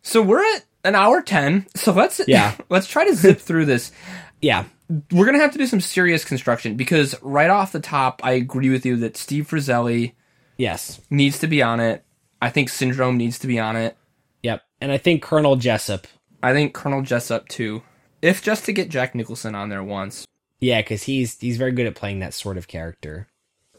So 0.02 0.20
we're 0.22 0.44
at 0.56 0.64
an 0.84 0.94
hour 0.94 1.22
10, 1.22 1.66
so 1.76 1.92
let's 1.92 2.20
Yeah. 2.26 2.54
let's 2.68 2.86
try 2.86 3.04
to 3.06 3.14
zip 3.14 3.38
through 3.40 3.66
this. 3.66 3.92
Yeah. 4.40 4.64
We're 5.10 5.24
going 5.24 5.36
to 5.36 5.40
have 5.40 5.52
to 5.52 5.58
do 5.58 5.66
some 5.66 5.80
serious 5.80 6.24
construction 6.24 6.76
because 6.76 7.14
right 7.22 7.48
off 7.48 7.72
the 7.72 7.80
top, 7.80 8.20
I 8.24 8.32
agree 8.32 8.68
with 8.68 8.84
you 8.84 8.96
that 8.96 9.16
Steve 9.16 9.48
Frazelli 9.48 10.12
Yes. 10.58 11.00
needs 11.08 11.38
to 11.38 11.46
be 11.46 11.62
on 11.62 11.80
it. 11.80 12.04
I 12.42 12.50
think 12.50 12.68
Syndrome 12.68 13.16
needs 13.16 13.38
to 13.40 13.46
be 13.46 13.58
on 13.58 13.76
it. 13.76 13.96
Yep. 14.42 14.62
And 14.80 14.90
I 14.92 14.98
think 14.98 15.22
Colonel 15.22 15.56
Jessep. 15.56 16.04
I 16.42 16.52
think 16.52 16.74
Colonel 16.74 17.02
Jessep 17.02 17.48
too. 17.48 17.82
If 18.20 18.42
just 18.42 18.64
to 18.66 18.72
get 18.72 18.88
Jack 18.90 19.14
Nicholson 19.14 19.54
on 19.54 19.68
there 19.68 19.82
once. 19.82 20.26
Yeah, 20.60 20.80
because 20.80 21.04
he's 21.04 21.38
he's 21.38 21.56
very 21.56 21.72
good 21.72 21.86
at 21.86 21.94
playing 21.94 22.18
that 22.20 22.34
sort 22.34 22.56
of 22.56 22.68
character. 22.68 23.28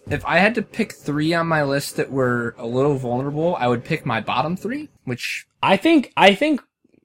If 0.07 0.25
I 0.25 0.39
had 0.39 0.55
to 0.55 0.61
pick 0.61 0.93
three 0.93 1.33
on 1.33 1.47
my 1.47 1.63
list 1.63 1.95
that 1.95 2.11
were 2.11 2.55
a 2.57 2.67
little 2.67 2.95
vulnerable, 2.97 3.55
I 3.55 3.67
would 3.67 3.85
pick 3.85 4.05
my 4.05 4.19
bottom 4.19 4.57
three, 4.57 4.89
which 5.05 5.47
I 5.61 5.77
think 5.77 6.11
I 6.17 6.35
think 6.35 6.61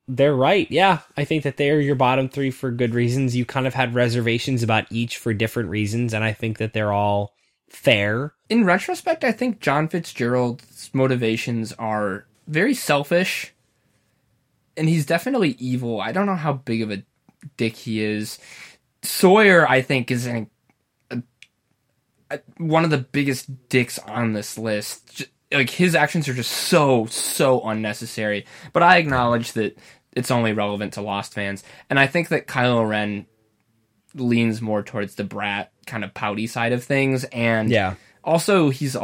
they're 0.08 0.34
right. 0.34 0.68
Yeah, 0.70 1.00
I 1.16 1.24
think 1.24 1.44
that 1.44 1.58
they're 1.58 1.80
your 1.80 1.94
bottom 1.94 2.28
three 2.28 2.50
for 2.50 2.70
good 2.70 2.94
reasons. 2.94 3.36
You 3.36 3.44
kind 3.44 3.66
of 3.66 3.74
had 3.74 3.94
reservations 3.94 4.62
about 4.62 4.86
each 4.90 5.16
for 5.18 5.32
different 5.32 5.68
reasons, 5.68 6.12
and 6.12 6.24
I 6.24 6.32
think 6.32 6.58
that 6.58 6.72
they're 6.72 6.92
all 6.92 7.34
fair. 7.68 8.32
in 8.48 8.64
retrospect, 8.64 9.24
I 9.24 9.32
think 9.32 9.60
John 9.60 9.88
Fitzgerald's 9.88 10.90
motivations 10.92 11.72
are 11.74 12.24
very 12.46 12.74
selfish. 12.74 13.52
And 14.76 14.88
he's 14.88 15.06
definitely 15.06 15.50
evil. 15.58 16.00
I 16.00 16.12
don't 16.12 16.26
know 16.26 16.36
how 16.36 16.54
big 16.54 16.82
of 16.82 16.90
a 16.90 17.02
dick 17.56 17.74
he 17.74 18.00
is. 18.02 18.38
Sawyer, 19.02 19.68
I 19.68 19.82
think, 19.82 20.10
is 20.10 20.26
an, 20.26 20.48
Uh, 22.30 22.38
one 22.58 22.84
of 22.84 22.90
the 22.90 22.98
biggest 22.98 23.68
dicks 23.68 23.98
on 24.00 24.32
this 24.34 24.58
list. 24.58 25.24
Like 25.52 25.70
his 25.70 25.94
actions 25.94 26.28
are 26.28 26.34
just 26.34 26.50
so 26.50 27.06
so 27.06 27.62
unnecessary. 27.62 28.44
But 28.72 28.82
I 28.82 28.98
acknowledge 28.98 29.52
that 29.52 29.78
it's 30.14 30.30
only 30.30 30.52
relevant 30.52 30.94
to 30.94 31.00
Lost 31.00 31.32
fans, 31.32 31.62
and 31.88 31.98
I 31.98 32.06
think 32.06 32.28
that 32.28 32.46
Kylo 32.46 32.86
Ren 32.88 33.26
leans 34.14 34.60
more 34.60 34.82
towards 34.82 35.14
the 35.14 35.24
brat 35.24 35.72
kind 35.86 36.02
of 36.04 36.12
pouty 36.12 36.46
side 36.46 36.72
of 36.72 36.82
things, 36.84 37.24
and 37.24 37.70
Yeah. 37.70 37.94
also 38.24 38.68
he's 38.70 38.96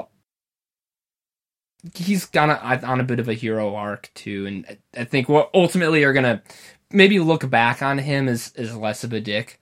he's 1.95 2.25
gone 2.27 2.51
a, 2.51 2.81
on 2.85 3.01
a 3.01 3.05
bit 3.05 3.21
of 3.21 3.29
a 3.29 3.35
hero 3.35 3.75
arc 3.75 4.11
too, 4.15 4.47
and 4.47 4.67
I- 4.69 5.01
I 5.03 5.05
think 5.05 5.29
what 5.29 5.51
ultimately 5.55 6.03
are 6.05 6.13
gonna 6.13 6.43
maybe 6.91 7.19
look 7.21 7.49
back 7.51 7.83
on 7.83 7.99
him 7.99 8.29
as 8.29 8.53
as 8.57 8.75
less 8.77 9.05
of 9.05 9.13
a 9.13 9.21
dick. 9.21 9.61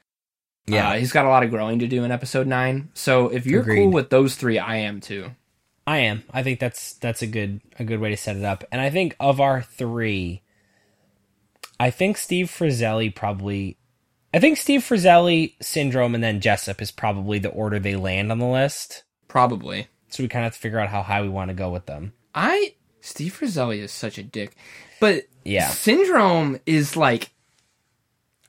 Yeah. 0.66 0.90
Uh, 0.90 0.94
he's 0.96 1.12
got 1.12 1.24
a 1.24 1.28
lot 1.28 1.42
of 1.42 1.50
growing 1.50 1.80
to 1.80 1.88
do 1.88 2.04
in 2.04 2.10
episode 2.10 2.46
nine. 2.46 2.90
So 2.94 3.28
if 3.28 3.46
you're 3.46 3.62
Agreed. 3.62 3.76
cool 3.84 3.90
with 3.90 4.10
those 4.10 4.36
three, 4.36 4.58
I 4.58 4.76
am 4.76 5.00
too. 5.00 5.30
I 5.86 5.98
am. 5.98 6.22
I 6.32 6.42
think 6.42 6.60
that's 6.60 6.94
that's 6.94 7.22
a 7.22 7.26
good 7.26 7.60
a 7.78 7.84
good 7.84 7.98
way 8.00 8.10
to 8.10 8.16
set 8.16 8.36
it 8.36 8.44
up. 8.44 8.62
And 8.70 8.80
I 8.80 8.88
think 8.90 9.16
of 9.18 9.40
our 9.40 9.62
three, 9.62 10.42
I 11.80 11.90
think 11.90 12.16
Steve 12.16 12.46
Frazelli 12.46 13.12
probably 13.14 13.76
I 14.34 14.38
think 14.38 14.56
Steve 14.56 14.80
Frazelli, 14.80 15.54
Syndrome, 15.60 16.14
and 16.14 16.24
then 16.24 16.40
Jessep 16.40 16.80
is 16.80 16.90
probably 16.90 17.38
the 17.38 17.50
order 17.50 17.78
they 17.78 17.96
land 17.96 18.30
on 18.32 18.38
the 18.38 18.46
list. 18.46 19.02
Probably. 19.28 19.88
So 20.08 20.22
we 20.22 20.28
kind 20.28 20.44
of 20.44 20.52
have 20.52 20.54
to 20.54 20.60
figure 20.60 20.78
out 20.78 20.88
how 20.88 21.02
high 21.02 21.20
we 21.22 21.28
want 21.28 21.48
to 21.48 21.54
go 21.54 21.70
with 21.70 21.86
them. 21.86 22.12
I 22.34 22.74
Steve 23.00 23.36
Frazelli 23.38 23.78
is 23.78 23.90
such 23.92 24.16
a 24.18 24.22
dick, 24.22 24.54
but 25.00 25.24
Yeah. 25.44 25.68
Syndrome 25.68 26.60
is 26.66 26.96
like, 26.96 27.30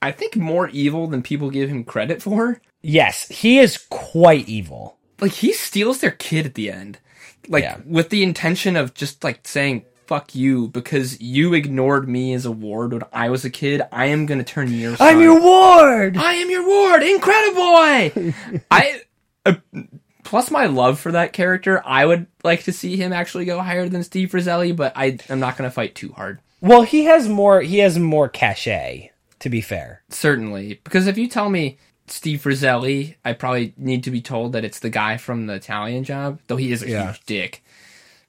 I 0.04 0.12
think 0.12 0.36
more 0.36 0.68
evil 0.68 1.06
than 1.06 1.22
people 1.22 1.50
give 1.50 1.70
him 1.70 1.82
credit 1.84 2.22
for. 2.22 2.60
Yes, 2.82 3.26
he 3.28 3.58
is 3.58 3.78
quite 3.90 4.48
evil. 4.48 4.98
Like 5.20 5.32
he 5.32 5.52
steals 5.52 6.00
their 6.00 6.10
kid 6.10 6.44
at 6.46 6.54
the 6.54 6.70
end, 6.70 6.98
like 7.48 7.64
Yeah. 7.64 7.78
with 7.86 8.10
the 8.10 8.22
intention 8.22 8.76
of 8.76 8.92
just 8.94 9.24
like 9.24 9.46
saying 9.48 9.84
"fuck 10.06 10.34
you" 10.34 10.68
because 10.68 11.18
you 11.20 11.54
ignored 11.54 12.08
me 12.08 12.34
as 12.34 12.44
a 12.44 12.50
ward 12.52 12.92
when 12.92 13.02
I 13.12 13.30
was 13.30 13.44
a 13.44 13.50
kid. 13.50 13.80
I 13.90 14.06
am 14.06 14.26
gonna 14.26 14.44
turn 14.44 14.70
your. 14.72 14.96
I'm 15.00 15.20
your 15.20 15.40
ward. 15.40 16.16
I 16.18 16.34
am 16.34 16.50
your 16.50 16.66
ward, 16.66 17.00
Incrediboy. 17.02 18.34
I 18.70 19.00
uh, 19.46 19.54
plus 20.24 20.50
my 20.50 20.66
love 20.66 20.98
for 21.00 21.12
that 21.12 21.32
character. 21.32 21.80
I 21.86 22.04
would 22.04 22.26
like 22.42 22.64
to 22.64 22.72
see 22.72 22.96
him 22.96 23.12
actually 23.12 23.46
go 23.46 23.60
higher 23.62 23.88
than 23.88 24.02
Steve 24.02 24.30
Frazelli, 24.30 24.74
but 24.76 24.92
I 24.96 25.18
am 25.30 25.40
not 25.40 25.56
going 25.56 25.68
to 25.70 25.74
fight 25.74 25.94
too 25.94 26.12
hard. 26.12 26.40
Well, 26.60 26.82
he 26.82 27.04
has 27.04 27.28
more. 27.28 27.60
He 27.62 27.78
has 27.78 27.98
more 27.98 28.28
cachet. 28.28 29.10
To 29.44 29.50
be 29.50 29.60
fair, 29.60 30.00
Certainly, 30.08 30.80
because 30.84 31.06
if 31.06 31.18
you 31.18 31.28
tell 31.28 31.50
me 31.50 31.76
Steve 32.06 32.40
Frazelli, 32.42 33.16
I 33.26 33.34
probably 33.34 33.74
need 33.76 34.04
to 34.04 34.10
be 34.10 34.22
told 34.22 34.52
that 34.54 34.64
it's 34.64 34.78
the 34.78 34.88
guy 34.88 35.18
from 35.18 35.46
the 35.46 35.52
Italian 35.52 36.02
Job, 36.04 36.40
though 36.46 36.56
he 36.56 36.72
is 36.72 36.82
a 36.82 36.88
Yeah. 36.88 37.08
huge 37.12 37.24
dick. 37.26 37.62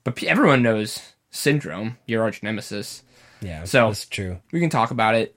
But 0.04 0.22
everyone 0.24 0.62
knows 0.62 1.14
Syndrome, 1.32 1.98
your 2.06 2.22
arch 2.24 2.44
nemesis. 2.44 3.02
yeah. 3.40 3.64
So- 3.64 3.88
that's 3.88 4.06
true. 4.06 4.40
We 4.52 4.60
can 4.60 4.70
talk 4.70 4.92
about 4.92 5.16
it. 5.16 5.36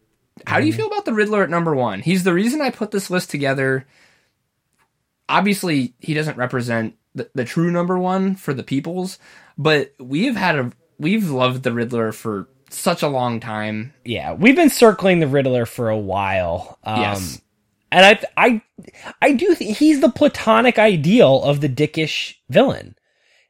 How 0.48 0.58
do 0.58 0.66
you 0.66 0.72
mhm. 0.72 0.76
feel 0.78 0.86
about 0.88 1.04
the 1.04 1.14
Riddler 1.14 1.44
at 1.44 1.50
number 1.50 1.74
one? 1.76 2.00
He's 2.00 2.24
the 2.24 2.34
reason 2.34 2.60
I 2.60 2.70
put 2.70 2.90
this 2.90 3.08
list 3.08 3.30
together. 3.30 3.86
Obviously, 5.28 5.94
he 6.00 6.12
doesn't 6.12 6.36
represent 6.36 6.96
the, 7.14 7.30
the 7.34 7.44
true 7.44 7.70
number 7.70 7.96
one 7.98 8.34
for 8.34 8.52
the 8.52 8.62
peoples, 8.64 9.18
but 9.56 9.94
we 10.00 10.26
have 10.26 10.36
had 10.36 10.56
a 10.58 10.72
we've 10.98 11.30
loved 11.30 11.62
the 11.62 11.72
Riddler 11.72 12.10
for 12.12 12.48
such 12.70 13.02
a 13.02 13.08
long 13.08 13.40
time. 13.40 13.94
Yeah, 14.04 14.32
we've 14.34 14.56
been 14.56 14.70
circling 14.70 15.20
the 15.20 15.28
Riddler 15.28 15.66
for 15.66 15.88
a 15.88 15.96
while. 15.98 16.78
Um, 16.84 17.00
Yes. 17.00 17.40
and 17.90 18.04
I, 18.04 18.20
I, 18.36 18.62
I 19.22 19.32
do. 19.32 19.54
Th- 19.54 19.76
he's 19.78 20.00
the 20.00 20.10
platonic 20.10 20.78
ideal 20.78 21.42
of 21.42 21.60
the 21.60 21.68
dickish 21.68 22.34
villain. 22.48 22.94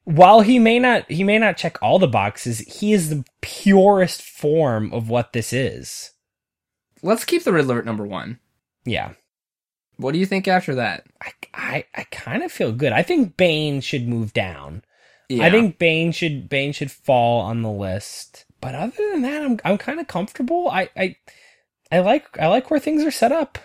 While 0.05 0.41
he 0.41 0.59
may 0.59 0.79
not, 0.79 1.11
he 1.11 1.23
may 1.25 1.39
not 1.39 1.57
check 1.59 1.77
all 1.83 1.99
the 1.99 2.07
boxes. 2.09 2.61
He 2.61 2.93
is 2.95 3.11
the 3.11 3.25
purest 3.43 4.23
form 4.23 4.93
of 4.93 5.09
what 5.11 5.33
this 5.35 5.53
is. 5.53 6.13
Let's 7.03 7.25
keep 7.27 7.45
the 7.45 7.53
Riddler 7.53 7.79
at 7.79 7.85
number 7.85 8.07
one. 8.07 8.39
Yeah, 8.85 9.13
What 9.99 10.13
do 10.13 10.19
you 10.19 10.25
think 10.25 10.49
after 10.49 10.75
that? 10.77 11.05
I, 11.23 11.33
I, 11.53 11.85
I 11.95 12.05
kind 12.05 12.43
of 12.43 12.51
feel 12.51 12.73
good. 12.73 12.93
I 12.93 13.03
think 13.03 13.37
Bane 13.37 13.81
should 13.83 14.09
move 14.09 14.33
down. 14.33 14.83
Yeah. 15.29 15.45
I 15.45 15.51
think 15.51 15.79
Bane 15.79 16.11
should 16.13 16.49
Bane 16.49 16.73
should 16.73 16.91
fall 16.91 17.43
on 17.43 17.61
the 17.61 17.71
list. 17.71 18.47
But 18.61 18.75
other 18.75 19.11
than 19.13 19.23
that, 19.23 19.43
I'm 19.43 19.59
I'm 19.65 19.79
kind 19.79 20.01
of 20.01 20.09
comfortable. 20.09 20.69
I, 20.69 20.91
I, 20.97 21.17
I 21.93 22.01
like 22.01 22.39
I 22.39 22.49
like 22.49 22.71
where 22.71 22.81
things 22.81 23.05
are 23.05 23.11
set 23.11 23.33
up. 23.33 23.59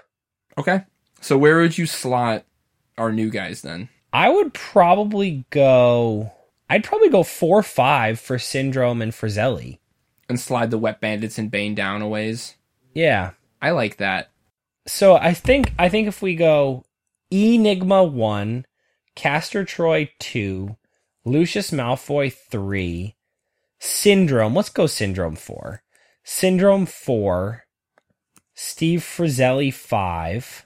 Okay. 0.57 0.81
So 1.21 1.37
where 1.37 1.59
would 1.59 1.77
you 1.77 1.85
slot 1.85 2.45
our 2.97 3.11
new 3.11 3.29
guys 3.29 3.61
then? 3.61 3.89
I 4.11 4.29
would 4.29 4.53
probably 4.53 5.45
go. 5.49 6.31
I'd 6.69 6.83
probably 6.83 7.09
go 7.09 7.23
four 7.23 7.63
five 7.63 8.19
for 8.19 8.37
Syndrome 8.37 9.01
and 9.01 9.11
Frazelli. 9.11 9.79
And 10.29 10.39
slide 10.39 10.71
the 10.71 10.77
Wet 10.77 11.01
Bandits 11.01 11.37
and 11.37 11.51
Bane 11.51 11.75
down 11.75 12.01
a 12.01 12.07
ways. 12.07 12.55
Yeah. 12.93 13.31
I 13.61 13.71
like 13.71 13.97
that. 13.97 14.29
So 14.85 15.15
I 15.15 15.33
think 15.33 15.73
I 15.79 15.89
think 15.89 16.07
if 16.07 16.21
we 16.21 16.35
go 16.35 16.83
Enigma 17.31 18.03
one, 18.03 18.65
Castor 19.15 19.63
Troy 19.63 20.11
two, 20.19 20.77
Lucius 21.25 21.71
Malfoy 21.71 22.31
three, 22.31 23.15
Syndrome. 23.83 24.55
Let's 24.55 24.69
go 24.69 24.87
Syndrome 24.87 25.35
four. 25.35 25.83
Syndrome 26.23 26.85
four. 26.85 27.65
Steve 28.53 29.01
Frazelli 29.01 29.73
five. 29.73 30.65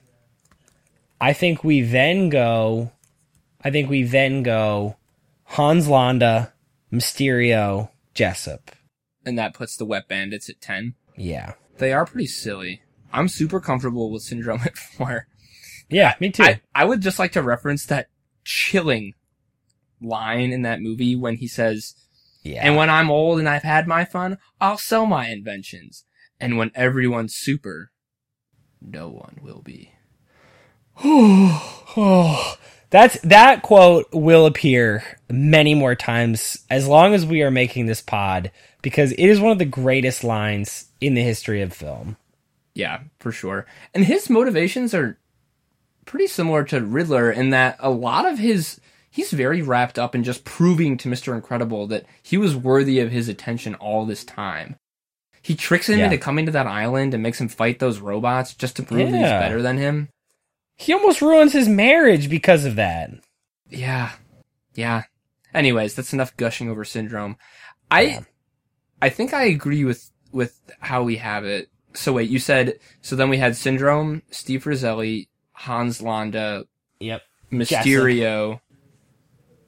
I 1.20 1.32
think 1.32 1.64
we 1.64 1.80
then 1.80 2.28
go. 2.28 2.92
I 3.60 3.72
think 3.72 3.90
we 3.90 4.04
then 4.04 4.44
go 4.44 4.98
Hans 5.42 5.88
Landa, 5.88 6.52
Mysterio, 6.92 7.90
Jessep. 8.14 8.60
And 9.26 9.36
that 9.36 9.52
puts 9.52 9.76
the 9.76 9.84
Wet 9.84 10.06
Bandits 10.06 10.48
at 10.48 10.60
10. 10.60 10.94
Yeah. 11.16 11.54
They 11.78 11.92
are 11.92 12.06
pretty 12.06 12.28
silly. 12.28 12.82
I'm 13.12 13.26
super 13.26 13.58
comfortable 13.58 14.12
with 14.12 14.22
Syndrome 14.22 14.60
at 14.64 14.78
4. 14.78 15.26
Yeah, 15.90 16.14
me 16.20 16.30
too. 16.30 16.44
I, 16.44 16.60
I 16.72 16.84
would 16.84 17.00
just 17.00 17.18
like 17.18 17.32
to 17.32 17.42
reference 17.42 17.84
that 17.86 18.10
chilling 18.44 19.14
line 20.00 20.52
in 20.52 20.62
that 20.62 20.80
movie 20.80 21.16
when 21.16 21.34
he 21.34 21.48
says, 21.48 21.96
yeah. 22.54 22.66
And 22.66 22.76
when 22.76 22.90
I'm 22.90 23.10
old 23.10 23.38
and 23.38 23.48
I've 23.48 23.62
had 23.62 23.86
my 23.86 24.04
fun, 24.04 24.38
I'll 24.60 24.78
sell 24.78 25.06
my 25.06 25.28
inventions. 25.28 26.04
And 26.40 26.56
when 26.56 26.70
everyone's 26.74 27.34
super, 27.34 27.90
no 28.80 29.08
one 29.08 29.38
will 29.42 29.62
be. 29.62 29.92
Oh, 32.00 32.56
that's 32.90 33.18
that 33.22 33.62
quote 33.62 34.06
will 34.12 34.46
appear 34.46 35.02
many 35.28 35.74
more 35.74 35.94
times 35.94 36.64
as 36.70 36.86
long 36.86 37.12
as 37.12 37.26
we 37.26 37.42
are 37.42 37.50
making 37.50 37.86
this 37.86 38.02
pod 38.02 38.52
because 38.82 39.12
it 39.12 39.24
is 39.24 39.40
one 39.40 39.50
of 39.50 39.58
the 39.58 39.64
greatest 39.64 40.22
lines 40.22 40.86
in 41.00 41.14
the 41.14 41.22
history 41.22 41.60
of 41.62 41.72
film. 41.72 42.16
Yeah, 42.74 43.00
for 43.18 43.32
sure. 43.32 43.66
And 43.94 44.04
his 44.04 44.30
motivations 44.30 44.94
are 44.94 45.18
pretty 46.04 46.28
similar 46.28 46.62
to 46.64 46.80
Riddler 46.80 47.32
in 47.32 47.50
that 47.50 47.76
a 47.80 47.90
lot 47.90 48.24
of 48.26 48.38
his 48.38 48.80
he's 49.18 49.32
very 49.32 49.60
wrapped 49.62 49.98
up 49.98 50.14
in 50.14 50.22
just 50.22 50.44
proving 50.44 50.96
to 50.96 51.08
Mr. 51.08 51.34
Incredible 51.34 51.88
that 51.88 52.06
he 52.22 52.38
was 52.38 52.54
worthy 52.54 53.00
of 53.00 53.10
his 53.10 53.28
attention 53.28 53.74
all 53.74 54.06
this 54.06 54.24
time. 54.24 54.76
He 55.42 55.56
tricks 55.56 55.88
him 55.88 55.98
Yeah. 55.98 56.04
into 56.04 56.18
coming 56.18 56.46
to 56.46 56.52
that 56.52 56.68
island 56.68 57.14
and 57.14 57.22
makes 57.22 57.40
him 57.40 57.48
fight 57.48 57.80
those 57.80 57.98
robots 57.98 58.54
just 58.54 58.76
to 58.76 58.84
prove 58.84 59.10
that 59.10 59.18
he's 59.18 59.26
better 59.26 59.60
than 59.60 59.76
him. 59.76 60.08
He 60.76 60.92
almost 60.92 61.20
ruins 61.20 61.52
his 61.52 61.68
marriage 61.68 62.30
because 62.30 62.64
of 62.64 62.76
that. 62.76 63.10
Yeah. 63.68 64.12
Yeah. 64.74 65.02
Anyways, 65.52 65.94
that's 65.96 66.12
enough 66.12 66.36
gushing 66.36 66.70
over 66.70 66.84
syndrome. 66.84 67.36
I 67.90 68.00
Yeah. 68.02 68.20
I 69.02 69.08
think 69.08 69.34
I 69.34 69.44
agree 69.46 69.84
with 69.84 70.10
with 70.30 70.60
how 70.78 71.02
we 71.02 71.16
have 71.16 71.44
it. 71.44 71.70
So 71.94 72.12
wait, 72.12 72.30
you 72.30 72.38
said 72.38 72.78
so 73.02 73.16
then 73.16 73.30
we 73.30 73.38
had 73.38 73.56
syndrome, 73.56 74.22
Steve 74.30 74.64
Roselli, 74.64 75.28
Hans 75.54 76.00
Landa, 76.02 76.66
Yep. 77.00 77.22
Mysterio. 77.50 78.60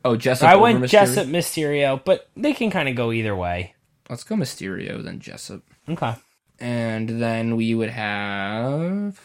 Oh, 0.04 0.16
Jessep. 0.16 0.44
I 0.44 0.54
over 0.54 0.62
went 0.62 0.80
Mysterio? 0.82 0.90
Jessep 0.90 1.28
Mysterio, 1.30 2.04
but 2.04 2.28
they 2.36 2.52
can 2.52 2.70
kind 2.70 2.88
of 2.88 2.94
go 2.96 3.12
either 3.12 3.36
way. 3.36 3.74
Let's 4.08 4.24
go 4.24 4.34
Mysterio 4.34 5.02
then 5.04 5.20
Jessep, 5.20 5.62
Okay. 5.88 6.14
and 6.58 7.08
then 7.22 7.56
we 7.56 7.74
would 7.74 7.90
have 7.90 9.20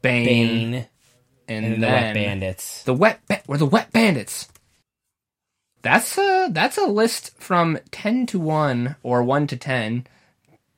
Bane, 0.00 0.24
Bane 0.24 0.86
and, 1.48 1.64
and 1.66 1.82
the 1.82 1.86
Wet 1.86 2.14
Bandits. 2.14 2.82
the 2.84 2.94
wet 2.94 3.20
ba- 3.28 3.42
we're 3.46 3.58
the 3.58 3.66
wet 3.66 3.92
bandits. 3.92 4.48
That's 5.82 6.16
a 6.16 6.48
that's 6.50 6.78
a 6.78 6.86
list 6.86 7.32
from 7.38 7.78
ten 7.90 8.24
to 8.26 8.38
one 8.40 8.96
or 9.02 9.22
one 9.22 9.46
to 9.48 9.56
ten, 9.56 10.06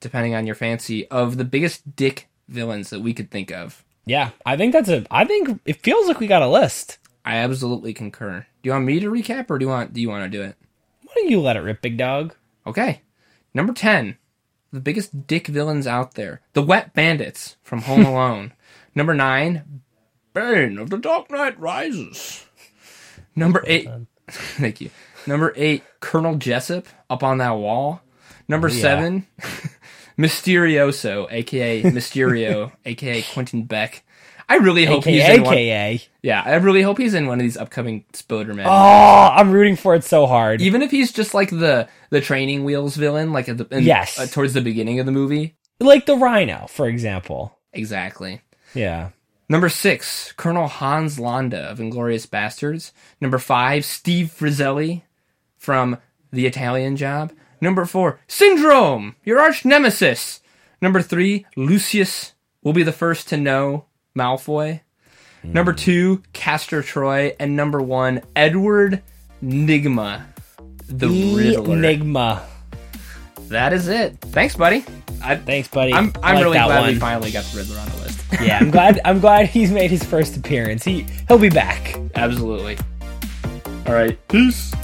depending 0.01 0.35
on 0.35 0.47
your 0.47 0.57
fancy, 0.57 1.07
of 1.09 1.37
the 1.37 1.45
biggest 1.45 1.95
dick 1.95 2.29
villains 2.49 2.91
that 2.91 3.01
we 3.01 3.15
could 3.15 3.31
think 3.31 3.53
of. 3.53 3.85
Yeah, 4.05 4.31
I 4.45 4.57
think 4.57 4.73
that's 4.73 4.89
a. 4.89 5.07
I 5.11 5.25
think 5.25 5.61
it 5.65 5.83
feels 5.83 6.09
like 6.09 6.19
we 6.19 6.27
got 6.27 6.43
a 6.43 6.49
list. 6.49 6.99
I 7.25 7.37
absolutely 7.37 7.95
concur. 7.95 8.47
Do 8.67 8.71
you 8.71 8.75
want 8.75 8.87
me 8.87 8.99
to 8.99 9.09
recap 9.09 9.49
or 9.49 9.61
do 9.61 9.65
you 9.65 9.69
want 9.69 9.93
do 9.93 10.01
you 10.01 10.09
want 10.09 10.25
to 10.25 10.39
do 10.39 10.43
it? 10.43 10.57
Why 11.05 11.13
don't 11.15 11.31
you 11.31 11.41
let 11.41 11.57
it 11.57 11.61
rip, 11.61 11.83
big 11.83 11.97
dog? 11.97 12.35
Okay. 12.67 13.01
Number 13.55 13.73
10. 13.73 14.17
The 14.73 14.81
biggest 14.81 15.29
dick 15.29 15.47
villains 15.47 15.87
out 15.87 16.15
there. 16.15 16.41
The 16.53 16.65
Wet 16.65 16.93
Bandits 16.93 17.59
from 17.63 17.83
Home 17.83 18.05
Alone. 18.05 18.55
Number 18.93 19.15
9. 19.15 19.83
Bane 20.35 20.79
of 20.79 20.91
the 20.91 20.99
Dark 20.99 21.31
Knight 21.31 21.57
Rises. 21.61 22.45
Number 23.37 23.63
8. 23.69 23.89
Thank 24.27 24.81
you. 24.81 24.91
Number 25.29 25.53
8. 25.55 25.85
Colonel 26.01 26.35
Jessep 26.35 26.87
up 27.09 27.23
on 27.23 27.39
that 27.39 27.53
wall. 27.53 28.01
Number 28.49 28.67
yeah. 28.67 28.81
7. 28.81 29.27
Mysterioso, 30.19 31.29
aka 31.31 31.83
Mysterio, 31.85 32.73
aka 32.85 33.23
Quentin 33.33 33.63
Beck. 33.63 34.03
I 34.49 34.57
really 34.59 34.85
hope 34.85 35.05
he's 35.05 35.23
AKA, 35.23 35.35
in 35.37 35.43
one. 35.43 35.55
AKA. 35.55 36.03
Yeah, 36.23 36.43
I 36.45 36.55
really 36.57 36.83
hope 36.83 36.99
he's 36.99 37.15
in 37.15 37.27
one 37.27 37.41
of 37.41 37.43
these 37.43 37.57
upcoming 37.57 38.05
Spoderman. 38.13 38.65
Oh, 38.65 39.35
I'm 39.35 39.51
rooting 39.51 39.75
for 39.77 39.95
it 39.97 40.05
so 40.05 40.27
hard. 40.27 40.61
Even 40.61 40.83
if 40.83 40.91
he's 40.91 41.13
just 41.13 41.35
like 41.35 41.51
the 41.51 41.89
the 42.11 42.21
training 42.21 42.65
wheels 42.65 42.95
villain, 42.97 43.33
like 43.33 43.49
at 43.49 43.59
the 43.59 43.67
in, 43.77 43.83
Yes. 43.85 44.19
uh, 44.19 44.27
towards 44.27 44.55
the 44.55 44.61
beginning 44.61 45.01
of 45.01 45.07
the 45.07 45.13
movie. 45.13 45.57
Like 45.81 46.07
the 46.07 46.17
Rhino, 46.17 46.67
for 46.69 46.87
example. 46.89 47.59
Exactly. 47.73 48.41
Yeah. 48.75 49.11
Number 49.49 49.69
six, 49.69 50.33
Colonel 50.33 50.67
Hans 50.69 51.19
Landa 51.21 51.59
of 51.71 51.79
Inglourious 51.79 52.27
Basterds. 52.27 52.93
Number 53.21 53.39
five, 53.39 53.85
Steve 53.85 54.35
Frazelli 54.37 55.03
from 55.57 55.99
The 56.33 56.47
Italian 56.47 56.97
Job. 56.97 57.33
Number 57.61 57.85
four, 57.85 58.21
Syndrome, 58.29 59.17
your 59.25 59.39
arch 59.41 59.65
nemesis. 59.65 60.41
Number 60.81 61.01
three, 61.03 61.47
Lucius 61.57 62.33
will 62.63 62.73
be 62.73 62.83
the 62.83 62.93
first 62.93 63.29
to 63.29 63.37
know 63.37 63.85
Malfoy. 64.17 64.81
Number 65.45 65.73
two, 65.73 66.23
Castor 66.33 66.83
Troy, 66.83 67.37
and 67.39 67.55
number 67.55 67.81
one, 67.81 68.23
Edward 68.35 69.03
Nygma, 69.45 70.25
the 70.89 71.09
Riddler. 71.09 71.77
Enigma. 71.77 72.45
That 73.49 73.73
is 73.73 73.87
it. 73.87 74.19
Thanks, 74.21 74.57
buddy. 74.57 74.85
I, 75.23 75.37
Thanks, 75.37 75.69
buddy. 75.69 75.93
I'm 75.93 76.13
I'm 76.23 76.35
like 76.35 76.45
really 76.45 76.59
glad 76.59 76.83
we 76.87 76.93
one. 76.93 77.01
finally 77.01 77.31
got 77.31 77.45
the 77.45 77.59
Riddler 77.59 77.79
on 77.79 77.89
the 77.91 77.97
list. 77.99 78.25
yeah, 78.43 78.59
I'm 78.59 78.71
glad. 78.73 79.01
I'm 79.05 79.21
glad 79.21 79.47
he's 79.47 79.71
made 79.71 79.91
his 79.91 80.03
first 80.03 80.37
appearance. 80.37 80.83
He 80.85 81.07
he'll 81.29 81.39
be 81.39 81.49
back. 81.49 81.97
Absolutely. 82.17 82.77
All 83.87 83.95
right. 83.95 84.19
Peace. 84.29 84.75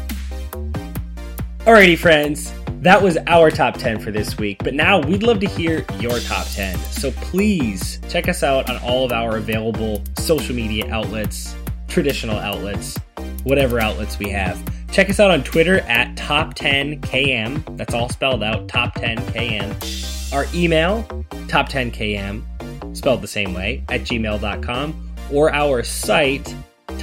Alrighty, 1.60 1.98
friends. 1.98 2.52
That 2.82 3.00
was 3.00 3.16
our 3.28 3.52
top 3.52 3.76
10 3.76 4.00
for 4.00 4.10
this 4.10 4.36
week, 4.38 4.58
but 4.64 4.74
now 4.74 4.98
we'd 4.98 5.22
love 5.22 5.38
to 5.38 5.46
hear 5.46 5.86
your 6.00 6.18
top 6.18 6.48
10. 6.48 6.76
So 6.90 7.12
please 7.12 8.00
check 8.08 8.28
us 8.28 8.42
out 8.42 8.68
on 8.68 8.76
all 8.78 9.04
of 9.04 9.12
our 9.12 9.36
available 9.36 10.02
social 10.18 10.56
media 10.56 10.92
outlets, 10.92 11.54
traditional 11.86 12.36
outlets, 12.40 12.98
whatever 13.44 13.78
outlets 13.78 14.18
we 14.18 14.30
have. 14.30 14.60
Check 14.90 15.08
us 15.10 15.20
out 15.20 15.30
on 15.30 15.44
Twitter 15.44 15.78
at 15.82 16.16
top10km. 16.16 17.76
That's 17.76 17.94
all 17.94 18.08
spelled 18.08 18.42
out, 18.42 18.66
top10km. 18.66 20.32
Our 20.32 20.46
email, 20.52 21.04
top10km, 21.46 22.96
spelled 22.96 23.22
the 23.22 23.28
same 23.28 23.54
way, 23.54 23.84
at 23.90 24.00
gmail.com, 24.00 25.10
or 25.32 25.54
our 25.54 25.84
site, 25.84 26.52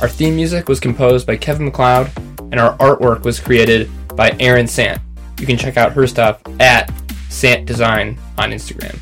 Our 0.00 0.08
theme 0.08 0.36
music 0.36 0.68
was 0.68 0.78
composed 0.78 1.26
by 1.26 1.36
Kevin 1.36 1.64
MacLeod, 1.64 2.10
and 2.52 2.60
our 2.60 2.76
artwork 2.76 3.22
was 3.22 3.40
created 3.40 3.90
by 4.14 4.36
Erin 4.38 4.68
Sant. 4.68 5.00
You 5.40 5.46
can 5.46 5.56
check 5.56 5.76
out 5.76 5.92
her 5.94 6.06
stuff 6.06 6.40
at 6.60 6.92
Sant 7.36 7.66
Design 7.66 8.18
on 8.38 8.50
Instagram. 8.50 8.98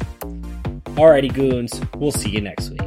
Alrighty, 0.97 1.33
goons. 1.33 1.81
We'll 1.97 2.11
see 2.11 2.31
you 2.31 2.41
next 2.41 2.71
week. 2.71 2.81